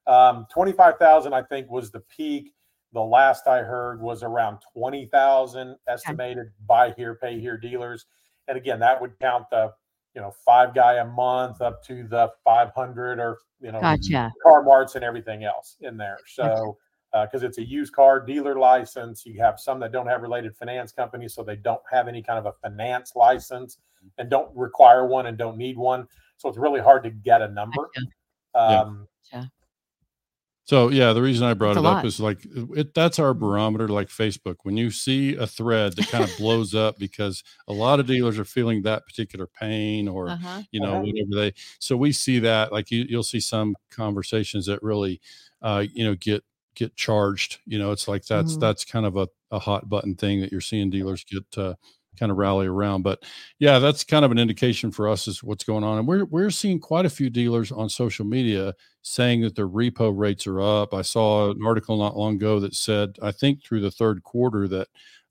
Um, 0.07 0.47
Twenty 0.51 0.73
five 0.73 0.99
thousand, 0.99 1.35
I 1.35 1.43
think, 1.43 1.71
was 1.71 1.91
the 1.91 2.01
peak. 2.01 2.55
The 2.93 3.03
last 3.03 3.47
I 3.47 3.59
heard 3.63 4.01
was 4.01 4.23
around 4.23 4.59
20,000 4.73 5.77
estimated 5.87 6.51
buy 6.67 6.93
here, 6.93 7.17
pay 7.17 7.39
here 7.39 7.59
dealers. 7.59 8.07
And 8.49 8.57
again, 8.57 8.81
that 8.81 8.99
would 8.99 9.19
count 9.19 9.45
the, 9.51 9.75
you 10.15 10.23
know, 10.23 10.31
five 10.31 10.75
guy 10.75 10.95
a 10.95 11.05
month 11.05 11.61
up 11.61 11.83
to 11.85 12.09
the 12.09 12.33
500 12.45 13.21
or, 13.21 13.39
you 13.61 13.73
know, 13.73 13.81
gotcha. 13.81 14.33
car 14.43 14.63
marts 14.63 14.95
and 14.95 15.05
everything 15.05 15.45
else 15.45 15.77
in 15.81 15.99
there. 15.99 16.17
So, 16.27 16.79
because 17.13 17.43
uh, 17.43 17.47
it's 17.47 17.59
a 17.59 17.63
used 17.67 17.93
car 17.93 18.21
dealer 18.21 18.59
license, 18.59 19.27
you 19.27 19.39
have 19.39 19.61
some 19.61 19.79
that 19.81 19.93
don't 19.93 20.07
have 20.07 20.23
related 20.23 20.57
finance 20.57 20.91
companies, 20.91 21.35
so 21.35 21.43
they 21.43 21.57
don't 21.57 21.83
have 21.91 22.09
any 22.09 22.23
kind 22.23 22.39
of 22.39 22.47
a 22.47 22.53
finance 22.63 23.13
license 23.15 23.79
and 24.17 24.31
don't 24.31 24.55
require 24.57 25.07
one 25.07 25.27
and 25.27 25.37
don't 25.37 25.59
need 25.59 25.77
one. 25.77 26.09
So 26.39 26.49
it's 26.49 26.59
really 26.59 26.81
hard 26.81 27.05
to 27.05 27.11
get 27.11 27.43
a 27.43 27.49
number. 27.49 27.89
Um, 28.55 29.07
yeah. 29.33 29.45
So 30.65 30.91
yeah, 30.91 31.15
the 31.15 31.23
reason 31.23 31.47
I 31.47 31.55
brought 31.55 31.77
That's 31.77 31.87
it 31.87 31.89
up 31.89 32.05
is 32.05 32.21
like 32.21 32.47
it, 32.77 32.93
that's 32.93 33.19
our 33.19 33.33
barometer, 33.33 33.89
like 33.89 34.09
Facebook. 34.09 34.57
When 34.65 34.77
you 34.77 34.91
see 34.91 35.35
a 35.35 35.47
thread 35.47 35.97
that 35.97 36.09
kind 36.09 36.23
of 36.23 36.37
blows 36.37 36.75
up 36.75 36.99
because 36.99 37.43
a 37.69 37.73
lot 37.73 38.01
of 38.01 38.07
dealers 38.07 38.39
are 38.39 38.45
feeling 38.45 38.83
that 38.83 39.07
particular 39.07 39.47
pain 39.47 40.09
or 40.09 40.29
uh-huh. 40.29 40.63
you 40.71 40.81
know 40.81 40.97
uh-huh. 40.97 41.05
whatever 41.07 41.35
they. 41.35 41.55
So 41.79 41.97
we 41.97 42.13
see 42.13 42.39
that 42.41 42.71
like 42.71 42.91
you, 42.91 43.07
you'll 43.09 43.23
see 43.23 43.41
some 43.41 43.77
conversations 43.91 44.67
that 44.67 44.83
really, 44.83 45.23
uh, 45.63 45.85
you 45.91 46.05
know, 46.05 46.15
get 46.15 46.45
get 46.75 46.95
charged. 46.97 47.61
You 47.65 47.79
know, 47.79 47.91
it's 47.91 48.07
like 48.07 48.27
that's 48.27 48.53
mm-hmm. 48.53 48.61
that's 48.61 48.85
kind 48.85 49.07
of 49.07 49.17
a, 49.17 49.29
a 49.51 49.59
hot 49.59 49.89
button 49.89 50.17
thing 50.17 50.43
that 50.43 50.53
you're 50.53 50.61
seeing 50.61 50.91
dealers 50.91 51.25
get 51.25 51.45
uh, 51.57 51.77
kind 52.19 52.33
of 52.33 52.39
rally 52.39 52.67
around. 52.67 53.03
But 53.03 53.23
yeah, 53.59 53.79
that's 53.79 54.05
kind 54.05 54.25
of 54.25 54.31
an 54.33 54.39
indication 54.39 54.91
for 54.91 55.09
us 55.09 55.29
is 55.29 55.43
what's 55.43 55.65
going 55.65 55.85
on. 55.85 55.99
And 55.99 56.09
we're 56.09 56.25
we're 56.27 56.51
seeing 56.51 56.81
quite 56.81 57.07
a 57.07 57.11
few 57.11 57.31
dealers 57.31 57.73
on 57.73 57.89
social 57.89 58.25
media 58.25 58.75
saying 59.03 59.43
that 59.43 59.55
their 59.57 59.69
repo 59.69 60.13
rates 60.17 60.47
are 60.47 60.61
up. 60.61 60.95
I 60.95 61.03
saw 61.03 61.51
an 61.51 61.65
article 61.65 61.97
not 61.99 62.17
long 62.17 62.37
ago 62.37 62.61
that 62.61 62.75
said 62.75 63.17
I 63.23 63.33
think 63.33 63.65
through 63.65 63.81
the 63.81 63.91
third 63.91 64.23
quarter 64.23 64.69
that 64.69 64.89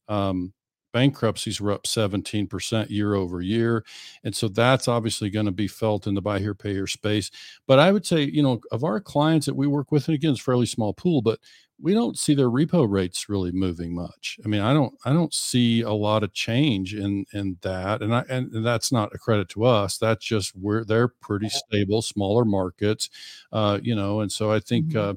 um, 0.07 0.53
bankruptcies 0.93 1.61
were 1.61 1.71
up 1.71 1.83
17% 1.83 2.89
year 2.89 3.13
over 3.13 3.41
year. 3.41 3.83
And 4.23 4.35
so 4.35 4.47
that's 4.47 4.87
obviously 4.87 5.29
going 5.29 5.45
to 5.45 5.51
be 5.51 5.67
felt 5.67 6.07
in 6.07 6.15
the 6.15 6.21
buy 6.21 6.39
here, 6.39 6.55
pay 6.55 6.73
here 6.73 6.87
space. 6.87 7.31
But 7.67 7.79
I 7.79 7.91
would 7.91 8.05
say, 8.05 8.23
you 8.23 8.41
know, 8.41 8.61
of 8.71 8.83
our 8.83 8.99
clients 8.99 9.45
that 9.45 9.55
we 9.55 9.67
work 9.67 9.91
with, 9.91 10.07
and 10.07 10.15
again, 10.15 10.31
it's 10.31 10.41
fairly 10.41 10.65
small 10.65 10.93
pool, 10.93 11.21
but 11.21 11.39
we 11.79 11.93
don't 11.93 12.17
see 12.17 12.33
their 12.33 12.49
repo 12.49 12.89
rates 12.89 13.29
really 13.29 13.51
moving 13.51 13.93
much. 13.93 14.39
I 14.43 14.47
mean, 14.47 14.61
I 14.61 14.73
don't 14.73 14.95
I 15.05 15.13
don't 15.13 15.33
see 15.33 15.81
a 15.81 15.91
lot 15.91 16.23
of 16.23 16.33
change 16.33 16.95
in 16.95 17.25
in 17.33 17.57
that. 17.61 18.01
And 18.01 18.15
I 18.15 18.23
and 18.29 18.65
that's 18.65 18.91
not 18.91 19.13
a 19.13 19.19
credit 19.19 19.49
to 19.49 19.65
us. 19.65 19.97
That's 19.97 20.25
just 20.25 20.55
we're 20.55 20.83
they're 20.83 21.07
pretty 21.07 21.49
stable, 21.49 22.01
smaller 22.01 22.45
markets. 22.45 23.09
Uh, 23.51 23.79
you 23.81 23.95
know, 23.95 24.21
and 24.21 24.31
so 24.31 24.51
I 24.51 24.59
think 24.59 24.87
mm-hmm. 24.87 25.11
uh 25.11 25.13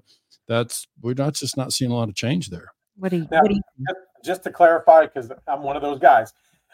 that's 0.47 0.87
we're 1.01 1.15
not 1.15 1.35
just 1.35 1.57
not 1.57 1.73
seeing 1.73 1.93
a 1.93 1.95
lot 1.95 2.09
of 2.09 2.15
change 2.15 2.51
there. 2.51 2.73
What 2.97 3.11
do 3.11 3.19
you, 3.19 3.29
now, 3.31 3.41
what 3.41 3.49
do 3.49 3.55
you 3.55 3.95
just 4.25 4.43
to 4.45 4.51
clarify, 4.51 5.07
because 5.07 5.31
I'm 5.47 5.63
one 5.63 5.77
of 5.77 5.83
those 5.83 5.99
guys. 5.99 6.33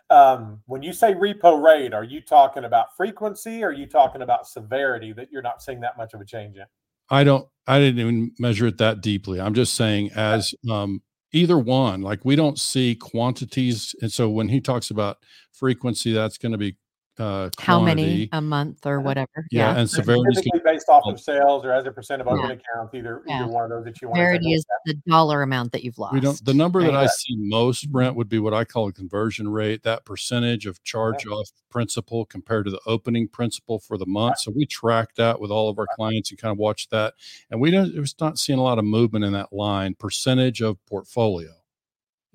Um, 0.08 0.62
when 0.66 0.82
you 0.82 0.92
say 0.92 1.14
repo 1.14 1.60
rate, 1.62 1.92
are 1.92 2.04
you 2.04 2.20
talking 2.20 2.64
about 2.64 2.96
frequency? 2.96 3.64
Or 3.64 3.68
are 3.68 3.72
you 3.72 3.86
talking 3.86 4.22
about 4.22 4.46
severity 4.46 5.12
that 5.14 5.32
you're 5.32 5.42
not 5.42 5.62
seeing 5.62 5.80
that 5.80 5.96
much 5.96 6.14
of 6.14 6.20
a 6.20 6.24
change 6.24 6.56
in? 6.56 6.64
I 7.10 7.24
don't. 7.24 7.48
I 7.66 7.78
didn't 7.78 8.00
even 8.00 8.32
measure 8.38 8.66
it 8.66 8.78
that 8.78 9.00
deeply. 9.00 9.40
I'm 9.40 9.54
just 9.54 9.74
saying, 9.74 10.10
as 10.14 10.54
um, 10.70 11.02
either 11.32 11.58
one, 11.58 12.02
like 12.02 12.24
we 12.24 12.36
don't 12.36 12.58
see 12.58 12.94
quantities, 12.94 13.94
and 14.00 14.12
so 14.12 14.28
when 14.28 14.48
he 14.48 14.60
talks 14.60 14.90
about 14.90 15.18
frequency, 15.52 16.12
that's 16.12 16.38
going 16.38 16.52
to 16.52 16.58
be 16.58 16.76
uh, 17.18 17.50
how 17.58 17.80
many 17.80 18.28
a 18.32 18.40
month 18.40 18.86
or 18.86 19.00
whatever. 19.00 19.46
Yeah, 19.50 19.72
yeah. 19.72 19.80
and 19.80 19.90
severity 19.90 20.50
is 20.54 20.60
based 20.64 20.88
off 20.88 21.02
of 21.06 21.20
sales 21.20 21.64
or 21.64 21.72
as 21.72 21.86
a 21.86 21.90
percent 21.90 22.20
of 22.20 22.28
open 22.28 22.50
yeah. 22.50 22.56
accounts. 22.56 22.94
Either 22.94 23.22
yeah. 23.26 23.40
either 23.40 23.46
one 23.48 23.64
of 23.64 23.70
those 23.70 23.84
that 23.84 24.00
you 24.00 24.08
want. 24.08 24.18
Severity 24.18 24.52
is 24.52 24.64
the 24.84 24.94
dollar 25.08 25.42
amount 25.42 25.72
that 25.72 25.84
you've 25.84 25.98
lost. 25.98 26.14
We 26.14 26.20
don't. 26.20 26.44
The 26.44 26.54
number 26.54 26.80
right. 26.80 26.86
that 26.86 26.94
I 26.94 27.06
see 27.06 27.36
most, 27.36 27.90
Brent, 27.90 28.16
would 28.16 28.28
be 28.28 28.38
what 28.38 28.54
I 28.54 28.64
call 28.64 28.88
a 28.88 28.92
conversion 28.92 29.48
rate. 29.48 29.82
That 29.82 30.04
percentage 30.04 30.66
of 30.66 30.82
charge 30.84 31.26
off 31.26 31.50
principal 31.70 32.24
compared 32.24 32.66
to 32.66 32.70
the 32.70 32.80
opening 32.86 33.28
principal 33.28 33.78
for 33.78 33.98
the 33.98 34.06
month. 34.06 34.32
Right. 34.32 34.38
So 34.38 34.52
we 34.54 34.66
track 34.66 35.14
that 35.16 35.40
with 35.40 35.50
all 35.50 35.68
of 35.68 35.78
our 35.78 35.84
right. 35.84 35.96
clients 35.96 36.30
and 36.30 36.38
kind 36.38 36.52
of 36.52 36.58
watch 36.58 36.88
that, 36.90 37.14
and 37.50 37.60
we 37.60 37.70
don't. 37.70 37.94
We're 37.94 38.04
not 38.20 38.38
seeing 38.38 38.58
a 38.58 38.62
lot 38.62 38.78
of 38.78 38.84
movement 38.84 39.24
in 39.24 39.32
that 39.32 39.52
line. 39.52 39.94
Percentage 39.94 40.60
of 40.60 40.84
portfolio 40.86 41.50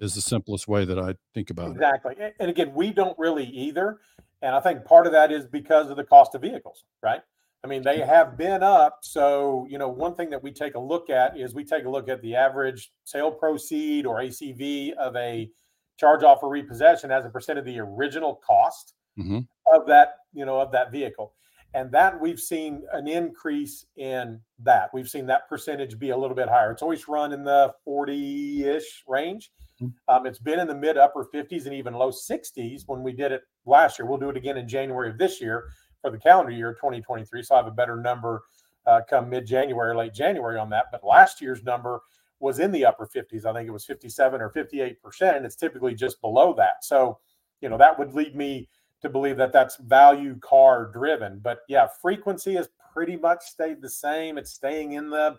is 0.02 0.16
the 0.16 0.22
simplest 0.22 0.68
way 0.68 0.84
that 0.84 1.00
I 1.00 1.16
think 1.34 1.50
about 1.50 1.72
exactly. 1.72 2.12
it. 2.12 2.14
Exactly. 2.16 2.36
And 2.40 2.50
again, 2.50 2.74
we 2.74 2.92
don't 2.92 3.18
really 3.18 3.46
either. 3.46 4.00
And 4.42 4.56
I 4.56 4.60
think 4.60 4.84
part 4.84 5.06
of 5.06 5.14
that 5.14 5.32
is 5.32 5.46
because 5.46 5.90
of 5.90 5.98
the 5.98 6.04
cost 6.04 6.34
of 6.36 6.42
vehicles, 6.42 6.84
right? 7.02 7.22
I 7.64 7.68
mean, 7.68 7.84
they 7.84 8.00
have 8.00 8.38
been 8.38 8.64
up. 8.64 9.00
So, 9.04 9.68
you 9.70 9.78
know, 9.78 9.88
one 9.88 10.16
thing 10.16 10.32
that 10.32 10.42
we 10.42 10.52
take 10.52 10.74
a 10.74 10.80
look 10.80 11.12
at 11.12 11.38
is 11.38 11.54
we 11.54 11.64
take 11.64 11.86
a 11.86 11.90
look 11.90 12.10
at 12.10 12.22
the 12.24 12.36
average 12.36 12.92
sale 13.04 13.32
proceed 13.32 14.08
or 14.08 14.18
ACV 14.18 14.94
of 14.94 15.16
a 15.16 15.50
charge 16.00 16.24
off 16.24 16.40
or 16.42 16.50
repossession 16.50 17.12
as 17.12 17.24
a 17.24 17.30
percent 17.30 17.60
of 17.60 17.66
the 17.66 17.80
original 17.80 18.42
cost 18.46 18.96
mm-hmm. 19.20 19.40
of 19.72 19.86
that, 19.86 20.16
you 20.34 20.46
know, 20.46 20.60
of 20.60 20.72
that 20.72 20.92
vehicle. 20.92 21.34
And 21.76 21.92
that 21.92 22.20
we've 22.20 22.40
seen 22.40 22.82
an 22.92 23.08
increase 23.08 23.86
in 23.96 24.42
that. 24.64 24.90
We've 24.94 25.08
seen 25.08 25.28
that 25.28 25.48
percentage 25.48 26.00
be 26.00 26.10
a 26.10 26.18
little 26.18 26.36
bit 26.36 26.50
higher. 26.50 26.72
It's 26.72 26.82
always 26.82 27.08
run 27.08 27.32
in 27.32 27.44
the 27.44 27.74
40 27.86 28.64
ish 28.66 29.04
range. 29.08 29.52
Um, 29.82 30.26
it's 30.26 30.39
been 30.39 30.60
in 30.60 30.67
the 30.67 30.76
mid 30.76 30.98
upper 30.98 31.26
50s 31.34 31.65
and 31.65 31.74
even 31.74 31.94
low 31.94 32.12
60s 32.12 32.84
when 32.88 33.04
we 33.04 33.13
did 33.13 33.32
it 33.32 33.41
last 33.65 33.98
year. 33.98 34.06
We'll 34.06 34.17
do 34.17 34.30
it 34.30 34.38
again 34.38 34.58
in 34.58 34.67
January 34.67 35.10
of 35.10 35.17
this 35.17 35.41
year 35.41 35.70
for 36.02 36.12
the 36.12 36.17
calendar 36.17 36.52
year 36.52 36.74
2023. 36.74 37.44
So 37.44 37.56
I 37.56 37.58
have 37.58 37.67
a 37.67 37.72
better 37.72 37.98
number 37.98 38.44
uh, 38.86 39.02
come 39.10 39.30
mid 39.30 39.46
January, 39.46 39.96
late 39.96 40.13
January 40.13 40.58
on 40.58 40.70
that. 40.72 40.86
But 40.91 41.04
last 41.04 41.41
year's 41.41 41.63
number 41.63 42.02
was 42.39 42.60
in 42.60 42.72
the 42.72 42.86
upper 42.86 43.08
50s. 43.08 43.46
I 43.46 43.54
think 43.54 43.67
it 43.67 43.72
was 43.72 43.86
57 43.86 44.41
or 44.41 44.50
58 44.50 45.02
percent. 45.02 45.46
It's 45.46 45.56
typically 45.56 45.96
just 45.96 46.22
below 46.22 46.54
that. 46.56 46.84
So, 46.84 47.20
you 47.62 47.70
know, 47.70 47.78
that 47.78 47.98
would 47.98 48.13
lead 48.13 48.36
me 48.36 48.67
to 49.02 49.10
believe 49.10 49.38
that 49.38 49.54
that's 49.54 49.78
value 49.78 50.38
car 50.39 50.91
driven. 50.91 51.39
But 51.39 51.60
yeah, 51.67 51.88
frequency 52.02 52.56
has 52.56 52.70
pretty 52.94 53.17
much 53.17 53.44
stayed 53.44 53.82
the 53.82 53.89
same. 53.89 54.38
It's 54.38 54.52
staying 54.52 54.94
in 54.94 55.10
the 55.10 55.38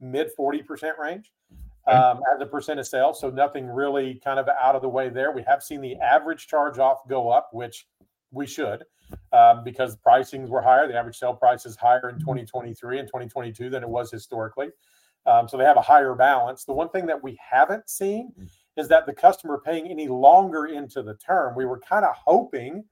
mid 0.00 0.30
40% 0.38 0.98
range 0.98 1.30
um, 1.86 2.20
as 2.34 2.40
a 2.40 2.46
percent 2.46 2.80
of 2.80 2.86
sales. 2.86 3.20
So 3.20 3.30
nothing 3.30 3.66
really 3.66 4.20
kind 4.22 4.38
of 4.38 4.48
out 4.60 4.76
of 4.76 4.82
the 4.82 4.88
way 4.88 5.08
there. 5.08 5.32
We 5.32 5.42
have 5.46 5.62
seen 5.62 5.80
the 5.80 5.96
average 5.96 6.46
charge 6.46 6.78
off 6.78 6.98
go 7.08 7.30
up, 7.30 7.50
which 7.52 7.86
we 8.30 8.46
should 8.46 8.84
um, 9.32 9.62
because 9.64 9.96
pricings 9.96 10.48
were 10.48 10.62
higher. 10.62 10.88
The 10.88 10.96
average 10.96 11.18
sale 11.18 11.34
price 11.34 11.66
is 11.66 11.76
higher 11.76 12.08
in 12.08 12.18
2023 12.18 12.98
and 12.98 13.08
2022 13.08 13.70
than 13.70 13.82
it 13.82 13.88
was 13.88 14.10
historically. 14.10 14.68
Um, 15.26 15.48
so 15.48 15.56
they 15.56 15.64
have 15.64 15.76
a 15.76 15.82
higher 15.82 16.14
balance. 16.14 16.64
The 16.64 16.72
one 16.72 16.88
thing 16.88 17.06
that 17.06 17.22
we 17.22 17.38
haven't 17.50 17.88
seen 17.88 18.32
is 18.76 18.88
that 18.88 19.06
the 19.06 19.12
customer 19.12 19.60
paying 19.64 19.86
any 19.86 20.08
longer 20.08 20.66
into 20.66 21.02
the 21.02 21.14
term. 21.14 21.54
We 21.54 21.66
were 21.66 21.78
kind 21.78 22.04
of 22.04 22.14
hoping 22.16 22.84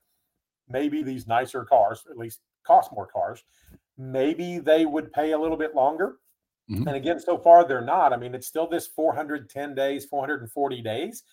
maybe 0.69 1.03
these 1.03 1.27
nicer 1.27 1.65
cars, 1.65 2.05
at 2.09 2.17
least 2.17 2.41
cost 2.65 2.93
more 2.93 3.07
cars, 3.07 3.43
maybe 3.99 4.59
they 4.59 4.87
would 4.87 5.13
pay 5.13 5.33
a 5.33 5.39
little 5.39 5.57
bit 5.57 5.75
longer. 5.75 6.17
Mm-hmm. 6.71 6.87
And 6.87 6.97
again, 6.97 7.19
so 7.19 7.37
far 7.37 7.67
they're 7.67 7.81
not. 7.81 8.13
I 8.13 8.17
mean, 8.17 8.35
it's 8.35 8.47
still 8.47 8.69
this 8.69 8.87
410 8.87 9.75
days, 9.75 10.05
440 10.05 10.83
days, 10.83 11.25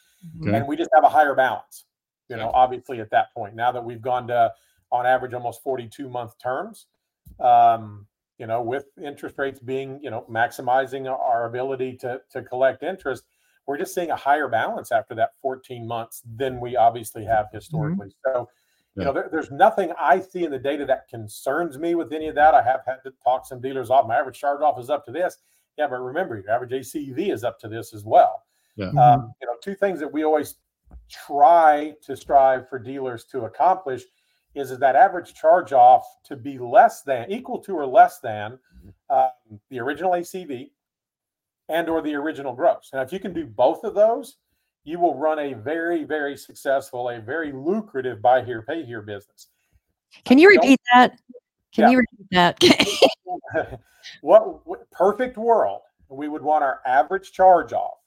okay. 0.42 0.56
and 0.56 0.68
we 0.68 0.76
just 0.76 0.90
have 0.96 1.04
a 1.04 1.10
higher 1.10 1.36
balance. 1.36 1.86
You 2.30 2.36
know, 2.36 2.52
obviously 2.54 3.00
at 3.00 3.10
that 3.12 3.34
point, 3.34 3.56
now 3.56 3.72
that 3.72 3.84
we've 3.84 4.02
gone 4.02 4.28
to 4.28 4.52
on 4.92 5.06
average 5.06 5.34
almost 5.34 5.64
42 5.64 6.10
month 6.10 6.38
terms, 6.40 6.88
um, 7.40 8.06
you 8.38 8.48
know, 8.48 8.62
with 8.62 8.86
interest 9.02 9.38
rates 9.38 9.60
being, 9.60 10.00
you 10.04 10.10
know, 10.10 10.26
maximizing 10.30 11.10
our 11.10 11.46
ability 11.46 11.96
to 11.98 12.22
to 12.32 12.42
collect 12.42 12.84
interest, 12.84 13.24
we're 13.66 13.78
just 13.78 13.94
seeing 13.94 14.12
a 14.12 14.16
higher 14.16 14.48
balance 14.48 14.92
after 14.92 15.16
that 15.16 15.32
14 15.42 15.88
months 15.88 16.22
than 16.36 16.60
we 16.60 16.76
obviously 16.76 17.24
have 17.26 17.46
mm-hmm. 17.46 17.58
historically. 17.58 18.08
Mm-hmm. 18.08 18.32
So 18.34 18.50
you 18.98 19.06
know, 19.06 19.14
there, 19.14 19.30
there's 19.32 19.52
nothing 19.52 19.92
I 20.00 20.20
see 20.20 20.44
in 20.44 20.52
the 20.52 20.58
data 20.58 20.86
that 20.86 21.08
concerns 21.08 21.78
me 21.78 21.96
with 21.96 22.12
any 22.12 22.28
of 22.28 22.36
that. 22.36 22.54
I 22.54 22.64
have 22.64 22.82
had 22.86 22.98
to 23.04 23.14
talk 23.24 23.46
some 23.46 23.62
dealers 23.62 23.90
off. 23.90 24.08
My 24.08 24.18
average 24.18 24.40
charge 24.40 24.62
off 24.62 24.80
is 24.80 24.90
up 24.90 25.06
to 25.06 25.12
this. 25.12 25.38
Yeah, 25.78 25.88
but 25.88 26.00
remember, 26.00 26.36
your 26.36 26.50
average 26.50 26.72
ACV 26.72 27.32
is 27.32 27.44
up 27.44 27.60
to 27.60 27.68
this 27.68 27.94
as 27.94 28.04
well. 28.04 28.44
Yeah. 28.76 28.88
Um, 28.88 29.34
you 29.42 29.48
know, 29.48 29.54
two 29.62 29.76
things 29.76 30.00
that 30.00 30.12
we 30.12 30.24
always 30.24 30.56
try 31.10 31.94
to 32.04 32.18
strive 32.18 32.68
for 32.70 32.80
dealers 32.80 33.26
to 33.26 33.46
accomplish 33.46 34.04
is, 34.56 34.72
is 34.72 34.80
that 34.80 34.96
average 34.96 35.34
charge 35.36 35.74
off 35.74 36.06
to 36.26 36.36
be 36.36 36.58
less 36.58 37.04
than, 37.04 37.32
equal 37.32 37.60
to, 37.60 37.76
or 37.76 37.86
less 37.86 38.20
than 38.20 38.58
um, 39.10 39.60
the 39.70 39.80
original 39.80 40.12
ACV 40.12 40.72
and 41.70 41.90
or 41.90 42.02
the 42.02 42.16
original 42.16 42.54
gross. 42.54 42.90
Now, 42.94 43.02
if 43.02 43.12
you 43.12 43.20
can 43.20 43.34
do 43.34 43.46
both 43.46 43.84
of 43.84 43.94
those, 43.94 44.38
you 44.88 44.98
will 45.00 45.16
run 45.16 45.38
a 45.38 45.54
very, 45.54 46.06
very 46.06 46.38
successful, 46.38 47.10
a 47.10 47.20
very 47.20 47.52
lucrative 47.52 48.22
buy 48.22 48.42
here, 48.42 48.62
pay 48.62 48.86
here 48.86 49.02
business. 49.02 49.48
Can 50.24 50.40
you 50.40 50.48
repeat 50.48 50.80
that? 50.94 51.20
Can 51.74 51.84
yeah. 51.84 51.90
you 51.90 51.98
repeat 51.98 52.28
that? 52.32 53.80
what, 54.22 54.66
what 54.66 54.90
perfect 54.90 55.38
world? 55.38 55.82
We 56.08 56.30
would 56.30 56.42
want 56.42 56.64
our 56.64 56.80
average 56.86 57.34
charge 57.34 57.74
off 57.74 57.98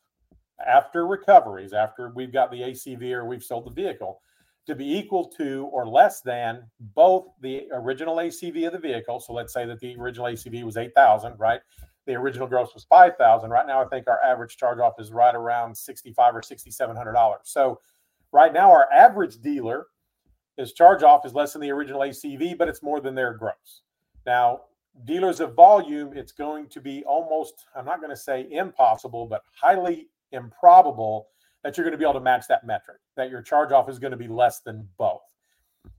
after 0.67 1.07
recoveries, 1.07 1.75
after 1.75 2.13
we've 2.15 2.33
got 2.33 2.51
the 2.51 2.63
ACV 2.63 3.13
or 3.13 3.27
we've 3.27 3.45
sold 3.45 3.67
the 3.67 3.71
vehicle, 3.71 4.23
to 4.67 4.75
be 4.75 4.91
equal 4.91 5.27
to 5.37 5.69
or 5.73 5.87
less 5.87 6.23
than 6.23 6.63
both 6.95 7.27
the 7.43 7.67
original 7.73 8.17
ACV 8.17 8.67
of 8.67 8.73
the 8.73 8.79
vehicle. 8.79 9.21
So 9.21 9.35
let's 9.35 9.53
say 9.53 9.67
that 9.67 9.81
the 9.81 9.97
original 9.97 10.29
ACV 10.29 10.65
was 10.65 10.79
8,000, 10.79 11.35
right? 11.39 11.61
The 12.07 12.15
original 12.15 12.47
gross 12.47 12.75
was 12.75 12.85
5000 12.85 13.51
right 13.51 13.67
now 13.67 13.83
i 13.83 13.85
think 13.87 14.09
our 14.09 14.23
average 14.23 14.57
charge 14.57 14.79
off 14.79 14.95
is 14.99 15.13
right 15.13 15.35
around 15.35 15.77
65 15.77 16.37
or 16.37 16.43
6700 16.43 17.13
dollars. 17.13 17.41
So 17.45 17.81
right 18.33 18.53
now 18.53 18.71
our 18.71 18.91
average 18.93 19.41
dealer 19.41 19.87
his 20.57 20.73
charge 20.73 21.03
off 21.03 21.25
is 21.25 21.35
less 21.35 21.53
than 21.53 21.63
the 21.63 21.71
original 21.71 22.01
acv 22.01 22.57
but 22.59 22.69
it's 22.69 22.83
more 22.83 23.01
than 23.01 23.15
their 23.15 23.35
gross. 23.35 23.83
Now 24.27 24.63
dealers 25.05 25.41
of 25.41 25.55
volume 25.55 26.13
it's 26.15 26.33
going 26.33 26.69
to 26.69 26.81
be 26.81 27.05
almost 27.05 27.67
i'm 27.77 27.85
not 27.85 28.01
going 28.01 28.11
to 28.11 28.17
say 28.17 28.49
impossible 28.51 29.25
but 29.25 29.43
highly 29.55 30.09
improbable 30.33 31.29
that 31.63 31.77
you're 31.77 31.85
going 31.85 31.93
to 31.93 31.99
be 31.99 32.05
able 32.05 32.15
to 32.15 32.21
match 32.21 32.47
that 32.49 32.67
metric 32.67 32.99
that 33.17 33.31
your 33.31 33.43
charge 33.43 33.73
off 33.73 33.89
is 33.89 33.99
going 33.99 34.11
to 34.11 34.17
be 34.17 34.29
less 34.29 34.61
than 34.61 34.89
both. 34.99 35.21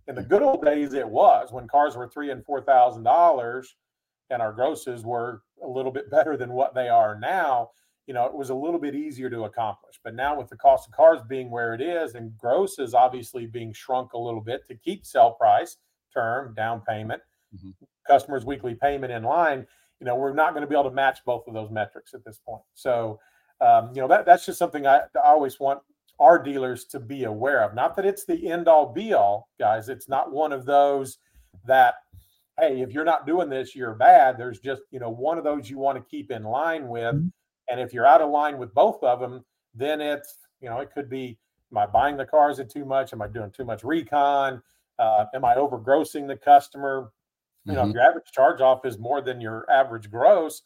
In 0.07 0.15
the 0.15 0.23
good 0.23 0.41
old 0.41 0.63
days 0.63 0.93
it 0.93 1.07
was. 1.07 1.51
When 1.51 1.67
cars 1.67 1.95
were 1.95 2.07
three 2.07 2.31
and 2.31 2.43
four 2.45 2.61
thousand 2.61 3.03
dollars 3.03 3.75
and 4.29 4.41
our 4.41 4.51
grosses 4.51 5.03
were 5.03 5.43
a 5.63 5.67
little 5.67 5.91
bit 5.91 6.09
better 6.09 6.37
than 6.37 6.53
what 6.53 6.73
they 6.73 6.89
are 6.89 7.17
now, 7.19 7.69
you 8.07 8.13
know, 8.13 8.25
it 8.25 8.33
was 8.33 8.49
a 8.49 8.55
little 8.55 8.79
bit 8.79 8.95
easier 8.95 9.29
to 9.29 9.43
accomplish. 9.43 9.99
But 10.03 10.15
now 10.15 10.37
with 10.37 10.49
the 10.49 10.57
cost 10.57 10.87
of 10.87 10.93
cars 10.93 11.21
being 11.29 11.49
where 11.49 11.73
it 11.73 11.81
is 11.81 12.15
and 12.15 12.37
grosses 12.37 12.93
obviously 12.93 13.45
being 13.45 13.73
shrunk 13.73 14.13
a 14.13 14.17
little 14.17 14.41
bit 14.41 14.67
to 14.67 14.75
keep 14.75 15.05
sell 15.05 15.33
price, 15.33 15.77
term, 16.13 16.53
down 16.55 16.81
payment, 16.87 17.21
mm-hmm. 17.55 17.69
customers' 18.07 18.45
weekly 18.45 18.75
payment 18.75 19.11
in 19.11 19.23
line, 19.23 19.65
you 19.99 20.05
know, 20.05 20.15
we're 20.15 20.33
not 20.33 20.51
going 20.53 20.61
to 20.61 20.67
be 20.67 20.75
able 20.75 20.89
to 20.89 20.95
match 20.95 21.19
both 21.25 21.47
of 21.47 21.53
those 21.53 21.69
metrics 21.69 22.13
at 22.13 22.25
this 22.25 22.39
point. 22.45 22.63
So, 22.73 23.19
um, 23.61 23.91
you 23.93 24.01
know, 24.01 24.07
that, 24.07 24.25
that's 24.25 24.45
just 24.45 24.57
something 24.57 24.87
I, 24.87 25.01
I 25.15 25.27
always 25.27 25.59
want 25.59 25.79
our 26.19 26.41
dealers 26.41 26.85
to 26.85 26.99
be 26.99 27.25
aware 27.25 27.63
of. 27.63 27.75
Not 27.75 27.95
that 27.95 28.05
it's 28.05 28.25
the 28.25 28.49
end 28.49 28.67
all 28.67 28.91
be 28.91 29.13
all, 29.13 29.49
guys. 29.59 29.89
It's 29.89 30.09
not 30.09 30.31
one 30.31 30.51
of 30.51 30.65
those 30.65 31.19
that 31.65 31.95
hey, 32.61 32.81
if 32.81 32.91
you're 32.91 33.03
not 33.03 33.25
doing 33.25 33.49
this, 33.49 33.75
you're 33.75 33.95
bad. 33.95 34.37
There's 34.37 34.59
just, 34.59 34.83
you 34.91 34.99
know, 34.99 35.09
one 35.09 35.37
of 35.37 35.43
those 35.43 35.69
you 35.69 35.79
want 35.79 35.97
to 35.97 36.03
keep 36.03 36.31
in 36.31 36.43
line 36.43 36.87
with. 36.87 37.15
Mm-hmm. 37.15 37.27
And 37.69 37.79
if 37.79 37.93
you're 37.93 38.05
out 38.05 38.21
of 38.21 38.29
line 38.29 38.57
with 38.57 38.73
both 38.73 39.03
of 39.03 39.19
them, 39.19 39.43
then 39.73 39.99
it's, 39.99 40.37
you 40.61 40.69
know, 40.69 40.79
it 40.79 40.91
could 40.93 41.09
be, 41.09 41.37
am 41.71 41.79
I 41.79 41.85
buying 41.87 42.17
the 42.17 42.25
cars 42.25 42.59
at 42.59 42.69
too 42.69 42.85
much? 42.85 43.13
Am 43.13 43.21
I 43.21 43.27
doing 43.27 43.51
too 43.51 43.65
much 43.65 43.83
recon? 43.83 44.61
Uh, 44.99 45.25
am 45.33 45.43
I 45.43 45.55
overgrossing 45.55 46.27
the 46.27 46.37
customer? 46.37 47.11
You 47.65 47.73
know, 47.73 47.81
mm-hmm. 47.81 47.89
if 47.89 47.95
your 47.95 48.03
average 48.03 48.31
charge 48.31 48.61
off 48.61 48.85
is 48.85 48.99
more 48.99 49.21
than 49.21 49.41
your 49.41 49.69
average 49.69 50.11
gross, 50.11 50.61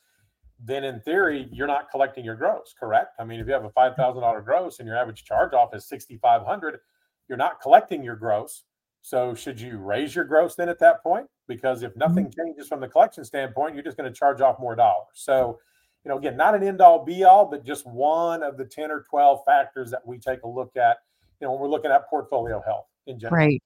then 0.64 0.84
in 0.84 1.00
theory, 1.02 1.48
you're 1.52 1.68
not 1.68 1.90
collecting 1.92 2.26
your 2.26 2.36
gross, 2.36 2.74
correct? 2.78 3.16
I 3.20 3.26
mean, 3.26 3.40
if 3.40 3.48
you 3.48 3.54
have 3.54 3.66
a 3.66 3.70
$5,000 3.70 4.46
gross 4.46 4.80
and 4.80 4.88
your 4.88 4.98
average 4.98 5.24
charge 5.24 5.54
off 5.54 5.74
is 5.76 5.86
6,500, 5.86 6.80
you're 7.28 7.38
not 7.38 7.62
collecting 7.62 8.04
your 8.04 8.16
gross. 8.16 8.64
So 9.06 9.36
should 9.36 9.62
you 9.62 9.78
raise 9.78 10.16
your 10.16 10.26
gross 10.26 10.56
then 10.56 10.68
at 10.68 10.80
that 10.80 11.04
point? 11.04 11.28
Because 11.48 11.84
if 11.84 11.92
mm-hmm. 11.92 12.00
nothing 12.00 12.34
changes 12.36 12.68
from 12.68 12.80
the 12.80 12.88
collection 12.88 13.24
standpoint, 13.24 13.76
you're 13.76 13.84
just 13.84 13.98
going 13.98 14.12
to 14.12 14.20
charge 14.20 14.42
off 14.42 14.58
more 14.60 14.76
dollars. 14.76 15.06
So, 15.14 15.60
you 16.04 16.10
know, 16.10 16.18
again, 16.18 16.36
not 16.36 16.56
an 16.56 16.64
end 16.64 16.82
all 16.82 17.06
be 17.06 17.24
all, 17.24 17.46
but 17.46 17.64
just 17.64 17.86
one 17.86 18.42
of 18.42 18.58
the 18.58 18.66
10 18.66 18.90
or 18.90 19.06
12 19.08 19.42
factors 19.46 19.92
that 19.92 20.02
we 20.08 20.18
take 20.18 20.42
a 20.42 20.48
look 20.48 20.76
at, 20.76 20.98
you 21.40 21.46
know, 21.46 21.52
when 21.52 21.62
we're 21.62 21.68
looking 21.68 21.92
at 21.92 22.10
portfolio 22.10 22.64
health 22.66 22.88
in 23.06 23.20
general. 23.20 23.46
Right. 23.46 23.62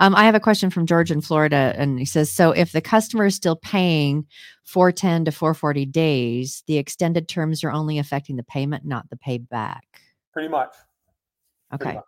Um, 0.00 0.14
I 0.14 0.24
have 0.24 0.34
a 0.34 0.40
question 0.40 0.68
from 0.68 0.84
George 0.84 1.10
in 1.10 1.22
Florida, 1.22 1.74
and 1.78 1.98
he 1.98 2.04
says, 2.04 2.30
so 2.30 2.50
if 2.50 2.72
the 2.72 2.82
customer 2.82 3.24
is 3.24 3.34
still 3.34 3.56
paying 3.56 4.26
410 4.64 5.24
to 5.24 5.32
440 5.32 5.86
days, 5.86 6.62
the 6.66 6.76
extended 6.76 7.26
terms 7.26 7.64
are 7.64 7.72
only 7.72 7.98
affecting 7.98 8.36
the 8.36 8.42
payment, 8.42 8.84
not 8.84 9.08
the 9.08 9.16
payback. 9.16 9.80
Pretty 10.34 10.48
much. 10.48 10.74
Okay. 11.72 11.84
Pretty 11.84 11.96
much. 11.96 12.04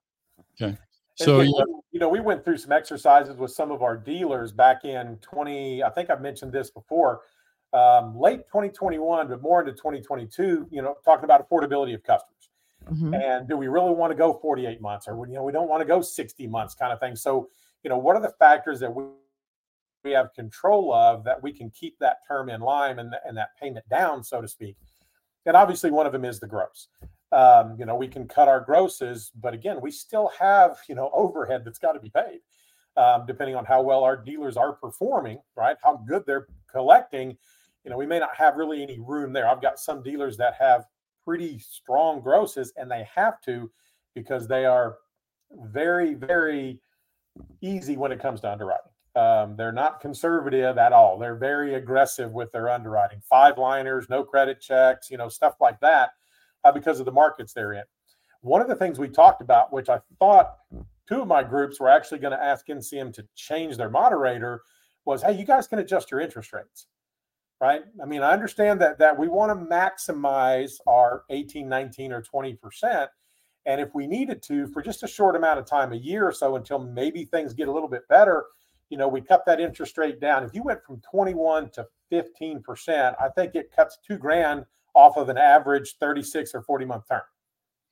Okay. 0.61 0.79
So 1.17 1.41
and, 1.41 1.49
you 1.93 2.01
know, 2.01 2.09
we 2.09 2.21
went 2.21 2.45
through 2.45 2.59
some 2.59 2.73
exercises 2.73 3.37
with 3.37 3.51
some 3.51 3.71
of 3.71 3.83
our 3.83 3.97
dealers 3.97 4.53
back 4.53 4.85
in 4.85 5.17
20. 5.23 5.83
I 5.83 5.91
think 5.91 6.11
I've 6.11 6.21
mentioned 6.21 6.53
this 6.53 6.71
before, 6.71 7.23
um, 7.73 8.19
late 8.19 8.47
2021, 8.49 9.29
but 9.29 9.41
more 9.41 9.61
into 9.61 9.73
2022. 9.73 10.69
You 10.71 10.83
know, 10.83 10.97
talking 11.05 11.25
about 11.25 11.49
affordability 11.49 11.95
of 11.95 12.03
customers. 12.03 12.51
Mm-hmm. 12.91 13.14
And 13.14 13.49
do 13.49 13.57
we 13.57 13.69
really 13.69 13.93
want 13.93 14.11
to 14.12 14.14
go 14.14 14.35
48 14.35 14.81
months, 14.81 15.09
or 15.09 15.27
you 15.27 15.35
know, 15.35 15.43
we 15.43 15.53
don't 15.53 15.69
want 15.69 15.81
to 15.81 15.87
go 15.87 16.03
60 16.03 16.47
months, 16.49 16.75
kind 16.75 16.93
of 16.93 17.01
thing. 17.01 17.17
So, 17.17 17.49
you 17.83 17.89
know, 17.89 17.99
what 17.99 18.14
are 18.14 18.23
the 18.23 18.35
factors 18.39 18.79
that 18.81 18.95
we 18.95 19.05
we 20.05 20.12
have 20.12 20.33
control 20.35 20.93
of 20.93 21.25
that 21.25 21.43
we 21.43 21.53
can 21.53 21.71
keep 21.71 21.99
that 21.99 22.19
term 22.29 22.49
in 22.49 22.61
line 22.61 23.01
and, 23.01 23.12
and 23.27 23.37
that 23.37 23.49
payment 23.61 23.89
down, 23.89 24.23
so 24.23 24.43
to 24.43 24.47
speak? 24.47 24.77
And 25.47 25.57
obviously, 25.57 25.91
one 25.91 26.07
of 26.07 26.12
them 26.12 26.27
is 26.27 26.39
the 26.39 26.47
gross 26.47 26.89
um, 27.37 27.76
you 27.78 27.84
know, 27.84 27.95
we 27.95 28.09
can 28.09 28.26
cut 28.26 28.49
our 28.49 28.61
grosses, 28.61 29.30
but 29.43 29.53
again, 29.53 29.78
we 29.82 29.91
still 29.91 30.30
have, 30.41 30.78
you 30.89 30.95
know, 30.95 31.11
overhead 31.12 31.66
that's 31.66 31.78
got 31.78 31.93
to 31.93 32.01
be 32.01 32.09
paid, 32.09 32.41
um, 32.97 33.26
depending 33.26 33.55
on 33.55 33.66
how 33.66 33.82
well 33.82 34.05
our 34.05 34.16
dealers 34.16 34.57
are 34.57 34.72
performing, 34.72 35.39
right? 35.55 35.76
How 35.84 36.03
good 36.09 36.24
they're 36.26 36.47
collecting. 36.66 37.37
You 37.84 37.91
know, 37.91 37.99
we 37.99 38.07
may 38.07 38.18
not 38.18 38.34
have 38.34 38.57
really 38.57 38.82
any 38.82 38.99
room 38.99 39.34
there. 39.34 39.47
I've 39.47 39.61
got 39.61 39.78
some 39.78 40.03
dealers 40.03 40.39
that 40.39 40.55
have 40.59 40.87
pretty 41.26 41.59
strong 41.59 42.22
grosses, 42.22 42.72
and 42.78 42.91
they 42.91 43.07
have 43.14 43.39
to 43.43 43.70
because 44.14 44.49
they 44.49 44.64
are 44.64 44.97
very, 45.53 46.14
very 46.14 46.80
easy 47.61 47.99
when 47.99 48.12
it 48.12 48.18
comes 48.18 48.41
to 48.41 48.51
underwriting. 48.51 48.91
Um, 49.14 49.57
they're 49.57 49.72
not 49.72 50.01
conservative 50.01 50.78
at 50.78 50.95
all. 50.95 51.18
They're 51.18 51.37
very 51.37 51.74
aggressive 51.74 52.32
with 52.32 52.51
their 52.53 52.70
underwriting. 52.70 53.20
Five 53.28 53.59
liners, 53.59 54.09
no 54.09 54.24
credit 54.24 54.59
checks, 54.59 55.11
you 55.11 55.18
know, 55.18 55.28
stuff 55.28 55.57
like 55.61 55.78
that 55.80 56.12
uh, 56.67 56.73
because 56.73 56.99
of 56.99 57.07
the 57.07 57.12
markets 57.12 57.53
they're 57.53 57.75
in. 57.75 57.85
One 58.41 58.61
of 58.61 58.69
the 58.69 58.75
things 58.75 58.99
we 58.99 59.09
talked 59.09 59.41
about, 59.41 59.73
which 59.73 59.89
I 59.89 60.01
thought 60.19 60.57
two 61.09 61.23
of 61.23 61.29
my 61.29 61.43
groups 61.43 61.79
were 61.81 61.89
actually 61.89 62.19
going 62.19 62.33
to 62.33 62.43
ask 62.43 62.67
NCM 62.67 63.12
to 63.14 63.27
change 63.35 63.77
their 63.77 63.91
moderator, 63.91 64.62
was 65.05 65.23
hey, 65.23 65.33
you 65.33 65.45
guys 65.45 65.69
can 65.69 65.79
adjust 65.79 66.11
your 66.11 66.21
interest 66.21 66.53
rates. 66.53 66.87
Right. 67.61 67.83
I 68.03 68.05
mean, 68.05 68.23
I 68.23 68.33
understand 68.33 68.81
that 68.83 68.99
that 68.99 69.19
we 69.19 69.29
want 69.29 69.51
to 69.51 69.75
maximize 69.75 70.75
our 70.87 71.23
18, 71.31 71.67
19, 71.67 72.12
or 72.12 72.23
20%. 72.23 73.09
And 73.64 73.81
if 73.81 73.95
we 73.95 74.07
needed 74.07 74.43
to, 74.45 74.67
for 74.69 74.83
just 74.83 75.03
a 75.03 75.09
short 75.09 75.37
amount 75.37 75.59
of 75.59 75.64
time, 75.64 75.93
a 75.93 75.97
year 75.97 76.29
or 76.29 76.33
so, 76.33 76.57
until 76.57 76.79
maybe 76.79 77.25
things 77.25 77.55
get 77.55 77.69
a 77.69 77.73
little 77.73 77.89
bit 77.89 78.07
better, 78.09 78.45
you 78.91 78.99
know, 78.99 79.09
we 79.09 79.21
cut 79.21 79.45
that 79.47 79.59
interest 79.59 79.97
rate 79.97 80.21
down. 80.21 80.45
If 80.45 80.55
you 80.55 80.62
went 80.62 80.85
from 80.85 81.01
21 81.11 81.71
to 81.71 81.87
15%, 82.12 83.14
I 83.19 83.29
think 83.31 83.55
it 83.55 83.73
cuts 83.75 83.99
two 84.07 84.19
grand 84.19 84.67
off 84.97 85.17
of 85.17 85.29
an 85.29 85.39
average 85.39 85.97
36 86.01 86.55
or 86.55 86.63
40 86.63 86.85
month 86.87 87.05
term. 87.09 87.21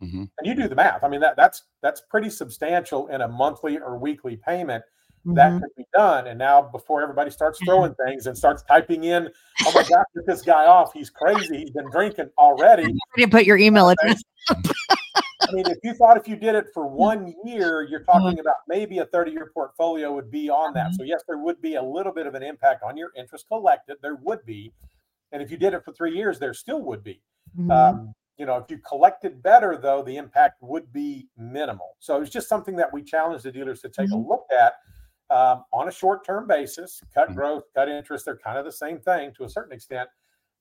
Mm-hmm. 0.03 0.25
And 0.39 0.47
you 0.47 0.55
do 0.55 0.67
the 0.67 0.75
math. 0.75 1.05
I 1.05 1.09
mean, 1.09 1.21
that 1.21 1.37
that's 1.37 1.63
that's 1.83 2.03
pretty 2.11 2.31
substantial 2.31 3.07
in 3.09 3.21
a 3.21 3.29
monthly 3.29 3.79
or 3.79 3.97
weekly 3.99 4.37
payment. 4.37 4.83
Mm-hmm. 5.25 5.35
That 5.35 5.61
could 5.61 5.71
be 5.77 5.85
done. 5.95 6.27
And 6.27 6.39
now, 6.39 6.61
before 6.61 7.01
everybody 7.01 7.31
starts 7.31 7.59
throwing 7.65 7.95
things 7.95 8.27
and 8.27 8.37
starts 8.37 8.63
typing 8.65 9.05
in, 9.05 9.31
"Oh 9.65 9.73
my 9.75 9.83
God, 9.83 10.05
get 10.15 10.27
this 10.27 10.43
guy 10.43 10.67
off! 10.67 10.93
He's 10.93 11.09
crazy. 11.11 11.59
He's 11.59 11.71
been 11.71 11.91
drinking 11.91 12.31
already." 12.39 12.93
You 13.17 13.29
put 13.29 13.45
your 13.45 13.57
email 13.57 13.91
address. 13.91 14.21
I 15.49 15.53
mean, 15.53 15.67
if 15.69 15.79
you 15.85 15.95
thought 15.95 16.17
if 16.17 16.27
you 16.27 16.37
did 16.37 16.55
it 16.55 16.67
for 16.75 16.87
one 16.87 17.33
year, 17.45 17.83
you're 17.83 18.05
uh-huh. 18.09 18.21
talking 18.21 18.41
about 18.41 18.57
maybe 18.69 18.99
a 18.99 19.07
30 19.07 19.31
year 19.31 19.51
portfolio 19.55 20.13
would 20.13 20.31
be 20.31 20.51
on 20.51 20.75
that. 20.75 20.89
Mm-hmm. 20.89 20.95
So, 20.95 21.03
yes, 21.05 21.23
there 21.29 21.39
would 21.39 21.61
be 21.63 21.77
a 21.77 21.83
little 21.83 22.13
bit 22.13 22.27
of 22.27 22.35
an 22.35 22.43
impact 22.43 22.83
on 22.83 22.97
your 22.97 23.11
interest 23.17 23.47
collected. 23.49 23.97
There 24.03 24.17
would 24.17 24.45
be. 24.45 24.73
And 25.33 25.43
if 25.43 25.51
you 25.51 25.57
did 25.57 25.75
it 25.75 25.85
for 25.85 25.93
three 25.93 26.15
years, 26.15 26.39
there 26.39 26.55
still 26.55 26.83
would 26.83 27.03
be. 27.03 27.21
Mm-hmm. 27.59 27.71
Um, 27.71 28.15
you 28.37 28.47
know, 28.47 28.57
if 28.57 28.65
you 28.69 28.79
collected 28.79 29.43
better, 29.43 29.79
though, 29.81 30.03
the 30.03 30.17
impact 30.17 30.61
would 30.61 30.93
be 30.93 31.29
minimal. 31.37 31.97
So 32.01 32.21
it's 32.21 32.31
just 32.31 32.49
something 32.49 32.77
that 32.77 32.93
we 32.93 33.03
challenge 33.03 33.43
the 33.43 33.53
dealers 33.53 33.81
to 33.83 33.89
take 33.89 34.07
mm-hmm. 34.07 34.25
a 34.25 34.29
look 34.29 34.47
at 34.51 34.75
um, 35.31 35.65
on 35.73 35.89
a 35.89 35.93
short 35.93 36.25
term 36.25 36.47
basis. 36.47 37.01
Cut 37.15 37.27
mm-hmm. 37.27 37.37
growth, 37.37 37.65
cut 37.75 37.89
interest, 37.89 38.25
they're 38.25 38.37
kind 38.37 38.59
of 38.59 38.65
the 38.65 38.73
same 38.73 38.99
thing 38.99 39.33
to 39.37 39.45
a 39.45 39.49
certain 39.49 39.73
extent. 39.73 40.09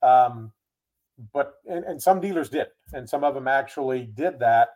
Um, 0.02 0.52
but 1.32 1.54
and, 1.66 1.86
and, 1.86 2.02
some 2.02 2.20
dealers 2.20 2.50
did, 2.50 2.68
and 2.92 3.08
some 3.08 3.24
of 3.24 3.34
them 3.34 3.48
actually 3.48 4.10
did 4.16 4.40
that. 4.40 4.70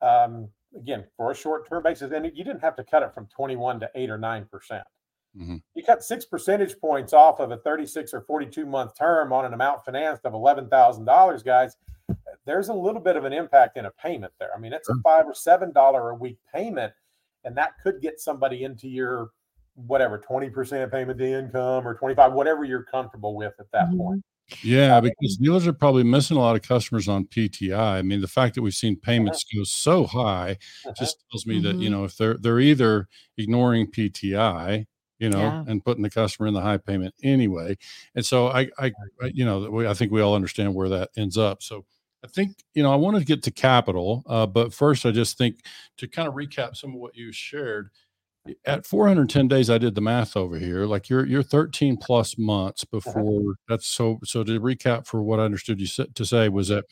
Um, 0.00 0.48
again, 0.76 1.04
for 1.16 1.30
a 1.30 1.34
short 1.34 1.68
term 1.68 1.82
basis, 1.82 2.12
and 2.12 2.24
you 2.24 2.44
didn't 2.44 2.60
have 2.60 2.76
to 2.76 2.84
cut 2.84 3.02
it 3.02 3.14
from 3.14 3.26
21 3.26 3.80
to 3.80 3.90
8 3.94 4.10
or 4.10 4.18
9 4.18 4.46
percent. 4.50 4.84
Mm-hmm. 5.36 5.56
You 5.74 5.82
cut 5.82 6.02
six 6.02 6.24
percentage 6.24 6.78
points 6.78 7.12
off 7.12 7.40
of 7.40 7.50
a 7.50 7.56
36 7.58 8.12
or 8.12 8.22
42 8.22 8.66
month 8.66 8.96
term 8.96 9.32
on 9.32 9.44
an 9.44 9.54
amount 9.54 9.84
financed 9.84 10.24
of 10.24 10.32
$11,000, 10.32 11.44
guys. 11.44 11.76
There's 12.44 12.68
a 12.68 12.74
little 12.74 13.00
bit 13.00 13.16
of 13.16 13.24
an 13.24 13.32
impact 13.32 13.76
in 13.76 13.86
a 13.86 13.90
payment 13.90 14.32
there. 14.38 14.50
I 14.54 14.58
mean, 14.58 14.72
it's 14.72 14.88
a 14.88 14.94
five 15.02 15.26
or 15.26 15.34
seven 15.34 15.72
dollar 15.72 16.10
a 16.10 16.14
week 16.14 16.38
payment, 16.52 16.92
and 17.44 17.56
that 17.56 17.72
could 17.82 18.00
get 18.00 18.20
somebody 18.20 18.64
into 18.64 18.88
your 18.88 19.30
whatever 19.74 20.18
20% 20.18 20.90
payment 20.90 21.18
to 21.18 21.24
income 21.24 21.86
or 21.86 21.94
25, 21.94 22.32
whatever 22.32 22.64
you're 22.64 22.82
comfortable 22.82 23.36
with 23.36 23.54
at 23.60 23.70
that 23.72 23.88
mm-hmm. 23.88 23.98
point. 23.98 24.24
Yeah, 24.62 25.00
because 25.00 25.36
dealers 25.36 25.66
are 25.66 25.72
probably 25.72 26.02
missing 26.02 26.36
a 26.36 26.40
lot 26.40 26.56
of 26.56 26.62
customers 26.62 27.08
on 27.08 27.24
PTI. 27.24 27.78
I 27.78 28.02
mean, 28.02 28.20
the 28.20 28.28
fact 28.28 28.54
that 28.54 28.62
we've 28.62 28.74
seen 28.74 28.96
payments 28.96 29.44
uh-huh. 29.46 29.60
go 29.60 29.64
so 29.64 30.04
high 30.04 30.58
uh-huh. 30.84 30.92
just 30.98 31.24
tells 31.30 31.46
me 31.46 31.54
mm-hmm. 31.54 31.64
that 31.64 31.74
you 31.76 31.88
mm-hmm. 31.88 32.00
know 32.00 32.04
if 32.04 32.16
they're 32.16 32.36
they're 32.36 32.60
either 32.60 33.08
ignoring 33.38 33.86
PTI 33.86 34.86
you 35.22 35.30
know, 35.30 35.38
yeah. 35.38 35.64
and 35.68 35.84
putting 35.84 36.02
the 36.02 36.10
customer 36.10 36.48
in 36.48 36.54
the 36.54 36.60
high 36.60 36.78
payment 36.78 37.14
anyway. 37.22 37.78
And 38.16 38.26
so 38.26 38.48
I, 38.48 38.68
I, 38.76 38.90
you 39.32 39.44
know, 39.44 39.86
I 39.88 39.94
think 39.94 40.10
we 40.10 40.20
all 40.20 40.34
understand 40.34 40.74
where 40.74 40.88
that 40.88 41.10
ends 41.16 41.38
up. 41.38 41.62
So 41.62 41.84
I 42.24 42.26
think, 42.26 42.56
you 42.74 42.82
know, 42.82 42.92
I 42.92 42.96
want 42.96 43.16
to 43.18 43.24
get 43.24 43.44
to 43.44 43.52
capital, 43.52 44.24
uh, 44.26 44.46
but 44.46 44.74
first 44.74 45.06
I 45.06 45.12
just 45.12 45.38
think 45.38 45.60
to 45.98 46.08
kind 46.08 46.26
of 46.26 46.34
recap 46.34 46.74
some 46.76 46.90
of 46.90 46.96
what 46.96 47.16
you 47.16 47.30
shared, 47.30 47.90
at 48.66 48.84
410 48.84 49.46
days 49.46 49.70
i 49.70 49.78
did 49.78 49.94
the 49.94 50.00
math 50.00 50.36
over 50.36 50.58
here 50.58 50.84
like 50.84 51.08
you're 51.08 51.24
you're 51.24 51.44
13 51.44 51.96
plus 51.96 52.36
months 52.36 52.82
uh-huh. 52.82 52.98
before 52.98 53.54
that's 53.68 53.86
so 53.86 54.18
so 54.24 54.42
to 54.42 54.58
recap 54.58 55.06
for 55.06 55.22
what 55.22 55.38
i 55.38 55.44
understood 55.44 55.80
you 55.80 55.86
to 55.86 56.24
say 56.24 56.48
was 56.48 56.66
that 56.66 56.84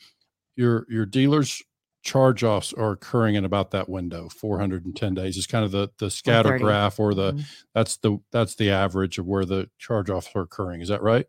your 0.55 0.85
your 0.87 1.05
dealers 1.05 1.61
charge 2.01 2.43
offs 2.43 2.73
are 2.73 2.91
occurring 2.91 3.35
in 3.35 3.45
about 3.45 3.71
that 3.71 3.87
window 3.87 4.27
410 4.29 5.13
days 5.13 5.37
is 5.37 5.45
kind 5.45 5.63
of 5.63 5.71
the 5.71 5.89
the 5.99 6.09
scatter 6.09 6.57
graph 6.57 6.99
or 6.99 7.13
the 7.13 7.33
mm-hmm. 7.33 7.41
that's 7.75 7.97
the 7.97 8.17
that's 8.31 8.55
the 8.55 8.71
average 8.71 9.19
of 9.19 9.27
where 9.27 9.45
the 9.45 9.69
charge 9.77 10.09
offs 10.09 10.29
are 10.35 10.41
occurring 10.41 10.81
is 10.81 10.89
that 10.89 11.01
right? 11.01 11.27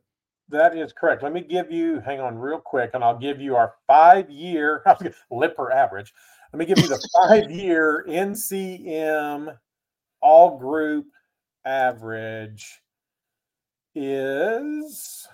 That 0.49 0.77
is 0.77 0.93
correct. 0.93 1.23
Let 1.23 1.33
me 1.33 1.43
give 1.43 1.71
you 1.71 2.01
hang 2.01 2.21
on 2.21 2.39
real 2.39 2.59
quick 2.59 2.91
and 2.95 3.05
i'll 3.05 3.19
give 3.19 3.41
you 3.41 3.55
our 3.57 3.75
five 3.87 4.31
year 4.31 4.83
lipper 5.31 5.71
average. 5.71 6.13
Let 6.53 6.59
me 6.59 6.67
give 6.67 6.79
you 6.79 6.89
the 6.89 7.09
five 7.29 7.51
year 7.51 8.05
ncm 8.09 9.57
all 10.21 10.59
group 10.59 11.07
average 11.65 12.81
is 13.95 15.27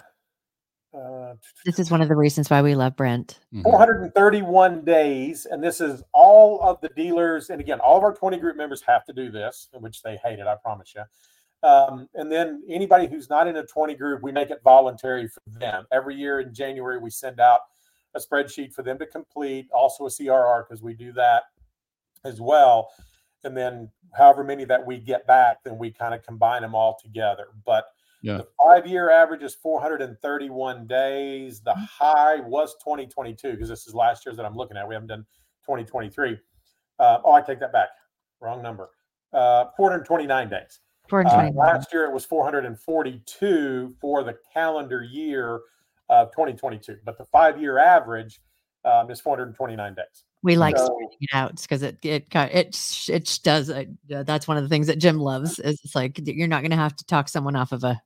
uh, 0.95 1.34
this 1.64 1.78
is 1.78 1.91
one 1.91 2.01
of 2.01 2.09
the 2.09 2.16
reasons 2.16 2.49
why 2.49 2.62
we 2.62 2.74
love 2.74 2.97
Brent. 2.97 3.41
Mm-hmm. 3.53 3.62
431 3.62 4.84
days, 4.84 5.47
and 5.47 5.62
this 5.62 5.80
is 5.80 6.03
all 6.12 6.61
of 6.62 6.80
the 6.80 6.89
dealers. 6.91 7.51
And 7.51 7.61
again, 7.61 7.78
all 7.80 7.99
of 7.99 8.05
our 8.05 8.14
20 8.14 8.39
group 8.39 8.57
members 8.57 8.82
have 8.82 9.05
to 9.05 9.12
do 9.12 9.30
this, 9.30 9.68
which 9.74 10.03
they 10.03 10.16
hate 10.16 10.39
it, 10.39 10.47
I 10.47 10.55
promise 10.57 10.95
you. 10.97 11.03
Um, 11.68 12.09
and 12.14 12.30
then 12.30 12.62
anybody 12.68 13.07
who's 13.07 13.28
not 13.28 13.49
in 13.49 13.57
a 13.57 13.66
20 13.66 13.95
group, 13.97 14.22
we 14.22 14.32
make 14.32 14.51
it 14.51 14.61
voluntary 14.64 15.28
for 15.28 15.43
them. 15.47 15.86
Every 15.93 16.14
year 16.14 16.41
in 16.41 16.55
January, 16.55 16.99
we 16.99 17.11
send 17.11 17.41
out 17.41 17.61
a 18.14 18.20
spreadsheet 18.20 18.72
for 18.72 18.82
them 18.82 18.99
to 18.99 19.07
complete, 19.07 19.68
also 19.72 20.07
a 20.07 20.09
CRR, 20.09 20.64
because 20.66 20.82
we 20.82 20.95
do 20.95 21.12
that 21.12 21.45
as 22.24 22.41
well. 22.41 22.91
And 23.45 23.57
then 23.57 23.91
however 24.16 24.43
many 24.43 24.64
that 24.64 24.84
we 24.84 24.99
get 24.99 25.26
back, 25.26 25.62
then 25.64 25.78
we 25.78 25.91
kind 25.91 26.14
of 26.14 26.22
combine 26.22 26.62
them 26.62 26.74
all 26.74 26.99
together. 27.03 27.49
But 27.66 27.86
yeah. 28.23 28.39
The 28.39 28.49
five 28.61 28.87
year 28.87 29.11
average 29.11 29.43
is 29.43 29.55
431 29.55 30.87
days. 30.87 31.61
The 31.61 31.71
mm-hmm. 31.71 31.85
high 31.85 32.41
was 32.41 32.75
2022 32.85 33.53
because 33.53 33.69
this 33.69 33.87
is 33.87 33.95
last 33.95 34.27
year's 34.27 34.37
that 34.37 34.47
I'm 34.47 34.57
looking 34.57 34.77
at. 34.77 34.87
We 34.87 34.95
haven't 34.95 35.09
done 35.09 35.25
2023. 35.64 36.37
Uh, 36.99 37.19
oh, 37.25 37.33
I 37.33 37.41
take 37.41 37.61
that 37.61 37.73
back. 37.73 37.89
Wrong 38.41 38.62
number. 38.62 38.91
Uh, 39.33 39.66
429 39.77 40.49
days. 40.49 40.81
429. 41.09 41.53
Uh, 41.53 41.73
last 41.73 41.93
year 41.93 42.05
it 42.05 42.12
was 42.12 42.25
442 42.25 43.97
for 44.01 44.25
the 44.25 44.37
calendar 44.53 45.03
year 45.03 45.61
of 46.09 46.31
2022, 46.33 46.97
but 47.05 47.19
the 47.19 47.25
five 47.27 47.61
year 47.61 47.79
average 47.79 48.41
um, 48.85 49.11
is 49.11 49.21
429 49.21 49.95
days. 49.95 50.05
We 50.43 50.57
like 50.57 50.77
so, 50.77 50.85
spreading 50.85 51.09
it 51.21 51.31
out 51.33 51.61
because 51.61 51.83
it 51.83 51.99
it 52.05 52.29
it 52.33 53.09
it 53.09 53.41
does. 53.43 53.71
Uh, 53.71 53.85
that's 54.09 54.47
one 54.47 54.57
of 54.57 54.62
the 54.62 54.69
things 54.69 54.87
that 54.87 54.99
Jim 54.99 55.19
loves. 55.19 55.59
Is 55.59 55.81
it's 55.85 55.97
like 55.97 56.21
you're 56.25 56.47
not 56.47 56.62
going 56.62 56.71
to 56.71 56.77
have 56.77 56.95
to 56.97 57.05
talk 57.07 57.29
someone 57.29 57.57
off 57.57 57.73
of 57.73 57.83
a 57.83 58.01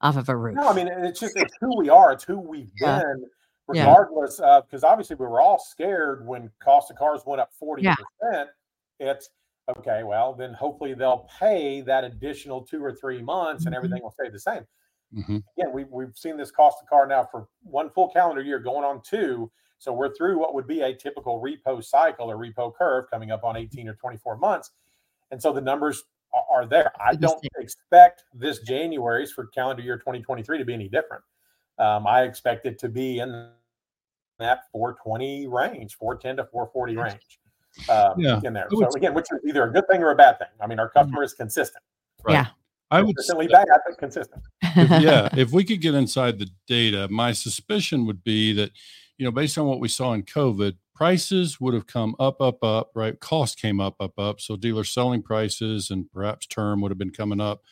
off 0.00 0.16
of 0.16 0.28
a 0.28 0.36
roof. 0.36 0.56
No, 0.56 0.68
I 0.68 0.74
mean 0.74 0.88
it's 0.88 1.20
just 1.20 1.36
it's 1.36 1.54
who 1.60 1.76
we 1.76 1.88
are. 1.88 2.12
It's 2.12 2.24
who 2.24 2.38
we've 2.38 2.70
yeah. 2.80 3.00
been, 3.00 3.26
regardless 3.68 4.40
yeah. 4.40 4.56
of 4.56 4.66
because 4.66 4.84
obviously 4.84 5.16
we 5.16 5.26
were 5.26 5.40
all 5.40 5.58
scared 5.58 6.26
when 6.26 6.50
cost 6.62 6.90
of 6.90 6.96
cars 6.96 7.22
went 7.26 7.40
up 7.40 7.50
forty 7.58 7.82
yeah. 7.82 7.94
percent. 8.20 8.50
It's 8.98 9.30
okay. 9.78 10.02
Well, 10.02 10.34
then 10.34 10.52
hopefully 10.54 10.94
they'll 10.94 11.28
pay 11.38 11.80
that 11.82 12.04
additional 12.04 12.62
two 12.62 12.82
or 12.82 12.92
three 12.92 13.22
months, 13.22 13.62
mm-hmm. 13.62 13.68
and 13.68 13.76
everything 13.76 14.02
will 14.02 14.12
stay 14.12 14.28
the 14.30 14.40
same. 14.40 14.66
Mm-hmm. 15.16 15.38
Again, 15.58 15.72
we 15.72 15.84
we've 15.84 16.16
seen 16.16 16.36
this 16.36 16.50
cost 16.50 16.78
of 16.82 16.88
car 16.88 17.06
now 17.06 17.28
for 17.30 17.48
one 17.62 17.90
full 17.90 18.08
calendar 18.10 18.42
year, 18.42 18.58
going 18.58 18.84
on 18.84 19.02
two. 19.02 19.50
So 19.78 19.94
we're 19.94 20.14
through 20.14 20.38
what 20.38 20.54
would 20.54 20.66
be 20.66 20.82
a 20.82 20.94
typical 20.94 21.40
repo 21.40 21.82
cycle 21.82 22.30
or 22.30 22.36
repo 22.36 22.72
curve 22.74 23.06
coming 23.10 23.30
up 23.30 23.44
on 23.44 23.56
18 23.56 23.88
or 23.88 23.94
24 23.94 24.36
months. 24.36 24.72
And 25.30 25.40
so 25.40 25.54
the 25.54 25.62
numbers 25.62 26.04
are 26.50 26.66
there. 26.66 26.92
I 27.00 27.14
don't 27.14 27.44
expect 27.58 28.24
this 28.34 28.60
January's 28.60 29.32
for 29.32 29.46
calendar 29.46 29.82
year 29.82 29.98
2023 29.98 30.58
to 30.58 30.64
be 30.64 30.74
any 30.74 30.88
different. 30.88 31.22
Um, 31.78 32.06
I 32.06 32.22
expect 32.22 32.66
it 32.66 32.78
to 32.80 32.88
be 32.88 33.18
in 33.20 33.50
that 34.38 34.70
420 34.72 35.46
range, 35.48 35.96
410 35.96 36.36
to 36.36 36.50
440 36.50 36.96
range 36.96 37.40
um, 37.88 38.14
yeah. 38.18 38.40
in 38.44 38.52
there. 38.52 38.68
So 38.70 38.88
again, 38.96 39.14
which 39.14 39.26
is 39.32 39.38
either 39.46 39.64
a 39.64 39.72
good 39.72 39.86
thing 39.88 40.02
or 40.02 40.10
a 40.10 40.14
bad 40.14 40.38
thing. 40.38 40.48
I 40.60 40.66
mean, 40.66 40.78
our 40.78 40.88
mm-hmm. 40.88 40.98
customer 40.98 41.22
is 41.22 41.32
consistent. 41.32 41.82
Right? 42.22 42.34
Yeah. 42.34 42.46
I 42.90 43.02
would 43.02 43.14
consistently 43.14 43.46
bad, 43.46 43.68
I 43.72 43.78
think 43.86 43.98
consistent. 43.98 44.42
If, 44.62 44.90
yeah, 45.02 45.28
if 45.36 45.52
we 45.52 45.62
could 45.62 45.80
get 45.80 45.94
inside 45.94 46.38
the 46.38 46.48
data, 46.66 47.06
my 47.08 47.32
suspicion 47.32 48.04
would 48.06 48.24
be 48.24 48.52
that, 48.54 48.72
you 49.16 49.24
know, 49.24 49.30
based 49.30 49.56
on 49.58 49.66
what 49.66 49.78
we 49.78 49.86
saw 49.86 50.12
in 50.14 50.24
COVID, 50.24 50.76
prices 51.00 51.58
would 51.58 51.72
have 51.72 51.86
come 51.86 52.14
up, 52.20 52.42
up, 52.42 52.62
up, 52.62 52.90
right? 52.94 53.18
Cost 53.20 53.58
came 53.58 53.80
up, 53.80 53.96
up, 54.00 54.12
up. 54.18 54.38
So 54.38 54.54
dealer 54.54 54.84
selling 54.84 55.22
prices 55.22 55.88
and 55.88 56.12
perhaps 56.12 56.46
term 56.46 56.82
would 56.82 56.90
have 56.90 56.98
been 56.98 57.08
coming 57.08 57.40
up 57.40 57.62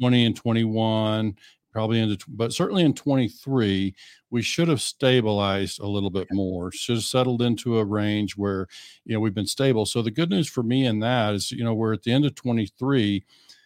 20 0.00 0.24
and 0.24 0.34
21, 0.34 1.36
probably 1.72 2.00
into, 2.00 2.18
but 2.26 2.52
certainly 2.52 2.82
in 2.82 2.92
23, 2.92 3.94
we 4.30 4.42
should 4.42 4.66
have 4.66 4.82
stabilized 4.82 5.78
a 5.78 5.86
little 5.86 6.10
bit 6.10 6.26
more, 6.32 6.72
should 6.72 6.96
have 6.96 7.04
settled 7.04 7.40
into 7.40 7.78
a 7.78 7.84
range 7.84 8.36
where, 8.36 8.66
you 9.04 9.14
know, 9.14 9.20
we've 9.20 9.32
been 9.32 9.46
stable. 9.46 9.86
So 9.86 10.02
the 10.02 10.10
good 10.10 10.30
news 10.30 10.48
for 10.48 10.64
me 10.64 10.84
in 10.84 10.98
that 10.98 11.34
is, 11.34 11.52
you 11.52 11.62
know, 11.62 11.74
we're 11.74 11.92
at 11.92 12.02
the 12.02 12.12
end 12.12 12.24
of 12.24 12.34
23. 12.34 13.24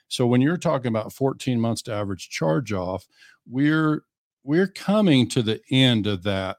So 0.09 0.27
when 0.27 0.43
you're 0.43 0.59
talking 0.59 0.89
about 0.89 1.11
14 1.11 1.59
months 1.59 1.81
to 1.83 1.95
average 1.95 2.29
charge 2.29 2.71
off, 2.71 3.07
we're, 3.49 4.03
we're 4.45 4.69
coming 4.69 5.27
to 5.31 5.41
the 5.41 5.63
end 5.71 6.07
of 6.07 6.23
that, 6.25 6.59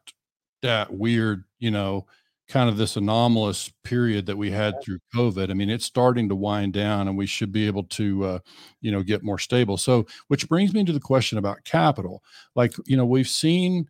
that 0.63 0.91
weird, 0.91 1.43
you 1.59 1.69
know, 1.69 2.07
kind 2.47 2.69
of 2.69 2.77
this 2.77 2.95
anomalous 2.95 3.71
period 3.83 4.25
that 4.25 4.37
we 4.37 4.49
had 4.49 4.81
through 4.81 4.99
COVID. 5.13 5.49
I 5.49 5.53
mean, 5.53 5.69
it's 5.69 5.85
starting 5.85 6.29
to 6.29 6.35
wind 6.35 6.73
down, 6.73 7.07
and 7.07 7.17
we 7.17 7.25
should 7.25 7.51
be 7.51 7.67
able 7.67 7.83
to, 7.83 8.23
uh, 8.25 8.39
you 8.81 8.91
know, 8.91 9.03
get 9.03 9.23
more 9.23 9.39
stable. 9.39 9.77
So, 9.77 10.05
which 10.27 10.47
brings 10.47 10.73
me 10.73 10.83
to 10.85 10.93
the 10.93 10.99
question 10.99 11.37
about 11.37 11.63
capital. 11.65 12.23
Like, 12.55 12.73
you 12.85 12.95
know, 12.95 13.05
we've 13.05 13.27
seen, 13.27 13.89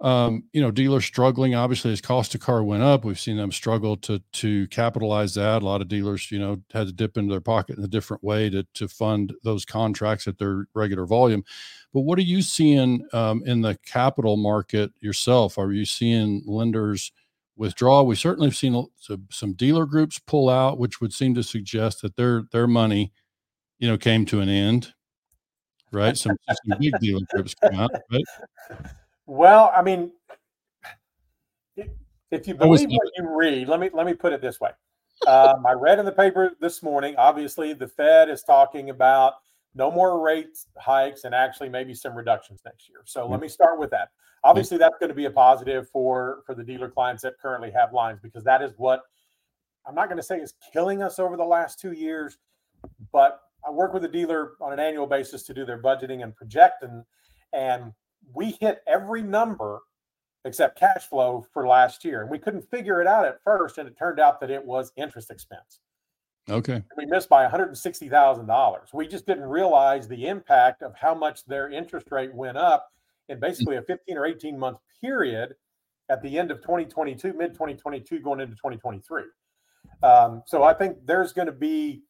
um, 0.00 0.44
you 0.52 0.60
know, 0.60 0.70
dealers 0.70 1.04
struggling. 1.04 1.54
Obviously, 1.54 1.92
as 1.92 2.00
cost 2.00 2.34
of 2.34 2.40
car 2.40 2.64
went 2.64 2.82
up, 2.82 3.04
we've 3.04 3.20
seen 3.20 3.36
them 3.36 3.52
struggle 3.52 3.96
to 3.98 4.20
to 4.32 4.66
capitalize 4.68 5.34
that. 5.34 5.62
A 5.62 5.64
lot 5.64 5.80
of 5.82 5.88
dealers, 5.88 6.30
you 6.30 6.38
know, 6.38 6.60
had 6.72 6.86
to 6.86 6.92
dip 6.92 7.16
into 7.16 7.32
their 7.32 7.40
pocket 7.40 7.78
in 7.78 7.84
a 7.84 7.88
different 7.88 8.24
way 8.24 8.50
to 8.50 8.66
to 8.74 8.88
fund 8.88 9.34
those 9.44 9.64
contracts 9.64 10.26
at 10.26 10.38
their 10.38 10.66
regular 10.74 11.06
volume. 11.06 11.44
But 11.92 12.00
what 12.00 12.18
are 12.18 12.22
you 12.22 12.42
seeing 12.42 13.06
um, 13.12 13.42
in 13.46 13.60
the 13.60 13.78
capital 13.86 14.36
market 14.36 14.90
yourself? 15.00 15.58
Are 15.58 15.72
you 15.72 15.84
seeing 15.84 16.42
lenders? 16.46 17.12
Withdraw. 17.56 18.02
We 18.02 18.16
certainly 18.16 18.48
have 18.48 18.56
seen 18.56 18.86
some 19.30 19.52
dealer 19.52 19.86
groups 19.86 20.18
pull 20.18 20.48
out, 20.48 20.78
which 20.78 21.00
would 21.00 21.12
seem 21.12 21.34
to 21.34 21.42
suggest 21.42 22.02
that 22.02 22.16
their 22.16 22.44
their 22.52 22.66
money, 22.66 23.12
you 23.78 23.88
know, 23.88 23.96
came 23.96 24.24
to 24.26 24.40
an 24.40 24.48
end. 24.48 24.94
Right, 25.92 26.16
some, 26.16 26.36
some 26.48 26.78
big 26.80 26.98
dealer 26.98 27.20
groups 27.32 27.54
come 27.54 27.76
out. 27.76 27.92
Right? 28.10 28.24
Well, 29.26 29.72
I 29.74 29.80
mean, 29.80 30.10
if 31.76 32.48
you 32.48 32.54
believe 32.54 32.88
what 32.88 33.10
you 33.16 33.36
read, 33.36 33.68
let 33.68 33.78
me 33.78 33.90
let 33.92 34.04
me 34.04 34.14
put 34.14 34.32
it 34.32 34.40
this 34.42 34.58
way. 34.58 34.70
Um, 35.28 35.64
I 35.64 35.72
read 35.72 36.00
in 36.00 36.04
the 36.04 36.12
paper 36.12 36.50
this 36.60 36.82
morning. 36.82 37.14
Obviously, 37.16 37.72
the 37.72 37.86
Fed 37.86 38.28
is 38.28 38.42
talking 38.42 38.90
about 38.90 39.34
no 39.74 39.90
more 39.90 40.20
rate 40.20 40.56
hikes 40.78 41.24
and 41.24 41.34
actually 41.34 41.68
maybe 41.68 41.94
some 41.94 42.14
reductions 42.14 42.60
next 42.64 42.88
year. 42.88 43.00
So 43.04 43.22
let 43.22 43.36
mm-hmm. 43.36 43.42
me 43.42 43.48
start 43.48 43.78
with 43.78 43.90
that. 43.90 44.08
Obviously 44.44 44.76
mm-hmm. 44.76 44.82
that's 44.82 44.98
going 45.00 45.08
to 45.08 45.14
be 45.14 45.24
a 45.24 45.30
positive 45.30 45.88
for 45.88 46.42
for 46.46 46.54
the 46.54 46.62
dealer 46.62 46.90
clients 46.90 47.22
that 47.22 47.38
currently 47.40 47.70
have 47.70 47.92
lines 47.92 48.20
because 48.22 48.44
that 48.44 48.62
is 48.62 48.72
what 48.76 49.02
i'm 49.86 49.94
not 49.94 50.08
going 50.08 50.18
to 50.18 50.22
say 50.22 50.38
is 50.38 50.54
killing 50.72 51.02
us 51.02 51.18
over 51.18 51.36
the 51.36 51.44
last 51.44 51.80
two 51.80 51.92
years 51.92 52.38
but 53.12 53.40
i 53.66 53.70
work 53.70 53.92
with 53.92 54.04
a 54.04 54.08
dealer 54.08 54.52
on 54.60 54.72
an 54.72 54.78
annual 54.78 55.06
basis 55.06 55.42
to 55.44 55.54
do 55.54 55.64
their 55.64 55.82
budgeting 55.82 56.22
and 56.22 56.36
projecting 56.36 57.02
and 57.52 57.92
we 58.32 58.56
hit 58.60 58.82
every 58.86 59.22
number 59.22 59.80
except 60.44 60.78
cash 60.78 61.08
flow 61.08 61.46
for 61.52 61.66
last 61.66 62.04
year 62.04 62.20
and 62.20 62.30
we 62.30 62.38
couldn't 62.38 62.68
figure 62.70 63.00
it 63.00 63.06
out 63.06 63.24
at 63.24 63.42
first 63.42 63.78
and 63.78 63.88
it 63.88 63.96
turned 63.98 64.20
out 64.20 64.40
that 64.40 64.50
it 64.50 64.64
was 64.64 64.92
interest 64.96 65.30
expense 65.30 65.80
okay 66.50 66.82
we 66.96 67.06
missed 67.06 67.28
by 67.28 67.46
$160000 67.46 68.78
we 68.92 69.06
just 69.06 69.26
didn't 69.26 69.44
realize 69.44 70.06
the 70.06 70.26
impact 70.26 70.82
of 70.82 70.94
how 70.94 71.14
much 71.14 71.44
their 71.46 71.70
interest 71.70 72.10
rate 72.10 72.34
went 72.34 72.58
up 72.58 72.90
in 73.28 73.40
basically 73.40 73.76
a 73.76 73.82
15 73.82 74.16
or 74.16 74.26
18 74.26 74.58
month 74.58 74.78
period 75.00 75.54
at 76.10 76.22
the 76.22 76.38
end 76.38 76.50
of 76.50 76.60
2022, 76.60 77.32
mid 77.32 77.52
2022, 77.52 78.20
going 78.20 78.40
into 78.40 78.54
2023. 78.56 79.22
Um, 80.02 80.42
so 80.46 80.62
I 80.62 80.74
think 80.74 80.98
there's 81.04 81.32
going 81.32 81.46
to 81.46 81.52
be, 81.52 82.02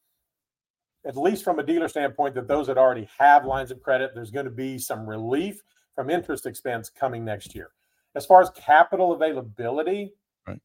at 1.06 1.16
least 1.16 1.44
from 1.44 1.58
a 1.58 1.62
dealer 1.62 1.88
standpoint, 1.88 2.34
that 2.34 2.48
those 2.48 2.66
that 2.66 2.78
already 2.78 3.08
have 3.18 3.44
lines 3.44 3.70
of 3.70 3.80
credit, 3.82 4.12
there's 4.14 4.30
going 4.30 4.46
to 4.46 4.50
be 4.50 4.78
some 4.78 5.08
relief 5.08 5.62
from 5.94 6.10
interest 6.10 6.46
expense 6.46 6.88
coming 6.88 7.24
next 7.24 7.54
year. 7.54 7.70
As 8.16 8.26
far 8.26 8.40
as 8.40 8.50
capital 8.50 9.12
availability, 9.12 10.12
right. 10.46 10.60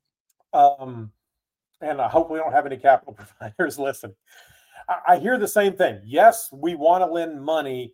um, 0.53 1.11
and 1.82 2.02
I 2.02 2.08
hope 2.08 2.30
we 2.30 2.40
don't 2.40 2.54
have 2.54 2.66
any 2.66 2.78
capital 2.78 3.14
providers 3.40 3.80
listen. 3.80 4.16
I, 4.88 5.14
I 5.14 5.18
hear 5.20 5.38
the 5.38 5.48
same 5.48 5.74
thing. 5.74 6.02
Yes, 6.06 6.50
we 6.52 6.76
want 6.76 7.04
to 7.04 7.12
lend 7.12 7.44
money 7.44 7.94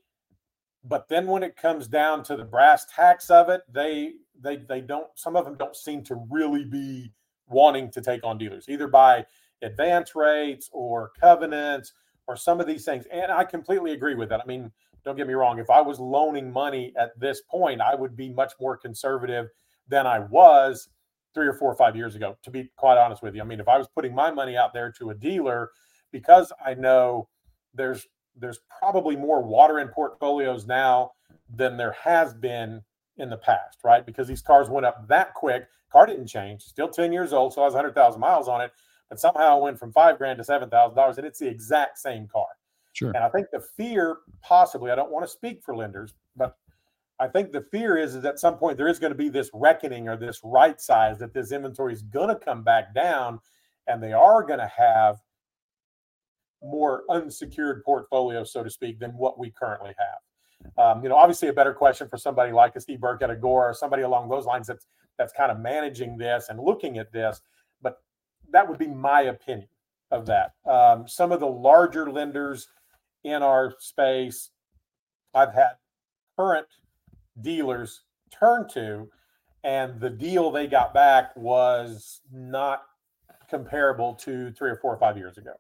but 0.88 1.08
then 1.10 1.26
when 1.26 1.44
it 1.44 1.58
comes 1.58 1.88
down 1.88 2.24
to 2.24 2.36
the 2.36 2.44
brass 2.44 2.86
tacks 2.86 3.30
of 3.30 3.50
it, 3.50 3.62
they 3.72 4.14
they 4.40 4.58
they 4.58 4.82
don't. 4.82 5.08
Some 5.16 5.36
of 5.36 5.46
them 5.46 5.56
don't 5.58 5.76
seem 5.76 6.04
to 6.06 6.16
really 6.30 6.64
be 6.64 7.12
wanting 7.48 7.92
to 7.92 8.02
take 8.02 8.24
on 8.24 8.38
dealers 8.38 8.66
either 8.70 8.88
by 8.88 9.26
advance 9.62 10.16
rates 10.16 10.70
or 10.72 11.12
covenants 11.20 11.94
or 12.28 12.36
some 12.36 12.60
of 12.60 12.68
these 12.68 12.86
things. 12.86 13.06
And 13.12 13.32
I 13.32 13.44
completely 13.44 13.94
agree 13.94 14.16
with 14.16 14.30
that. 14.30 14.42
I 14.42 14.46
mean, 14.46 14.72
don't 15.04 15.16
get 15.16 15.28
me 15.28 15.34
wrong. 15.34 15.60
If 15.60 15.70
I 15.70 15.82
was 15.82 16.00
loaning 16.00 16.52
money 16.52 16.94
at 16.98 17.20
this 17.20 17.42
point, 17.50 17.82
I 17.82 17.96
would 17.96 18.16
be 18.16 18.30
much 18.30 18.54
more 18.60 18.78
conservative 18.78 19.48
than 19.88 20.06
I 20.06 20.20
was 20.20 20.90
three 21.36 21.48
or 21.48 21.54
four 21.54 21.72
or 21.72 21.76
five 21.76 21.96
years 21.96 22.16
ago, 22.16 22.36
to 22.42 22.50
be 22.50 22.72
quite 22.78 22.98
honest 22.98 23.22
with 23.22 23.36
you. 23.36 23.42
I 23.42 23.46
mean, 23.46 23.60
if 23.60 23.68
I 23.68 23.78
was 23.78 23.88
putting 23.88 24.16
my 24.16 24.32
money 24.32 24.58
out 24.58 24.74
there 24.74 24.92
to 24.94 25.12
a 25.12 25.14
dealer, 25.14 25.70
because 26.12 26.52
I 26.66 26.74
know 26.74 27.28
there's 27.76 28.08
there's 28.36 28.60
probably 28.80 29.16
more 29.16 29.44
water 29.44 29.80
in 29.80 29.90
portfolios 29.90 30.66
now 30.66 31.12
than 31.54 31.78
there 31.78 31.96
has 32.04 32.34
been 32.34 32.82
in 33.18 33.30
the 33.30 33.38
past, 33.38 33.80
right? 33.84 34.06
Because 34.06 34.28
these 34.28 34.42
cars 34.42 34.70
went 34.70 34.86
up 34.86 35.08
that 35.08 35.34
quick. 35.34 35.68
Car 35.92 36.06
didn't 36.06 36.28
change, 36.28 36.64
still 36.64 36.90
10 36.90 37.14
years 37.14 37.32
old, 37.32 37.54
so 37.54 37.62
I 37.62 37.66
has 37.66 37.74
100,000 37.74 38.20
miles 38.20 38.50
on 38.50 38.60
it, 38.60 38.72
but 39.08 39.20
somehow 39.20 39.58
it 39.58 39.64
went 39.64 39.80
from 39.80 39.94
five 39.94 40.18
grand 40.18 40.38
to 40.40 40.44
$7,000, 40.44 41.18
and 41.18 41.26
it's 41.26 41.40
the 41.40 41.48
exact 41.48 41.98
same 41.98 42.28
car. 42.28 42.48
Sure. 42.92 43.12
And 43.16 43.24
I 43.24 43.30
think 43.30 43.48
the 43.52 43.62
fear, 43.62 44.18
possibly, 44.42 44.92
I 44.92 44.96
don't 44.96 45.12
want 45.12 45.26
to 45.26 45.32
speak 45.32 45.64
for 45.64 45.76
lenders, 45.76 46.14
but 46.36 46.58
I 47.20 47.28
think 47.28 47.52
the 47.52 47.62
fear 47.62 47.98
is, 47.98 48.16
is 48.16 48.26
at 48.26 48.40
some 48.40 48.58
point 48.58 48.78
there 48.78 48.88
is 48.88 49.00
going 49.00 49.12
to 49.12 49.18
be 49.18 49.30
this 49.30 49.50
reckoning 49.54 50.10
or 50.10 50.18
this 50.18 50.42
right 50.44 50.80
size 50.80 51.18
that 51.20 51.34
this 51.34 51.52
inventory 51.52 51.94
is 51.94 52.02
going 52.02 52.30
to 52.30 52.36
come 52.36 52.64
back 52.64 52.94
down 52.94 53.40
and 53.88 54.02
they 54.04 54.12
are 54.12 54.44
going 54.44 54.60
to 54.60 54.72
have 54.76 55.18
more 56.62 57.04
unsecured 57.10 57.84
portfolio, 57.84 58.44
so 58.44 58.64
to 58.64 58.70
speak, 58.70 59.00
than 59.00 59.12
what 59.12 59.40
we 59.40 59.52
currently 59.52 59.94
have. 59.98 60.78
Um, 60.78 61.04
you 61.04 61.10
know, 61.10 61.16
obviously, 61.16 61.48
a 61.48 61.54
better 61.54 61.74
question 61.74 62.10
for 62.10 62.18
somebody 62.18 62.52
like 62.52 62.76
a 62.76 62.82
Steve 62.82 63.00
Burke 63.00 63.22
at 63.22 63.30
Agora 63.30 63.70
or 63.70 63.74
somebody 63.74 64.02
along 64.02 64.30
those 64.30 64.46
lines 64.46 64.68
that's 64.68 64.88
that's 65.18 65.32
kind 65.32 65.52
of 65.52 65.60
managing 65.60 66.18
this 66.18 66.48
and 66.50 66.60
looking 66.60 66.98
at 66.98 67.12
this. 67.12 67.42
But 67.82 68.02
that 68.52 68.68
would 68.68 68.80
be 68.80 68.88
my 68.88 69.22
opinion 69.22 69.70
of 70.12 70.26
that. 70.26 70.54
Um, 70.66 71.08
some 71.08 71.32
of 71.32 71.40
the 71.40 71.48
larger 71.48 72.12
lenders 72.12 72.68
in 73.24 73.44
our 73.44 73.76
space, 73.80 74.50
I've 75.34 75.54
had 75.54 75.74
current 76.38 76.68
dealers 77.42 78.02
turn 78.32 78.68
to, 78.70 79.10
and 79.64 80.00
the 80.00 80.10
deal 80.10 80.52
they 80.52 80.68
got 80.68 80.94
back 80.94 81.36
was 81.36 82.22
not 82.32 82.84
comparable 83.50 84.14
to 84.16 84.52
three 84.52 84.70
or 84.70 84.76
four 84.78 84.94
or 84.94 85.00
five 85.00 85.18
years 85.18 85.38
ago. 85.38 85.54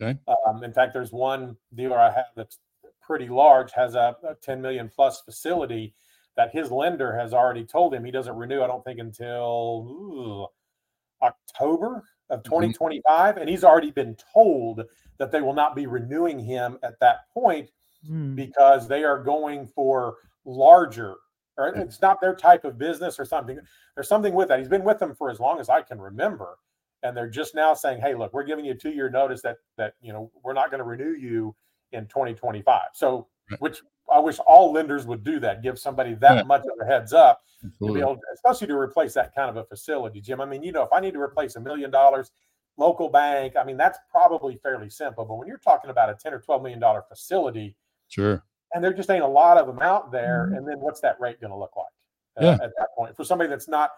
Okay. 0.00 0.18
Um, 0.46 0.64
in 0.64 0.72
fact, 0.72 0.92
there's 0.92 1.12
one 1.12 1.56
dealer 1.74 1.98
I 1.98 2.10
have 2.10 2.26
that's 2.36 2.58
pretty 3.00 3.28
large, 3.28 3.72
has 3.72 3.94
a, 3.94 4.16
a 4.28 4.34
10 4.42 4.60
million 4.60 4.90
plus 4.94 5.20
facility 5.20 5.94
that 6.36 6.50
his 6.52 6.70
lender 6.70 7.16
has 7.16 7.34
already 7.34 7.64
told 7.64 7.94
him 7.94 8.04
he 8.04 8.10
doesn't 8.10 8.36
renew, 8.36 8.62
I 8.62 8.66
don't 8.66 8.84
think, 8.84 8.98
until 8.98 9.86
ooh, 9.88 10.46
October 11.22 12.04
of 12.30 12.42
2025. 12.42 13.04
Mm-hmm. 13.04 13.40
And 13.40 13.50
he's 13.50 13.64
already 13.64 13.90
been 13.90 14.16
told 14.32 14.82
that 15.18 15.30
they 15.30 15.40
will 15.40 15.54
not 15.54 15.76
be 15.76 15.86
renewing 15.86 16.38
him 16.38 16.78
at 16.82 16.98
that 17.00 17.28
point 17.32 17.70
mm. 18.08 18.34
because 18.34 18.88
they 18.88 19.04
are 19.04 19.22
going 19.22 19.66
for 19.66 20.16
larger, 20.44 21.16
or 21.56 21.68
it's 21.68 22.00
not 22.00 22.20
their 22.20 22.34
type 22.34 22.64
of 22.64 22.78
business 22.78 23.18
or 23.18 23.24
something. 23.24 23.58
There's 23.94 24.08
something 24.08 24.34
with 24.34 24.48
that. 24.48 24.58
He's 24.58 24.68
been 24.68 24.84
with 24.84 24.98
them 24.98 25.14
for 25.14 25.30
as 25.30 25.40
long 25.40 25.60
as 25.60 25.68
I 25.68 25.82
can 25.82 26.00
remember 26.00 26.58
and 27.02 27.16
they're 27.16 27.28
just 27.28 27.54
now 27.54 27.74
saying, 27.74 28.00
"Hey, 28.00 28.14
look, 28.14 28.32
we're 28.32 28.44
giving 28.44 28.64
you 28.64 28.72
a 28.72 28.76
two-year 28.76 29.10
notice 29.10 29.42
that 29.42 29.58
that 29.76 29.94
you 30.00 30.12
know 30.12 30.30
we're 30.42 30.52
not 30.52 30.70
going 30.70 30.78
to 30.78 30.84
renew 30.84 31.12
you 31.12 31.54
in 31.92 32.06
2025." 32.06 32.80
So, 32.94 33.26
which 33.58 33.82
I 34.12 34.18
wish 34.18 34.38
all 34.40 34.72
lenders 34.72 35.06
would 35.06 35.24
do 35.24 35.40
that, 35.40 35.62
give 35.62 35.78
somebody 35.78 36.14
that 36.14 36.36
yeah. 36.36 36.42
much 36.42 36.62
of 36.62 36.78
a 36.80 36.84
heads 36.84 37.12
up 37.12 37.40
Absolutely. 37.64 38.00
to 38.00 38.06
be 38.06 38.10
able, 38.10 38.16
to, 38.16 38.22
especially 38.34 38.66
to 38.68 38.76
replace 38.76 39.14
that 39.14 39.34
kind 39.34 39.50
of 39.50 39.56
a 39.56 39.64
facility, 39.64 40.20
Jim. 40.20 40.40
I 40.40 40.44
mean, 40.44 40.62
you 40.62 40.72
know, 40.72 40.82
if 40.82 40.92
I 40.92 41.00
need 41.00 41.14
to 41.14 41.20
replace 41.20 41.56
a 41.56 41.60
million 41.60 41.90
dollars, 41.90 42.30
local 42.76 43.08
bank, 43.08 43.54
I 43.56 43.64
mean, 43.64 43.76
that's 43.76 43.98
probably 44.10 44.56
fairly 44.62 44.90
simple. 44.90 45.24
But 45.24 45.36
when 45.36 45.48
you're 45.48 45.58
talking 45.58 45.90
about 45.90 46.10
a 46.10 46.14
10 46.14 46.34
or 46.34 46.40
12 46.40 46.62
million 46.62 46.80
dollar 46.80 47.02
facility, 47.08 47.76
sure, 48.08 48.44
and 48.74 48.82
there 48.82 48.92
just 48.92 49.10
ain't 49.10 49.24
a 49.24 49.28
lot 49.28 49.58
of 49.58 49.66
them 49.66 49.80
out 49.80 50.10
there, 50.10 50.46
mm-hmm. 50.46 50.56
and 50.56 50.68
then 50.68 50.80
what's 50.80 51.00
that 51.00 51.20
rate 51.20 51.40
going 51.40 51.50
to 51.50 51.56
look 51.56 51.76
like 51.76 52.42
uh, 52.42 52.46
yeah. 52.46 52.64
at 52.64 52.72
that 52.78 52.88
point 52.96 53.16
for 53.16 53.24
somebody 53.24 53.48
that's 53.48 53.68
not 53.68 53.90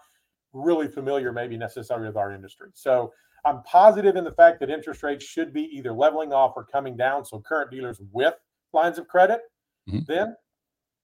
really 0.53 0.87
familiar, 0.87 1.31
maybe 1.31 1.57
necessarily 1.57 2.07
with 2.07 2.17
our 2.17 2.31
industry. 2.31 2.69
So 2.73 3.11
I'm 3.45 3.61
positive 3.63 4.15
in 4.15 4.23
the 4.23 4.31
fact 4.31 4.59
that 4.61 4.69
interest 4.69 5.03
rates 5.03 5.23
should 5.23 5.53
be 5.53 5.63
either 5.63 5.93
leveling 5.93 6.33
off 6.33 6.53
or 6.55 6.63
coming 6.65 6.97
down. 6.97 7.25
So 7.25 7.39
current 7.39 7.71
dealers 7.71 8.01
with 8.11 8.33
lines 8.73 8.97
of 8.97 9.07
credit 9.07 9.41
mm-hmm. 9.87 9.99
then 10.07 10.35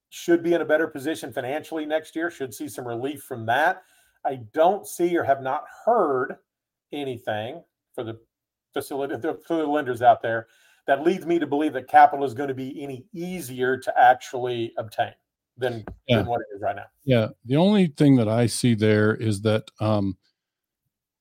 should 0.10 0.44
be 0.44 0.54
in 0.54 0.62
a 0.62 0.66
better 0.66 0.88
position 0.88 1.32
financially 1.32 1.86
next 1.86 2.16
year, 2.16 2.32
should 2.32 2.54
see 2.54 2.68
some 2.68 2.88
relief 2.88 3.24
from 3.24 3.46
that. 3.46 3.84
I 4.26 4.40
don't 4.54 4.88
see 4.88 5.16
or 5.18 5.24
have 5.24 5.42
not 5.42 5.64
heard 5.86 6.36
anything 6.92 7.64
for 7.96 8.04
the 8.04 8.20
facility 8.74 9.16
for 9.22 9.56
the 9.58 9.66
lenders 9.66 10.02
out 10.02 10.22
there 10.22 10.48
that 10.88 11.04
leads 11.04 11.26
me 11.26 11.40
to 11.40 11.48
believe 11.48 11.74
that 11.74 11.88
capital 11.88 12.26
is 12.26 12.34
going 12.34 12.50
to 12.50 12.56
be 12.56 12.82
any 12.82 13.06
easier 13.14 13.78
to 13.78 13.94
actually 14.00 14.74
obtain 14.78 15.14
than, 15.58 15.86
yeah. 16.08 16.18
than 16.18 16.26
what 16.26 16.42
it 16.42 16.56
is 16.56 16.62
right 16.62 16.76
now. 16.76 16.86
Yeah. 17.06 17.28
The 17.46 17.58
only 17.58 17.88
thing 17.88 18.16
that 18.18 18.28
I 18.28 18.48
see 18.48 18.74
there 18.74 19.14
is 19.14 19.42
that 19.42 19.64
um, 19.80 20.18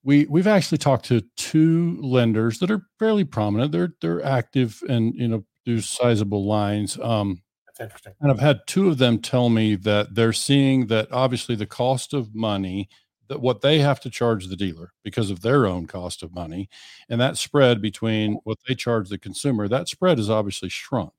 we 0.03 0.27
we've 0.27 0.47
actually 0.47 0.79
talked 0.79 1.05
to 1.07 1.23
two 1.37 1.99
lenders 2.01 2.59
that 2.61 2.71
are 2.71 2.87
fairly 2.99 3.25
prominent. 3.25 3.73
They're 3.73 3.95
they're 4.01 4.25
active 4.25 4.83
and 4.89 5.15
you 5.15 5.29
know 5.29 5.45
do 5.67 5.81
sizable 5.81 6.47
lines. 6.47 6.99
Um, 6.99 7.43
That's 7.67 7.81
interesting. 7.81 8.15
And 8.21 8.31
I've 8.31 8.41
had 8.41 8.61
two 8.67 8.89
of 8.89 8.99
them 8.99 9.21
tell 9.21 9.51
me 9.51 9.77
that 9.77 10.15
they're 10.15 10.33
seeing 10.33 10.87
that 10.87 11.13
obviously 11.13 11.55
the 11.55 11.67
cost 11.67 12.15
of 12.15 12.35
money 12.35 12.89
that 13.31 13.41
what 13.41 13.61
they 13.61 13.79
have 13.79 14.01
to 14.01 14.11
charge 14.11 14.49
the 14.49 14.57
dealer 14.57 14.93
because 15.05 15.31
of 15.31 15.41
their 15.41 15.65
own 15.65 15.87
cost 15.87 16.23
of 16.23 16.35
money 16.35 16.69
and 17.09 17.21
that 17.21 17.39
spread 17.39 17.81
between 17.81 18.41
what 18.43 18.59
they 18.69 18.75
charge 18.75 19.09
the 19.09 19.17
consumer 19.17 19.69
that 19.69 19.89
spread 19.89 20.19
is 20.19 20.29
obviously 20.29 20.69
shrunk. 20.69 21.13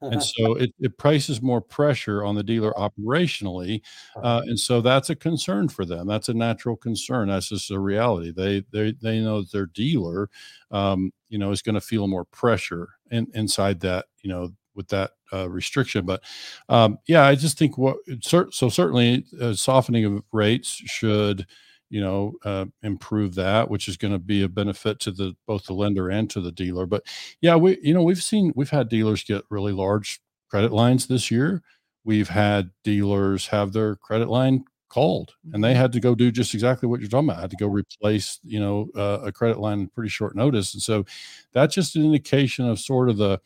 And 0.00 0.16
uh-huh. 0.16 0.20
so 0.20 0.54
it, 0.54 0.72
it 0.78 0.96
places 0.96 1.42
more 1.42 1.60
pressure 1.60 2.22
on 2.22 2.36
the 2.36 2.44
dealer 2.44 2.72
operationally 2.74 3.80
uh, 4.22 4.42
and 4.46 4.58
so 4.58 4.80
that's 4.80 5.10
a 5.10 5.16
concern 5.16 5.68
for 5.68 5.84
them. 5.84 6.06
That's 6.06 6.28
a 6.28 6.34
natural 6.34 6.76
concern 6.76 7.28
that's 7.28 7.48
just 7.48 7.70
a 7.70 7.80
reality. 7.80 8.30
They 8.30 8.64
they, 8.72 8.92
they 8.92 9.20
know 9.20 9.40
that 9.40 9.50
their 9.50 9.66
dealer 9.66 10.30
um, 10.70 11.10
you 11.28 11.38
know 11.38 11.50
is 11.50 11.62
going 11.62 11.74
to 11.74 11.80
feel 11.80 12.06
more 12.06 12.24
pressure 12.24 12.90
in, 13.10 13.26
inside 13.34 13.80
that 13.80 14.06
you 14.22 14.30
know 14.30 14.52
with 14.76 14.88
that 14.88 15.12
uh, 15.32 15.48
restriction 15.48 16.04
but 16.04 16.22
um, 16.68 16.98
yeah 17.08 17.24
i 17.24 17.34
just 17.34 17.58
think 17.58 17.76
what 17.76 17.96
so 18.20 18.48
certainly 18.50 19.24
uh, 19.40 19.52
softening 19.52 20.04
of 20.04 20.22
rates 20.32 20.68
should 20.68 21.46
you 21.88 22.00
know 22.00 22.34
uh, 22.44 22.64
improve 22.82 23.34
that 23.34 23.70
which 23.70 23.88
is 23.88 23.96
going 23.96 24.12
to 24.12 24.18
be 24.18 24.42
a 24.42 24.48
benefit 24.48 24.98
to 25.00 25.10
the 25.10 25.34
both 25.46 25.64
the 25.64 25.72
lender 25.72 26.08
and 26.08 26.30
to 26.30 26.40
the 26.40 26.52
dealer 26.52 26.86
but 26.86 27.02
yeah 27.40 27.56
we 27.56 27.78
you 27.82 27.94
know 27.94 28.02
we've 28.02 28.22
seen 28.22 28.52
we've 28.54 28.70
had 28.70 28.88
dealers 28.88 29.24
get 29.24 29.44
really 29.50 29.72
large 29.72 30.20
credit 30.50 30.72
lines 30.72 31.06
this 31.06 31.30
year 31.30 31.62
we've 32.04 32.28
had 32.28 32.70
dealers 32.84 33.48
have 33.48 33.72
their 33.72 33.96
credit 33.96 34.28
line 34.28 34.64
called 34.88 35.34
and 35.52 35.62
they 35.62 35.72
mm-hmm. 35.72 35.80
had 35.80 35.92
to 35.92 36.00
go 36.00 36.14
do 36.14 36.30
just 36.30 36.54
exactly 36.54 36.88
what 36.88 37.00
you're 37.00 37.08
talking 37.08 37.28
about 37.28 37.40
had 37.40 37.50
to 37.50 37.56
go 37.56 37.66
replace 37.66 38.38
you 38.44 38.60
know 38.60 38.88
uh, 38.96 39.18
a 39.24 39.32
credit 39.32 39.58
line 39.58 39.80
in 39.80 39.88
pretty 39.88 40.08
short 40.08 40.36
notice 40.36 40.74
and 40.74 40.82
so 40.82 41.04
that's 41.52 41.74
just 41.74 41.96
an 41.96 42.04
indication 42.04 42.68
of 42.68 42.78
sort 42.78 43.08
of 43.08 43.16
the 43.16 43.40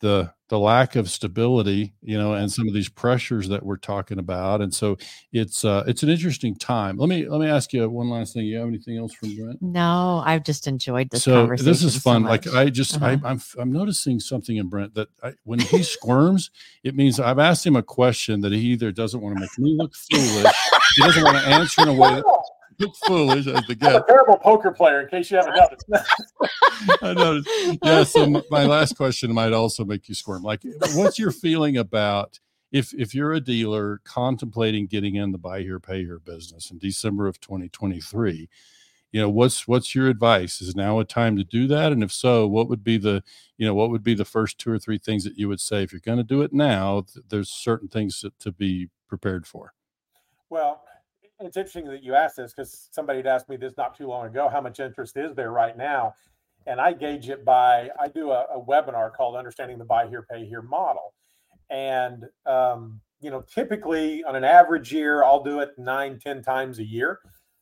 the 0.00 0.32
the 0.48 0.58
lack 0.58 0.94
of 0.96 1.10
stability 1.10 1.92
you 2.02 2.16
know 2.16 2.34
and 2.34 2.52
some 2.52 2.68
of 2.68 2.74
these 2.74 2.88
pressures 2.88 3.48
that 3.48 3.64
we're 3.64 3.76
talking 3.76 4.18
about 4.18 4.60
and 4.60 4.72
so 4.72 4.96
it's 5.32 5.64
uh 5.64 5.84
it's 5.86 6.02
an 6.02 6.08
interesting 6.08 6.54
time. 6.54 6.96
Let 6.96 7.08
me 7.08 7.28
let 7.28 7.40
me 7.40 7.48
ask 7.48 7.72
you 7.72 7.88
one 7.88 8.10
last 8.10 8.34
thing. 8.34 8.46
You 8.46 8.58
have 8.58 8.68
anything 8.68 8.98
else 8.98 9.12
from 9.14 9.34
brent? 9.36 9.62
No 9.62 10.22
i've 10.24 10.44
just 10.44 10.66
enjoyed 10.66 11.10
this 11.10 11.24
so 11.24 11.46
this 11.46 11.82
is 11.82 11.96
fun 11.96 12.22
so 12.22 12.28
like 12.28 12.46
i 12.54 12.68
just 12.68 12.96
uh-huh. 12.96 13.06
I, 13.06 13.12
am 13.12 13.24
I'm, 13.24 13.40
I'm 13.58 13.72
noticing 13.72 14.20
something 14.20 14.56
in 14.56 14.68
brent 14.68 14.94
that 14.94 15.08
I, 15.22 15.34
when 15.44 15.58
he 15.58 15.82
squirms 15.96 16.50
it 16.82 16.94
means 16.94 17.20
i've 17.20 17.38
asked 17.38 17.66
him 17.66 17.76
a 17.76 17.82
question 17.82 18.40
that 18.40 18.52
he 18.52 18.58
either 18.58 18.92
doesn't 18.92 19.20
want 19.20 19.36
to 19.36 19.40
make 19.40 19.58
me 19.58 19.76
look 19.76 19.94
foolish 19.94 20.52
he 20.96 21.02
doesn't 21.02 21.22
want 21.22 21.38
to 21.38 21.44
answer 21.44 21.82
in 21.82 21.88
a 21.88 21.92
way 21.92 22.14
that, 22.14 22.24
look 22.78 22.94
foolish 23.06 23.46
as 23.46 23.64
the 23.66 23.74
guest. 23.74 23.96
I'm 23.96 24.02
a 24.02 24.06
terrible 24.06 24.38
poker 24.38 24.70
player, 24.70 25.02
in 25.02 25.08
case 25.08 25.30
you 25.30 25.38
haven't 25.38 25.56
noticed. 25.56 25.86
I 27.02 27.14
noticed. 27.14 27.48
Yeah. 27.82 28.04
So 28.04 28.42
my 28.50 28.64
last 28.64 28.96
question 28.96 29.32
might 29.32 29.52
also 29.52 29.84
make 29.84 30.08
you 30.08 30.14
squirm. 30.14 30.42
Like, 30.42 30.62
what's 30.94 31.18
your 31.18 31.30
feeling 31.30 31.76
about 31.76 32.38
if 32.72 32.92
if 32.94 33.14
you're 33.14 33.32
a 33.32 33.40
dealer 33.40 34.00
contemplating 34.04 34.86
getting 34.86 35.14
in 35.14 35.32
the 35.32 35.38
buy 35.38 35.60
here, 35.60 35.80
pay 35.80 36.02
here 36.04 36.18
business 36.18 36.70
in 36.70 36.78
December 36.78 37.26
of 37.26 37.40
2023? 37.40 38.48
You 39.12 39.20
know, 39.20 39.30
what's 39.30 39.66
what's 39.66 39.94
your 39.94 40.08
advice? 40.08 40.60
Is 40.60 40.76
now 40.76 40.98
a 40.98 41.04
time 41.04 41.36
to 41.36 41.44
do 41.44 41.66
that? 41.68 41.92
And 41.92 42.02
if 42.02 42.12
so, 42.12 42.46
what 42.46 42.68
would 42.68 42.84
be 42.84 42.98
the 42.98 43.22
you 43.56 43.66
know 43.66 43.74
what 43.74 43.90
would 43.90 44.02
be 44.02 44.14
the 44.14 44.24
first 44.24 44.58
two 44.58 44.70
or 44.70 44.78
three 44.78 44.98
things 44.98 45.24
that 45.24 45.38
you 45.38 45.48
would 45.48 45.60
say 45.60 45.82
if 45.82 45.92
you're 45.92 46.00
going 46.00 46.18
to 46.18 46.24
do 46.24 46.42
it 46.42 46.52
now? 46.52 47.06
There's 47.28 47.48
certain 47.48 47.88
things 47.88 48.20
to, 48.20 48.32
to 48.40 48.52
be 48.52 48.90
prepared 49.08 49.46
for. 49.46 49.72
Well, 50.50 50.82
it's 51.40 51.56
interesting 51.56 51.86
that 51.86 52.02
you 52.02 52.14
asked 52.14 52.36
this 52.36 52.52
because 52.54 52.88
somebody 52.92 53.18
had 53.18 53.26
asked 53.26 53.48
me 53.48 53.56
this 53.56 53.74
not 53.76 53.96
too 53.96 54.06
long 54.06 54.26
ago. 54.26 54.48
How 54.48 54.60
much 54.60 54.80
interest 54.80 55.16
is 55.16 55.34
there 55.34 55.52
right 55.52 55.76
now? 55.76 56.14
And 56.66 56.80
I 56.80 56.92
gauge 56.92 57.28
it 57.28 57.44
by 57.44 57.90
I 58.00 58.08
do 58.08 58.30
a, 58.30 58.44
a 58.54 58.60
webinar 58.60 59.12
called 59.14 59.36
"Understanding 59.36 59.78
the 59.78 59.84
Buy 59.84 60.08
Here, 60.08 60.26
Pay 60.28 60.46
Here" 60.46 60.62
model, 60.62 61.14
and 61.70 62.24
um, 62.44 63.00
you 63.20 63.30
know, 63.30 63.42
typically 63.42 64.24
on 64.24 64.34
an 64.34 64.44
average 64.44 64.92
year, 64.92 65.22
I'll 65.22 65.42
do 65.42 65.60
it 65.60 65.70
nine, 65.78 66.18
ten 66.18 66.42
times 66.42 66.78
a 66.78 66.84
year, 66.84 67.20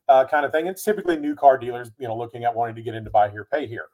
uh, 0.09 0.25
kind 0.25 0.47
of 0.47 0.53
thing. 0.53 0.67
It's 0.67 0.83
typically 0.83 1.17
new 1.17 1.35
car 1.35 1.59
dealers, 1.59 1.91
you 1.99 2.09
know, 2.09 2.17
looking 2.17 2.45
at 2.45 2.55
wanting 2.55 2.77
to 2.77 2.83
get 2.83 2.95
into 2.95 3.11
buy 3.11 3.29
here, 3.29 3.47
pay 3.53 3.67
here. 3.67 3.87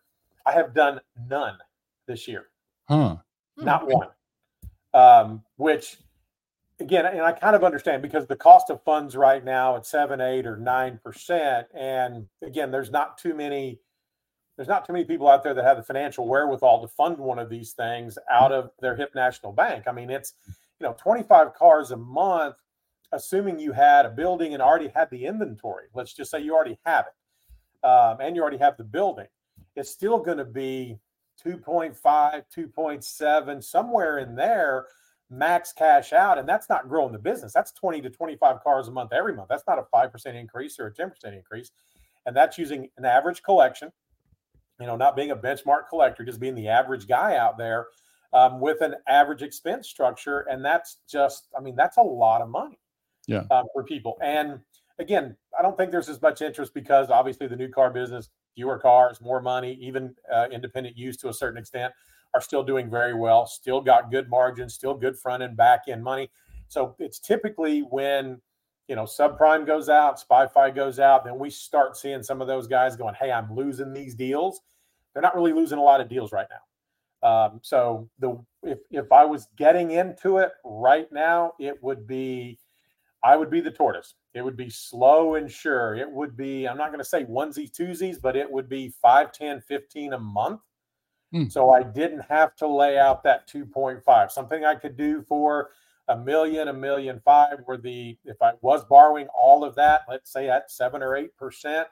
I 0.47 0.53
have 0.53 0.75
done 0.75 1.01
none 1.29 1.59
this 2.07 2.27
year. 2.29 2.47
Huh. 2.89 3.17
not 3.57 3.87
one. 3.87 4.09
Um, 4.95 5.43
which 5.57 5.99
again, 6.81 7.07
and 7.07 7.23
I 7.23 7.33
kind 7.33 7.57
of 7.57 7.65
understand 7.65 8.03
because 8.03 8.27
the 8.27 8.37
cost 8.37 8.71
of 8.71 8.83
funds 8.83 9.17
right 9.17 9.45
now 9.45 9.77
at 9.77 9.87
seven, 9.87 10.21
eight, 10.21 10.47
or 10.47 10.57
nine 10.57 11.01
percent, 11.03 11.67
and 11.75 12.27
again, 12.43 12.71
there's 12.71 12.91
not 12.91 13.19
too 13.19 13.35
many. 13.35 13.81
There's 14.57 14.69
not 14.69 14.87
too 14.87 14.93
many 14.93 15.07
people 15.07 15.29
out 15.29 15.43
there 15.43 15.55
that 15.55 15.65
have 15.65 15.79
the 15.79 15.83
financial 15.83 16.29
wherewithal 16.29 16.83
to 16.83 16.89
fund 16.89 17.17
one 17.17 17.39
of 17.39 17.49
these 17.49 17.73
things 17.73 18.19
out 18.31 18.53
of 18.53 18.71
their 18.81 18.95
HIP 18.95 19.15
National 19.15 19.53
Bank. 19.53 19.85
I 19.87 19.93
mean, 19.93 20.11
it's 20.11 20.35
you 20.47 20.87
know 20.87 20.95
25 20.99 21.55
cars 21.55 21.93
a 21.93 21.97
month, 21.97 22.57
assuming 23.13 23.59
you 23.59 23.73
had 23.73 24.05
a 24.05 24.11
building 24.11 24.53
and 24.53 24.63
already 24.63 24.89
had 24.89 25.09
the 25.11 25.25
inventory. 25.25 25.87
Let's 25.95 26.13
just 26.13 26.31
say 26.31 26.41
you 26.41 26.55
already 26.55 26.79
have 26.85 27.07
it, 27.07 27.87
um, 27.87 28.19
and 28.21 28.37
you 28.37 28.43
already 28.43 28.59
have 28.59 28.77
the 28.77 28.85
building. 28.85 29.29
It's 29.77 29.91
still 29.91 30.19
going 30.19 30.39
to 30.39 30.45
be 30.45 30.99
2.5, 31.45 31.97
2.7, 32.55 33.65
somewhere 33.65 34.19
in 34.19 34.35
there, 34.35 34.87
max 35.31 35.73
cash 35.73 36.13
out. 36.13 36.39
And 36.39 36.49
that's 36.49 36.69
not 36.69 36.89
growing 36.89 37.13
the 37.13 37.19
business. 37.19 37.53
That's 37.53 37.73
20 37.73 38.03
to 38.03 38.11
25 38.11 38.63
cars 38.63 38.89
a 38.89 38.91
month 38.91 39.13
every 39.13 39.35
month. 39.35 39.49
That's 39.49 39.65
not 39.67 39.79
a 39.79 39.85
5% 39.95 40.27
increase 40.35 40.79
or 40.79 40.89
a 40.89 40.93
10% 40.93 41.13
increase. 41.37 41.71
And 42.27 42.37
that's 42.37 42.59
using 42.59 42.89
an 42.99 43.05
average 43.05 43.43
collection, 43.43 43.91
you 44.81 44.87
know, 44.87 44.97
not 44.97 45.17
being 45.17 45.31
a 45.31 45.37
benchmark 45.37 45.89
collector, 45.89 46.25
just 46.25 46.41
being 46.41 46.55
the 46.55 46.69
average 46.69 47.07
guy 47.09 47.37
out 47.37 47.57
there 47.57 47.87
um, 48.33 48.61
with 48.61 48.81
an 48.83 48.97
average 49.09 49.43
expense 49.43 49.89
structure. 49.89 50.41
And 50.41 50.65
that's 50.65 50.99
just, 51.09 51.49
I 51.57 51.61
mean, 51.61 51.77
that's 51.77 51.97
a 51.97 52.03
lot 52.03 52.43
of 52.43 52.49
money 52.49 52.79
Yeah. 53.27 53.45
uh, 53.51 53.63
for 53.73 53.85
people. 53.85 54.19
And 54.23 54.61
again, 54.99 55.37
I 55.59 55.63
don't 55.63 55.77
think 55.77 55.93
there's 55.93 56.09
as 56.09 56.21
much 56.21 56.43
interest 56.43 56.75
because 56.75 57.09
obviously 57.11 57.47
the 57.47 57.57
new 57.57 57.69
car 57.69 57.91
business, 57.91 58.29
fewer 58.55 58.79
cars, 58.79 59.21
more 59.21 59.41
money, 59.41 59.79
even 59.81 60.15
uh, 60.33 60.49
independent 60.53 60.97
use 60.97 61.17
to 61.19 61.29
a 61.29 61.33
certain 61.33 61.59
extent 61.59 61.93
are 62.35 62.41
still 62.41 62.63
doing 62.63 62.91
very 62.91 63.15
well, 63.15 63.47
still 63.47 63.81
got 63.81 64.11
good 64.11 64.29
margins, 64.29 64.75
still 64.75 64.95
good 64.95 65.19
front 65.19 65.43
and 65.43 65.57
back 65.57 65.83
end 65.89 66.03
money. 66.03 66.31
So 66.69 66.95
it's 66.99 67.19
typically 67.19 67.81
when 67.81 68.41
you 68.89 68.97
know 68.97 69.05
subprime 69.05 69.67
goes 69.67 69.89
out, 69.89 70.21
SpyFi 70.21 70.75
goes 70.75 70.99
out, 70.99 71.25
then 71.25 71.39
we 71.39 71.51
start 71.51 71.97
seeing 71.97 72.23
some 72.23 72.41
of 72.41 72.47
those 72.47 72.67
guys 72.67 72.97
going, 72.97 73.15
"Hey, 73.15 73.33
I'm 73.33 73.55
losing 73.55 73.93
these 73.93 74.15
deals." 74.15 74.61
They're 75.13 75.23
not 75.23 75.35
really 75.35 75.53
losing 75.53 75.79
a 75.79 75.83
lot 75.83 76.01
of 76.01 76.09
deals 76.09 76.33
right 76.33 76.47
now. 76.51 77.29
Um, 77.29 77.61
so 77.63 78.09
the 78.19 78.39
if 78.63 78.79
if 78.91 79.13
I 79.13 79.25
was 79.25 79.49
getting 79.57 79.91
into 79.91 80.39
it 80.39 80.53
right 80.65 81.11
now, 81.13 81.53
it 81.59 81.83
would 81.83 82.07
be 82.07 82.59
I 83.23 83.37
would 83.37 83.51
be 83.51 83.61
the 83.61 83.71
tortoise. 83.71 84.15
It 84.35 84.43
would 84.43 84.57
be 84.57 84.71
slow 84.71 85.35
and 85.35 85.51
sure. 85.51 85.95
It 85.95 86.11
would 86.11 86.37
be, 86.37 86.67
I'm 86.67 86.79
not 86.79 86.89
going 86.89 87.01
to 87.01 87.05
say 87.05 87.25
onesies, 87.25 87.71
twosies, 87.71 88.21
but 88.21 88.37
it 88.37 88.51
would 88.51 88.69
be 88.69 88.89
5, 89.03 89.33
10, 89.33 89.61
15 89.61 90.13
a 90.15 90.19
month. 90.19 90.61
Hmm. 91.33 91.49
So 91.49 91.71
I 91.71 91.83
didn't 91.83 92.25
have 92.29 92.57
to 92.57 92.67
lay 92.67 92.99
out 92.99 93.23
that 93.25 93.49
2.5, 93.49 94.31
something 94.31 94.65
I 94.65 94.75
could 94.75 94.97
do 94.97 95.23
for 95.23 95.71
a 96.09 96.17
million, 96.17 96.69
a 96.69 96.73
million 96.73 97.21
five, 97.25 97.61
where 97.67 97.77
the, 97.77 98.19
if 98.25 98.43
I 98.43 98.53
was 98.63 98.85
borrowing 98.85 99.29
all 99.29 99.63
of 99.63 99.77
that, 99.77 100.03
let's 100.09 100.33
say 100.33 100.49
at 100.49 100.71
seven 100.71 101.03
or 101.03 101.11
8%, 101.41 101.85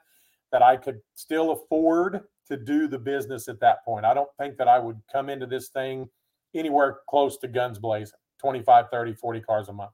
that 0.51 0.61
I 0.61 0.75
could 0.75 0.99
still 1.13 1.51
afford 1.51 2.21
to 2.47 2.57
do 2.57 2.87
the 2.87 2.99
business 2.99 3.47
at 3.47 3.59
that 3.61 3.85
point. 3.85 4.05
I 4.05 4.13
don't 4.13 4.29
think 4.37 4.57
that 4.57 4.67
I 4.67 4.79
would 4.79 4.99
come 5.11 5.29
into 5.29 5.45
this 5.45 5.69
thing 5.69 6.09
anywhere 6.53 6.99
close 7.07 7.37
to 7.37 7.47
guns 7.47 7.79
blazing 7.79 8.17
25, 8.41 8.85
30, 8.91 9.13
40 9.13 9.41
cars 9.41 9.69
a 9.69 9.73
month. 9.73 9.91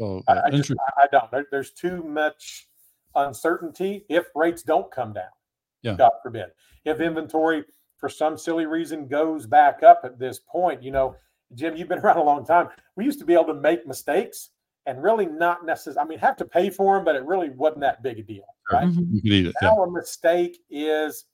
Oh, 0.00 0.22
I, 0.26 0.40
I, 0.46 0.50
just. 0.50 0.70
I 0.70 1.02
I 1.02 1.06
don't. 1.12 1.30
There, 1.30 1.46
there's 1.50 1.72
too 1.72 2.02
much 2.02 2.68
uncertainty 3.14 4.06
if 4.08 4.26
rates 4.34 4.62
don't 4.62 4.90
come 4.90 5.12
down. 5.12 5.28
Yeah. 5.82 5.96
God 5.96 6.12
forbid. 6.22 6.46
If 6.84 7.00
inventory, 7.00 7.64
for 8.00 8.08
some 8.08 8.36
silly 8.36 8.66
reason, 8.66 9.06
goes 9.06 9.46
back 9.46 9.82
up 9.82 10.00
at 10.04 10.18
this 10.18 10.40
point, 10.40 10.82
you 10.82 10.90
know, 10.90 11.14
Jim, 11.54 11.76
you've 11.76 11.88
been 11.88 11.98
around 12.04 12.16
a 12.16 12.22
long 12.24 12.44
time. 12.44 12.68
We 12.96 13.04
used 13.04 13.18
to 13.20 13.24
be 13.24 13.34
able 13.34 13.46
to 13.46 13.54
make 13.54 13.86
mistakes 13.86 14.50
and 14.86 15.02
really 15.02 15.26
not 15.26 15.66
necessarily, 15.66 16.00
I 16.00 16.08
mean, 16.08 16.18
have 16.18 16.36
to 16.36 16.44
pay 16.46 16.70
for 16.70 16.96
them, 16.96 17.04
but 17.04 17.14
it 17.14 17.24
really 17.24 17.50
wasn't 17.50 17.80
that 17.82 18.02
big 18.02 18.18
a 18.18 18.22
deal. 18.22 18.44
Right. 18.72 18.88
Mhm. 18.88 19.20
Eat 19.22 19.46
it. 19.46 19.54
Yeah. 19.60 19.68
Now 19.68 19.82
a 19.82 19.90
mistake 19.90 20.58
is 20.70 21.26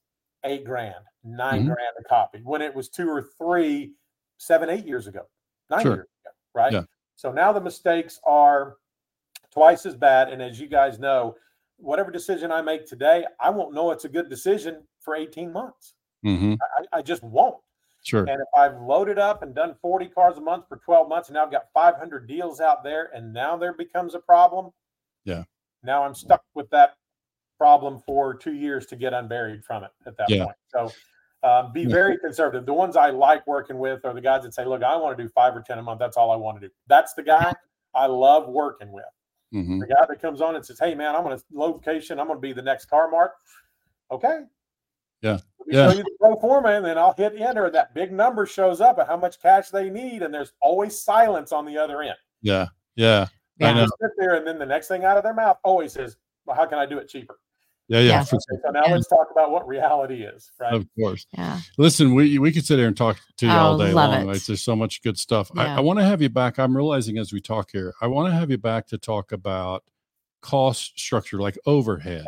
eight 0.45 0.64
grand, 0.64 1.05
9 1.23 1.62
Mhm. 1.62 1.67
grand 1.67 1.95
a 2.01 2.05
copy 2.05 2.41
when 2.43 2.61
it 2.61 2.75
was 2.75 2.89
two 2.89 3.09
or 3.09 3.23
three, 3.23 3.93
seven, 4.39 4.69
eight 4.69 4.85
years 4.87 5.07
ago, 5.07 5.27
nine 5.71 5.83
Sure. 5.83 5.95
years 5.95 6.09
ago, 6.25 6.31
right? 6.55 6.73
Yeah. 6.73 6.83
So 7.14 7.31
now 7.31 7.53
the 7.53 7.61
mistakes 7.61 8.21
are 8.25 8.77
twice 9.53 9.87
as 9.87 9.95
bad. 9.95 10.29
And 10.31 10.43
as 10.43 10.61
you 10.61 10.67
guys 10.67 10.99
know, 10.99 11.37
whatever 11.79 12.11
decision 12.11 12.51
I 12.51 12.62
make 12.62 12.87
today, 12.87 13.27
I 13.41 13.51
won't 13.51 13.73
know 13.75 13.91
it's 13.93 14.05
a 14.05 14.09
good 14.09 14.29
decision 14.29 14.87
for 15.01 15.14
18 15.14 15.53
months. 15.53 15.95
Hmm 16.27 16.55
I, 16.93 16.99
I 16.99 17.03
just 17.03 17.22
won't. 17.22 17.57
Sure. 18.03 18.24
And 18.29 18.41
if 18.41 18.49
I've 18.57 18.81
loaded 18.81 19.18
up 19.18 19.43
and 19.43 19.55
done 19.55 19.74
40 19.83 20.07
cars 20.09 20.39
a 20.39 20.41
month 20.41 20.66
for 20.68 20.77
12 20.79 21.09
months, 21.09 21.29
and 21.29 21.35
now 21.35 21.45
I've 21.45 21.51
got 21.51 21.66
500 21.74 22.27
deals 22.27 22.61
out 22.61 22.85
there, 22.85 23.11
and 23.14 23.33
now 23.33 23.57
there 23.57 23.72
becomes 23.72 24.14
a 24.14 24.20
problem. 24.20 24.70
Yeah. 25.24 25.45
Now 25.83 26.05
I'm 26.05 26.14
stuck 26.14 26.43
with 26.55 26.70
that 26.70 26.97
problem 27.59 28.01
for 28.07 28.35
two 28.35 28.55
years 28.55 28.87
to 28.87 28.97
get 28.97 29.12
unburied 29.12 29.64
from 29.64 29.85
it 29.85 29.91
at 30.07 30.16
that 30.18 30.31
Yeah. 30.31 30.45
point. 30.45 30.57
So 30.68 30.93
um, 31.43 31.72
be 31.72 31.85
very 31.87 32.18
conservative. 32.18 32.66
The 32.66 32.72
ones 32.72 32.97
I 32.97 33.11
like 33.11 33.47
working 33.47 33.79
with 33.79 34.05
are 34.05 34.14
the 34.14 34.20
guys 34.20 34.43
that 34.43 34.55
say, 34.55 34.64
look, 34.64 34.83
I 34.83 34.97
want 34.97 35.16
to 35.16 35.22
do 35.22 35.29
five 35.31 35.57
or 35.57 35.62
10 35.62 35.79
a 35.79 35.83
month. 35.83 35.99
That's 35.99 36.16
all 36.16 36.31
I 36.31 36.37
want 36.37 36.61
to 36.61 36.68
do. 36.68 36.72
That's 36.87 37.14
the 37.14 37.22
guy 37.22 37.53
I 37.95 38.07
love 38.07 38.49
working 38.49 38.93
with. 38.93 39.05
hmm 39.53 39.79
The 39.81 39.87
guy 39.87 40.05
that 40.09 40.20
comes 40.20 40.41
on 40.41 40.57
and 40.57 40.64
says, 40.64 40.79
hey, 40.79 40.95
man, 40.95 41.14
I'm 41.14 41.22
going 41.22 41.37
to 41.37 41.45
location. 41.53 42.18
I'm 42.20 42.27
going 42.27 42.37
to 42.37 42.41
be 42.41 42.53
the 42.53 42.62
next 42.62 42.91
CarMax. 42.91 43.31
Okay. 44.11 44.41
Yeah. 45.23 45.39
Let 45.59 45.67
me 45.69 45.75
Yeah. 45.77 45.91
show 45.91 45.97
you 45.99 46.03
the 46.05 46.17
pro 46.21 46.37
forma, 46.41 46.69
and 46.71 46.85
then 46.85 46.99
I'll 46.99 47.12
hit 47.14 47.35
enter. 47.37 47.69
That 47.71 47.95
big 47.95 48.12
number 48.12 48.47
shows 48.47 48.81
up 48.81 48.99
at 48.99 49.07
how 49.07 49.17
much 49.17 49.41
cash 49.41 49.71
they 49.71 49.91
need, 49.91 50.23
and 50.23 50.33
there's 50.33 50.53
always 50.61 51.01
silence 51.01 51.53
on 51.53 51.64
the 51.67 51.77
other 51.79 52.03
end. 52.03 52.17
Yeah. 52.43 52.67
Yeah. 52.95 53.27
I 53.61 53.73
know. 53.73 53.81
They 53.81 53.87
sit 54.07 54.12
there, 54.19 54.35
and 54.35 54.47
then 54.47 54.59
the 54.59 54.67
next 54.67 54.89
thing 54.89 55.05
out 55.05 55.17
of 55.17 55.23
their 55.25 55.35
mouth 55.35 55.59
always 55.64 55.97
is, 55.97 56.17
"Well, 56.45 56.55
how 56.57 56.67
can 56.67 56.79
I 56.79 56.87
do 56.87 56.99
it 56.99 57.09
cheaper?" 57.09 57.39
Yeah. 57.89 58.01
Yeah. 58.01 58.05
Yeah. 58.11 58.21
Okay, 58.23 58.39
so 58.64 58.71
now 58.71 58.83
Yeah. 58.87 58.95
let's 58.95 59.09
talk 59.09 59.29
about 59.31 59.51
what 59.53 59.67
reality 59.67 60.25
is, 60.25 60.51
right? 60.61 60.75
Of 60.75 60.87
course. 60.99 61.27
Yeah. 61.33 61.61
Listen, 61.79 62.14
we 62.14 62.39
we 62.39 62.53
could 62.53 62.64
sit 62.67 62.79
here 62.79 62.89
and 62.89 62.97
talk 62.97 63.17
to 63.39 63.47
you 63.47 63.53
all 63.53 63.75
Oh, 63.81 63.85
day 63.87 63.93
love 63.93 64.11
long. 64.11 64.23
it. 64.23 64.27
Right? 64.27 64.43
There's 64.47 64.62
so 64.62 64.77
much 64.77 65.03
good 65.03 65.19
stuff. 65.19 65.51
I, 65.57 65.64
Yeah. 65.64 65.77
I 65.79 65.81
want 65.81 65.99
to 66.01 66.05
have 66.05 66.21
you 66.21 66.29
back. 66.29 66.59
I'm 66.59 66.77
realizing 66.77 67.17
as 67.17 67.33
we 67.33 67.41
talk 67.41 67.71
here, 67.73 67.95
I 68.01 68.09
want 68.09 68.29
to 68.29 68.37
have 68.39 68.51
you 68.51 68.59
back 68.59 68.87
to 68.89 68.99
talk 68.99 69.33
about 69.33 69.85
cost 70.43 70.99
structure, 70.99 71.39
like 71.41 71.59
overhead 71.64 72.27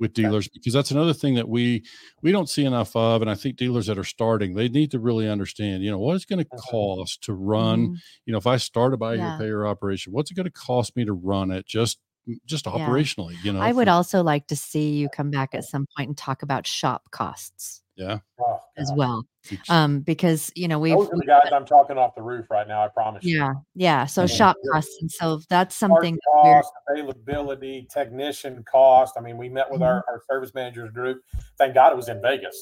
with 0.00 0.12
dealers, 0.12 0.48
because 0.48 0.72
that's 0.72 0.90
another 0.90 1.12
thing 1.12 1.34
that 1.36 1.48
we 1.48 1.84
we 2.22 2.32
don't 2.32 2.48
see 2.48 2.64
enough 2.64 2.96
of. 2.96 3.22
And 3.22 3.30
I 3.30 3.34
think 3.36 3.56
dealers 3.56 3.86
that 3.86 3.98
are 3.98 4.04
starting, 4.04 4.54
they 4.54 4.68
need 4.68 4.90
to 4.90 4.98
really 4.98 5.28
understand, 5.28 5.82
you 5.84 5.90
know, 5.90 5.98
what 5.98 6.16
it's 6.16 6.24
going 6.24 6.40
to 6.40 6.44
Mhm. 6.50 6.58
cost 6.58 7.22
to 7.24 7.32
run. 7.34 7.88
Mhm. 7.90 7.96
You 8.26 8.32
know, 8.32 8.38
if 8.38 8.46
I 8.46 8.56
start 8.56 8.92
a 8.94 8.96
buy 8.96 9.14
Yeah. 9.14 9.38
pay 9.38 9.46
your 9.46 9.66
operation, 9.68 10.12
what's 10.12 10.30
it 10.30 10.34
going 10.34 10.46
to 10.46 10.50
cost 10.52 10.96
me 10.96 11.04
to 11.04 11.12
run 11.12 11.50
it? 11.52 11.66
Just 11.66 12.00
just 12.46 12.66
Yeah. 12.66 12.72
operationally, 12.72 13.36
you 13.44 13.52
know. 13.52 13.60
I 13.60 13.70
would 13.72 13.86
for- 13.86 13.92
also 13.92 14.22
like 14.22 14.46
to 14.48 14.56
see 14.56 14.96
you 14.96 15.10
come 15.10 15.30
back 15.30 15.54
at 15.54 15.62
some 15.64 15.86
point 15.96 16.08
and 16.08 16.16
talk 16.18 16.42
about 16.42 16.66
shop 16.66 17.10
costs 17.12 17.82
yeah. 17.96 18.18
Oh, 18.40 18.58
as 18.76 18.92
well. 18.96 19.24
Um, 19.68 20.00
because 20.00 20.50
you 20.56 20.68
know 20.68 20.78
we've 20.78 20.94
Those 20.96 21.06
are 21.08 21.10
the 21.10 21.16
we've 21.18 21.26
guys 21.26 21.52
I'm 21.52 21.64
talking 21.66 21.96
off 21.98 22.14
the 22.14 22.22
roof 22.22 22.50
right 22.50 22.66
now. 22.66 22.82
I 22.84 22.88
promise 22.88 23.22
you. 23.24 23.38
yeah 23.38 23.52
yeah 23.74 24.06
so 24.06 24.22
Yeah. 24.22 24.26
shop 24.26 24.56
Yeah. 24.64 24.72
costs 24.72 24.96
and 25.00 25.10
so 25.10 25.40
that's 25.48 25.78
Part 25.78 25.90
something 25.92 26.14
that 26.14 26.42
we're 26.42 26.54
cost, 26.62 26.72
availability, 26.88 27.86
technician 27.90 28.64
cost. 28.70 29.14
I 29.18 29.20
mean, 29.20 29.36
we 29.36 29.48
met 29.48 29.70
with 29.70 29.82
our, 29.82 30.04
our 30.08 30.22
service 30.30 30.54
managers 30.54 30.90
group. 30.92 31.20
Thank 31.58 31.74
God 31.74 31.92
it 31.92 31.96
was 31.96 32.08
in 32.08 32.20
Vegas. 32.22 32.56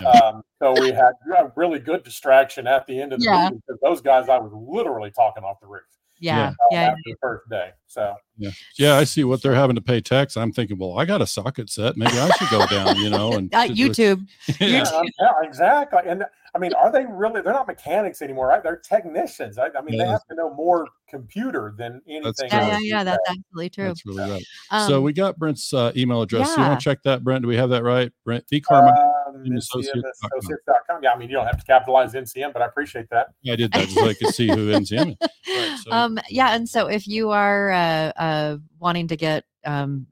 Yeah. 0.00 0.08
Um, 0.08 0.42
so 0.60 0.72
we 0.80 0.88
had 0.88 1.12
a 1.36 1.52
really 1.54 1.78
good 1.78 2.02
distraction 2.02 2.66
at 2.66 2.86
the 2.86 3.00
end 3.00 3.12
of 3.12 3.20
the 3.20 3.26
Yeah. 3.26 3.44
meeting 3.44 3.62
because 3.66 3.80
those 3.82 4.00
guys 4.00 4.28
I 4.28 4.38
was 4.38 4.52
literally 4.54 5.10
talking 5.10 5.44
off 5.44 5.60
the 5.60 5.66
roof 5.68 5.82
yeah 6.22 6.54
yeah, 6.70 6.80
after 6.82 7.00
the 7.06 7.16
first 7.20 7.48
day. 7.50 7.70
So 7.86 8.14
Yeah. 8.38 8.50
Yeah, 8.78 8.96
I 8.96 9.04
see 9.04 9.24
what 9.24 9.42
they're 9.42 9.54
having 9.54 9.76
to 9.76 9.82
pay 9.82 10.00
tax. 10.00 10.36
I'm 10.36 10.52
thinking, 10.52 10.78
well, 10.78 10.98
I 10.98 11.04
got 11.04 11.20
a 11.20 11.26
socket 11.26 11.68
set. 11.68 11.96
Maybe 11.96 12.18
I 12.18 12.30
should 12.30 12.48
go 12.48 12.66
down, 12.66 12.96
you 12.96 13.10
know, 13.10 13.32
and 13.32 13.52
Uh, 13.54 13.66
to 13.66 13.74
do 13.74 13.88
youtube 13.90 14.26
Yeah. 14.60 14.82
um, 14.84 15.06
yeah, 15.20 15.32
exactly. 15.42 16.00
And 16.06 16.24
I 16.54 16.58
mean, 16.58 16.72
are 16.74 16.92
they 16.92 17.04
really? 17.06 17.40
They're 17.40 17.52
not 17.52 17.66
mechanics 17.66 18.20
anymore, 18.22 18.48
right? 18.48 18.62
They're 18.62 18.76
technicians. 18.76 19.58
I, 19.58 19.68
I 19.76 19.80
mean, 19.82 19.98
they 19.98 20.06
have 20.06 20.24
to 20.28 20.34
know 20.34 20.52
more 20.54 20.86
computer 21.08 21.74
than 21.76 22.00
anything. 22.08 22.48
yeah 22.50 22.68
yeah 22.68 22.78
yeah 22.80 23.04
that's 23.04 23.28
absolutely 23.28 23.68
true 23.68 23.88
That's 23.88 24.06
really 24.06 24.30
right. 24.30 24.44
um, 24.70 24.88
so 24.88 25.00
we 25.02 25.12
got 25.12 25.38
Brent's 25.38 25.72
uh, 25.74 25.92
email 25.96 26.22
address. 26.22 26.56
You 26.56 26.62
want 26.62 26.78
to 26.80 26.84
check 26.84 27.02
that, 27.04 27.22
Brent? 27.24 27.42
Do 27.42 27.48
we 27.48 27.56
have 27.56 27.70
that 27.70 27.82
right? 27.82 28.10
Brent 28.24 28.44
V. 28.48 28.60
Carmen. 28.60 28.94
Um, 28.96 29.11
NCM 29.34 29.56
Associates.com. 29.56 30.30
NCMassociates.com. 30.40 31.02
Yeah, 31.02 31.12
I 31.12 31.18
mean, 31.18 31.28
you 31.28 31.36
don't 31.36 31.46
have 31.46 31.58
to 31.58 31.64
capitalize 31.64 32.12
NCM, 32.14 32.52
but 32.52 32.62
I 32.62 32.66
appreciate 32.66 33.08
that. 33.10 33.28
Yeah, 33.42 33.54
I 33.54 33.56
did 33.56 33.72
that 33.72 33.82
just 33.84 33.94
so 33.94 34.08
I 34.08 34.14
could 34.14 34.28
see 34.34 34.48
who 34.48 34.70
NCM 34.72 35.10
is. 35.10 35.16
Right, 35.48 35.78
so- 35.84 35.90
um 35.90 36.18
yeah 36.30 36.54
and 36.54 36.68
so 36.68 36.86
if 36.86 37.06
you 37.08 37.30
are 37.30 37.72
uh, 37.72 38.12
uh 38.16 38.56
wanting 38.78 39.08
to 39.08 39.16
get 39.16 39.44
um 39.64 40.06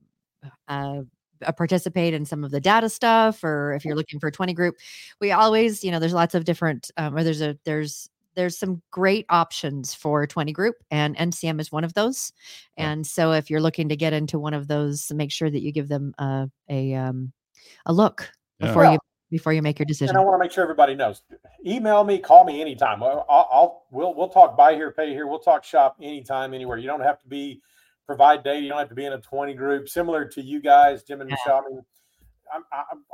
uh 0.69 1.03
uh, 1.47 1.53
participate 1.53 2.13
in 2.15 2.25
some 2.27 2.43
of 2.45 2.51
the 2.51 2.61
data 2.61 2.89
stuff 2.91 3.43
or 3.45 3.73
if 3.75 3.85
you're 3.85 3.95
looking 3.97 4.19
for 4.21 4.27
a 4.27 4.33
20 4.33 4.53
group 4.55 4.75
we 5.21 5.31
always 5.33 5.83
you 5.85 5.91
know 5.93 5.99
there's 6.01 6.13
lots 6.13 6.35
of 6.35 6.45
different 6.45 6.91
um, 6.99 7.17
or 7.17 7.23
there's 7.23 7.41
a 7.41 7.57
there's 7.65 8.11
there's 8.35 8.59
some 8.59 8.83
great 8.91 9.25
options 9.31 9.95
for 9.95 10.27
20 10.27 10.53
group 10.53 10.75
and 10.91 11.17
ncm 11.17 11.61
is 11.61 11.71
one 11.73 11.85
of 11.85 11.95
those 11.95 12.33
and 12.77 13.07
so 13.07 13.33
if 13.33 13.49
you're 13.49 13.61
looking 13.61 13.89
to 13.89 13.97
get 13.97 14.13
into 14.13 14.39
one 14.39 14.53
of 14.53 14.67
those 14.69 15.11
make 15.15 15.31
sure 15.33 15.49
that 15.49 15.63
you 15.63 15.73
give 15.73 15.89
them 15.89 16.13
uh, 16.19 16.47
a 16.69 16.93
um 16.95 17.33
a 17.87 17.93
look 17.93 18.31
Yeah. 18.59 18.67
before 18.67 18.85
Yeah. 18.85 18.93
you 18.93 18.99
before 19.31 19.53
you 19.53 19.63
make 19.63 19.79
your 19.79 19.87
decision. 19.87 20.11
And 20.17 20.19
I 20.19 20.25
want 20.25 20.35
to 20.41 20.45
make 20.45 20.53
sure 20.53 20.63
everybody 20.65 20.95
knows. 20.95 21.23
Email 21.67 22.05
me, 22.05 22.19
call 22.19 22.45
me 22.45 22.61
anytime. 22.61 23.03
I'll, 23.03 23.25
I'll 23.29 23.87
we'll 23.91 24.15
we'll 24.15 24.29
talk 24.29 24.57
buy 24.57 24.75
here, 24.75 24.91
pay 24.91 25.11
here. 25.11 25.27
We'll 25.27 25.39
talk 25.39 25.65
shop 25.65 25.97
anytime, 26.03 26.53
anywhere. 26.55 26.79
You 26.79 26.87
don't 26.89 27.01
have 27.03 27.21
to 27.21 27.29
be 27.29 27.61
provide 28.07 28.43
data. 28.43 28.61
You 28.61 28.69
don't 28.69 28.79
have 28.79 28.89
to 28.89 28.95
be 28.95 29.05
in 29.05 29.13
a 29.13 29.19
20 29.21 29.55
group. 29.55 29.89
Similar 29.89 30.25
to 30.27 30.43
you 30.43 30.61
guys, 30.61 31.03
Jim 31.05 31.21
and 31.21 31.31
Yeah. 31.31 31.37
Michelle. 31.47 31.65
I 31.65 31.69
mean, 31.71 31.83
I, 32.53 32.59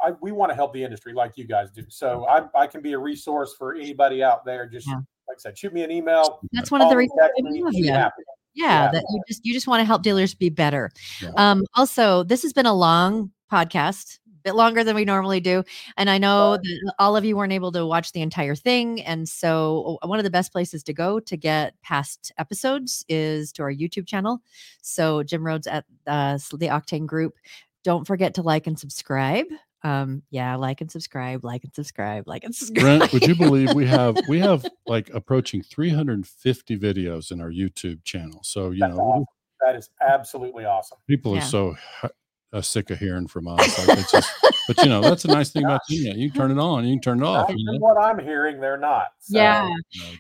I, 0.07 0.09
I, 0.09 0.13
we 0.23 0.33
want 0.33 0.51
to 0.51 0.55
help 0.57 0.73
the 0.73 0.83
industry 0.83 1.13
like 1.13 1.37
you 1.37 1.45
guys 1.47 1.71
do. 1.71 1.83
So 1.89 2.27
I, 2.27 2.45
I 2.59 2.67
can 2.67 2.81
be 2.81 2.95
a 2.95 2.99
resource 2.99 3.55
for 3.59 3.75
anybody 3.75 4.23
out 4.23 4.45
there. 4.47 4.67
Just 4.67 4.87
Yeah. 4.89 4.95
like 5.29 5.37
I 5.37 5.41
said, 5.41 5.59
shoot 5.59 5.75
me 5.75 5.83
an 5.83 5.91
email. 5.91 6.41
That's 6.53 6.71
one 6.71 6.81
of 6.81 6.89
the 6.89 6.97
reasons 6.97 7.19
text 7.21 7.35
I 7.39 7.51
me, 7.51 7.63
love 7.63 7.73
be 7.73 7.79
you. 7.79 7.93
happy. 7.93 8.23
yeah, 8.55 8.85
Yeah. 8.87 8.91
that 8.93 9.05
you 9.11 9.23
just 9.29 9.45
you 9.45 9.53
just 9.53 9.67
want 9.67 9.81
to 9.81 9.85
help 9.85 10.03
dealers 10.03 10.35
be 10.35 10.49
better 10.49 10.91
um 11.37 11.63
also 11.75 12.23
this 12.23 12.41
has 12.43 12.55
been 12.55 12.65
a 12.65 12.73
long 12.73 13.31
podcast 13.53 14.19
a 14.26 14.26
bit 14.47 14.55
longer 14.55 14.85
than 14.85 14.95
we 14.95 15.05
normally 15.05 15.41
do 15.41 15.65
and 15.97 16.09
i 16.09 16.19
know 16.19 16.53
Right. 16.53 16.61
that 16.63 16.95
all 17.01 17.17
of 17.17 17.25
you 17.25 17.37
weren't 17.37 17.53
able 17.53 17.73
to 17.73 17.85
watch 17.85 18.13
the 18.13 18.23
entire 18.23 18.55
thing 18.55 19.03
and 19.03 19.29
so 19.29 19.99
uh, 20.03 20.07
one 20.07 20.21
of 20.21 20.25
the 20.25 20.31
best 20.31 20.53
places 20.53 20.85
to 20.85 20.93
go 20.93 21.19
to 21.19 21.37
get 21.37 21.75
past 21.83 22.31
episodes 22.39 23.05
is 23.09 23.51
to 23.53 23.63
our 23.65 23.73
youtube 23.73 24.07
channel 24.07 24.41
so 24.83 25.25
jim 25.25 25.43
Rhoads 25.43 25.67
at 25.67 25.85
uh, 26.07 26.39
the 26.57 26.69
octane 26.69 27.07
group 27.07 27.35
don't 27.83 28.07
forget 28.07 28.35
to 28.35 28.43
like 28.43 28.69
and 28.69 28.79
subscribe 28.79 29.47
um 29.83 30.23
yeah 30.31 30.55
like 30.55 30.81
and 30.81 30.91
subscribe 30.93 31.45
like 31.45 31.65
and 31.65 31.75
subscribe 31.75 32.27
like 32.29 32.45
and 32.45 32.55
subscribe 32.55 32.83
Brent, 33.01 33.13
would 33.13 33.25
you 33.27 33.35
believe 33.35 33.75
we 33.75 33.85
have 33.87 34.17
we 34.29 34.39
have 34.39 34.65
like 34.87 35.11
approaching 35.13 35.61
350 35.63 36.79
videos 36.79 37.31
in 37.33 37.41
our 37.41 37.51
YouTube 37.51 38.03
channel? 38.05 38.41
So 38.43 38.71
you 38.71 38.81
That's 38.81 38.97
know 38.97 39.03
awesome. 39.03 39.25
That 39.61 39.77
is 39.77 39.91
absolutely 40.01 40.65
awesome. 40.65 40.99
people 41.07 41.33
Yeah. 41.35 41.39
are 41.39 41.43
so 41.43 41.77
h- 42.57 42.59
uh, 42.59 42.63
sick 42.63 42.91
of 42.91 42.99
hearing 42.99 43.27
from 43.27 43.49
us. 43.49 43.79
Like 43.79 43.99
it's 43.99 44.11
just, 44.11 44.31
but 44.67 44.79
you 44.79 44.89
know 44.89 45.01
that's 45.01 45.25
a 45.25 45.29
nice 45.29 45.51
thing 45.51 45.65
about 45.65 45.81
the 45.89 45.97
internet. 45.97 46.19
You 46.19 46.31
can 46.31 46.41
turn 46.41 46.51
it 46.51 46.59
on, 46.59 46.85
you 46.85 46.95
can 46.95 47.03
turn 47.03 47.23
it 47.23 47.27
off. 47.27 47.49
From 47.49 47.57
You 47.59 47.73
know? 47.73 47.79
what 47.79 48.03
I'm 48.03 48.19
hearing, 48.19 48.61
they're 48.61 48.77
not. 48.79 49.09
So, 49.21 49.39
yeah 49.39 49.69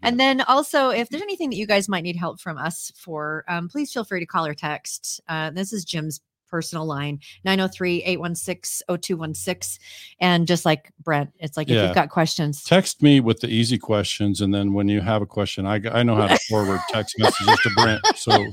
And 0.03 0.18
then 0.18 0.41
also, 0.43 0.91
if 0.91 1.09
there's 1.09 1.22
anything 1.22 1.51
that 1.51 1.57
you 1.57 1.66
guys 1.66 1.89
might 1.89 2.03
need 2.03 2.16
help 2.16 2.41
from 2.41 2.59
us 2.59 2.93
for, 2.97 3.45
um, 3.49 3.68
please 3.68 3.93
feel 3.93 4.05
free 4.05 4.20
to 4.20 4.26
call 4.26 4.47
or 4.47 4.55
text. 4.55 5.20
Uh, 5.28 5.51
this 5.51 5.72
is 5.72 5.84
Jim's 5.84 6.20
personal 6.49 6.87
line 6.87 7.18
903 7.45 8.03
816 8.05 8.84
0216. 8.87 9.82
And 10.20 10.47
just 10.47 10.64
like 10.64 10.93
Brent, 11.03 11.30
it's 11.39 11.57
like 11.57 11.68
if 11.68 11.82
you've 11.82 11.95
got 11.95 12.11
questions, 12.11 12.62
text 12.64 13.03
me 13.03 13.20
with 13.20 13.41
the 13.41 13.49
easy 13.49 13.78
questions, 13.78 14.41
and 14.41 14.55
then 14.55 14.72
when 14.72 14.89
you 14.89 15.01
have 15.01 15.22
a 15.22 15.26
question, 15.26 15.66
I 15.66 15.80
I 15.93 16.03
know 16.03 16.14
how 16.14 16.28
to 16.28 16.39
forward 16.49 16.80
text 16.91 17.16
messages 17.18 17.59
to 17.61 17.70
Brent. 17.76 18.01
So 18.16 18.47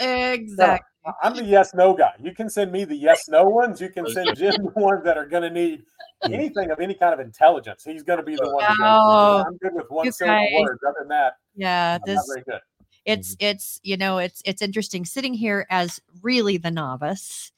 exactly. 0.00 0.93
I'm 1.22 1.34
the 1.34 1.44
yes 1.44 1.74
no 1.74 1.94
guy. 1.94 2.12
You 2.18 2.34
can 2.34 2.48
send 2.48 2.72
me 2.72 2.84
the 2.84 2.96
yes 2.96 3.28
no 3.28 3.44
ones. 3.44 3.80
You 3.80 3.90
can 3.90 4.06
send 4.10 4.34
Jim 4.36 4.52
the 4.52 4.72
ones 4.74 5.04
that 5.04 5.18
are 5.18 5.26
going 5.26 5.42
to 5.42 5.50
need 5.50 5.82
anything 6.24 6.70
of 6.70 6.80
any 6.80 6.94
kind 6.94 7.12
of 7.12 7.20
intelligence. 7.20 7.84
He's 7.84 8.02
going 8.02 8.18
to 8.18 8.22
be 8.24 8.36
the 8.36 8.48
one. 8.50 8.64
to 8.64 8.76
go 8.78 8.84
Oh. 8.84 9.44
I'm 9.46 9.56
good 9.58 9.74
with 9.74 9.90
one 9.90 10.06
you 10.06 10.12
syllable 10.12 10.38
guys. 10.38 10.60
words. 10.62 10.80
Other 10.86 10.94
than 11.00 11.08
that, 11.08 11.34
Yeah. 11.54 11.94
I'm 11.96 12.00
not 12.00 12.06
This, 12.06 12.26
very 12.28 12.42
good. 12.48 12.60
it's, 13.04 13.36
it's, 13.38 13.80
you 13.82 13.96
know, 13.96 14.18
it's, 14.18 14.40
it's 14.46 14.62
interesting 14.62 15.04
sitting 15.04 15.34
here 15.34 15.66
as 15.70 16.00
really 16.22 16.56
the 16.56 16.70
novice. 16.70 17.52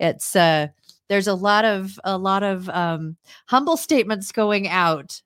It's, 0.00 0.34
uh, 0.34 0.68
there's 1.08 1.26
a 1.28 1.34
lot 1.34 1.64
of, 1.64 1.98
a 2.04 2.16
lot 2.16 2.42
of, 2.42 2.68
um, 2.70 3.16
humble 3.46 3.76
statements 3.76 4.32
going 4.32 4.68
out. 4.68 5.20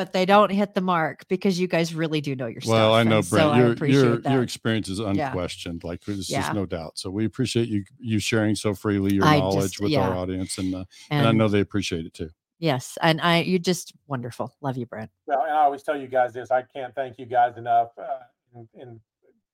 But 0.00 0.14
they 0.14 0.24
don't 0.24 0.48
hit 0.50 0.72
the 0.72 0.80
mark 0.80 1.28
because 1.28 1.60
you 1.60 1.68
guys 1.68 1.94
really 1.94 2.22
do 2.22 2.34
know 2.34 2.46
your 2.46 2.62
stuff. 2.62 2.72
well, 2.72 2.94
I 2.94 3.02
know 3.02 3.18
and 3.18 3.26
so 3.26 3.36
Brent, 3.36 3.50
I 3.50 3.58
your 3.58 3.72
appreciate 3.72 4.02
your 4.02 4.16
that. 4.16 4.32
your 4.32 4.42
experience 4.42 4.88
is 4.88 4.98
unquestioned. 4.98 5.84
Like 5.84 6.02
there's 6.06 6.30
Yeah. 6.30 6.40
just 6.40 6.54
no 6.54 6.64
doubt. 6.64 6.96
So 6.96 7.10
we 7.10 7.26
appreciate 7.26 7.68
you 7.68 7.84
you 7.98 8.18
sharing 8.18 8.54
so 8.54 8.72
freely 8.72 9.12
your 9.12 9.26
I 9.26 9.40
knowledge 9.40 9.72
just- 9.72 9.80
with 9.82 9.90
yeah. 9.90 10.08
our 10.08 10.16
audience, 10.16 10.56
and 10.56 10.74
uh, 10.74 10.84
and 11.10 11.28
I 11.28 11.32
know 11.32 11.48
they 11.48 11.60
appreciate 11.60 12.06
it 12.06 12.14
too. 12.14 12.30
Yes, 12.58 12.96
and 13.02 13.20
I 13.20 13.42
you're 13.42 13.58
just 13.58 13.92
wonderful. 14.06 14.56
Love 14.62 14.78
you, 14.78 14.86
Brent. 14.86 15.10
Well, 15.26 15.42
and 15.42 15.52
I 15.52 15.58
always 15.64 15.82
tell 15.82 15.98
you 16.00 16.06
guys 16.08 16.32
this. 16.32 16.50
I 16.50 16.62
can't 16.62 16.94
thank 16.94 17.18
you 17.18 17.26
guys 17.26 17.58
enough. 17.58 17.90
Uh, 17.98 18.20
in, 18.54 18.68
in 18.80 19.00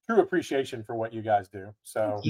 true 0.06 0.20
appreciation 0.20 0.84
for 0.84 0.94
what 0.94 1.12
you 1.12 1.22
guys 1.22 1.48
do. 1.48 1.74
So 1.82 2.22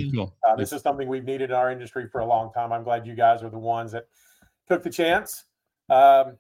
uh, 0.49 0.57
this 0.57 0.73
is 0.73 0.81
something 0.81 1.07
we've 1.07 1.27
needed 1.27 1.51
in 1.51 1.57
our 1.57 1.71
industry 1.71 2.09
for 2.09 2.23
a 2.23 2.27
long 2.27 2.51
time. 2.55 2.73
I'm 2.73 2.83
glad 2.83 3.07
you 3.07 3.15
guys 3.15 3.43
are 3.43 3.51
the 3.51 3.59
ones 3.59 3.93
that 3.93 4.07
took 4.69 4.83
the 4.83 4.89
chance. 4.89 5.45
Um, 5.91 6.39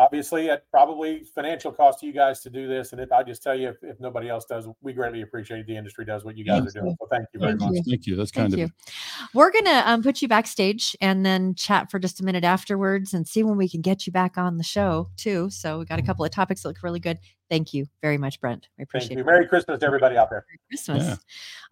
obviously, 0.00 0.48
at 0.48 0.68
probably 0.70 1.24
financial 1.34 1.70
cost 1.70 2.00
to 2.00 2.06
you 2.06 2.12
guys 2.12 2.40
to 2.40 2.50
do 2.50 2.66
this, 2.66 2.92
and 2.92 3.00
if 3.00 3.12
I 3.12 3.22
just 3.22 3.42
tell 3.42 3.54
you, 3.54 3.68
if, 3.68 3.76
if 3.82 4.00
nobody 4.00 4.30
else 4.30 4.46
does, 4.46 4.66
we 4.80 4.94
greatly 4.94 5.20
appreciate 5.20 5.66
the 5.66 5.76
industry 5.76 6.06
does 6.06 6.24
what 6.24 6.38
you 6.38 6.44
guys 6.44 6.66
are 6.66 6.80
doing. 6.80 6.96
So 6.98 7.06
thank 7.10 7.26
you 7.34 7.40
very 7.40 7.52
Thank 7.52 7.60
much. 7.60 7.72
you. 7.74 7.82
Thank 7.86 8.06
you. 8.06 8.16
That's 8.16 8.30
Thank 8.30 8.52
kind 8.52 8.58
you. 8.58 8.64
of 8.64 8.72
We're 9.34 9.52
gonna 9.52 9.82
um, 9.84 10.02
put 10.02 10.22
you 10.22 10.28
backstage 10.28 10.96
and 11.02 11.24
then 11.24 11.54
chat 11.54 11.90
for 11.90 11.98
just 11.98 12.20
a 12.20 12.24
minute 12.24 12.44
afterwards 12.44 13.12
and 13.12 13.28
see 13.28 13.42
when 13.42 13.58
we 13.58 13.68
can 13.68 13.82
get 13.82 14.06
you 14.06 14.12
back 14.12 14.38
on 14.38 14.56
the 14.56 14.64
show 14.64 15.10
too. 15.16 15.50
So 15.50 15.80
we 15.80 15.84
got 15.84 15.98
a 15.98 16.02
couple 16.02 16.24
of 16.24 16.30
topics 16.30 16.62
that 16.62 16.68
look 16.68 16.82
really 16.82 17.00
good. 17.00 17.18
Thank 17.50 17.74
you 17.74 17.86
very 18.00 18.16
much, 18.16 18.40
Brent. 18.40 18.68
We 18.78 18.82
Thank 18.82 18.88
appreciate 18.88 19.16
you. 19.16 19.22
it. 19.22 19.26
Merry 19.26 19.46
Christmas 19.46 19.80
to 19.80 19.86
everybody 19.86 20.16
out 20.16 20.30
there. 20.30 20.46
Merry 20.48 20.60
Christmas. 20.68 21.04
Yeah. 21.04 21.16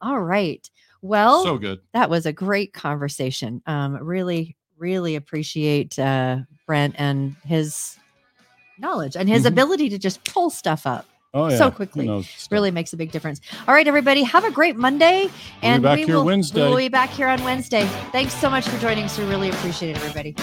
All 0.02 0.20
right. 0.20 0.68
Well, 1.00 1.44
so 1.44 1.56
good. 1.56 1.78
that 1.94 2.10
was 2.10 2.26
a 2.26 2.32
great 2.32 2.74
conversation. 2.74 3.62
Um, 3.66 3.96
really, 4.02 4.56
really 4.76 5.16
appreciate 5.16 5.98
uh, 5.98 6.38
Brent 6.66 6.96
and 6.98 7.36
his 7.44 7.96
knowledge 8.80 9.16
and 9.16 9.28
his 9.28 9.44
Mhm. 9.44 9.48
ability 9.48 9.88
to 9.90 9.98
just 9.98 10.22
pull 10.24 10.50
stuff 10.50 10.86
up. 10.86 11.06
Oh 11.34 11.50
yeah. 11.50 11.58
so 11.58 11.70
quickly. 11.70 12.08
really 12.50 12.70
makes 12.70 12.94
a 12.94 12.96
big 12.96 13.12
difference. 13.12 13.42
All 13.68 13.74
right, 13.74 13.86
everybody, 13.86 14.22
have 14.22 14.44
a 14.44 14.50
great 14.50 14.76
Monday. 14.76 15.28
And 15.62 15.82
we'll 15.82 15.94
be 15.94 16.00
back 16.00 16.06
here 16.06 16.16
will, 16.16 16.24
Wednesday. 16.24 16.60
We'll 16.68 16.76
be 16.78 16.88
back 16.88 17.10
here 17.10 17.28
on 17.28 17.44
Wednesday. 17.44 17.84
Thanks 18.12 18.32
so 18.34 18.48
much 18.48 18.66
for 18.66 18.78
joining 18.80 19.04
us. 19.04 19.18
We 19.18 19.24
really 19.26 19.50
appreciate 19.50 19.90
it, 19.90 19.96
everybody. 19.98 20.34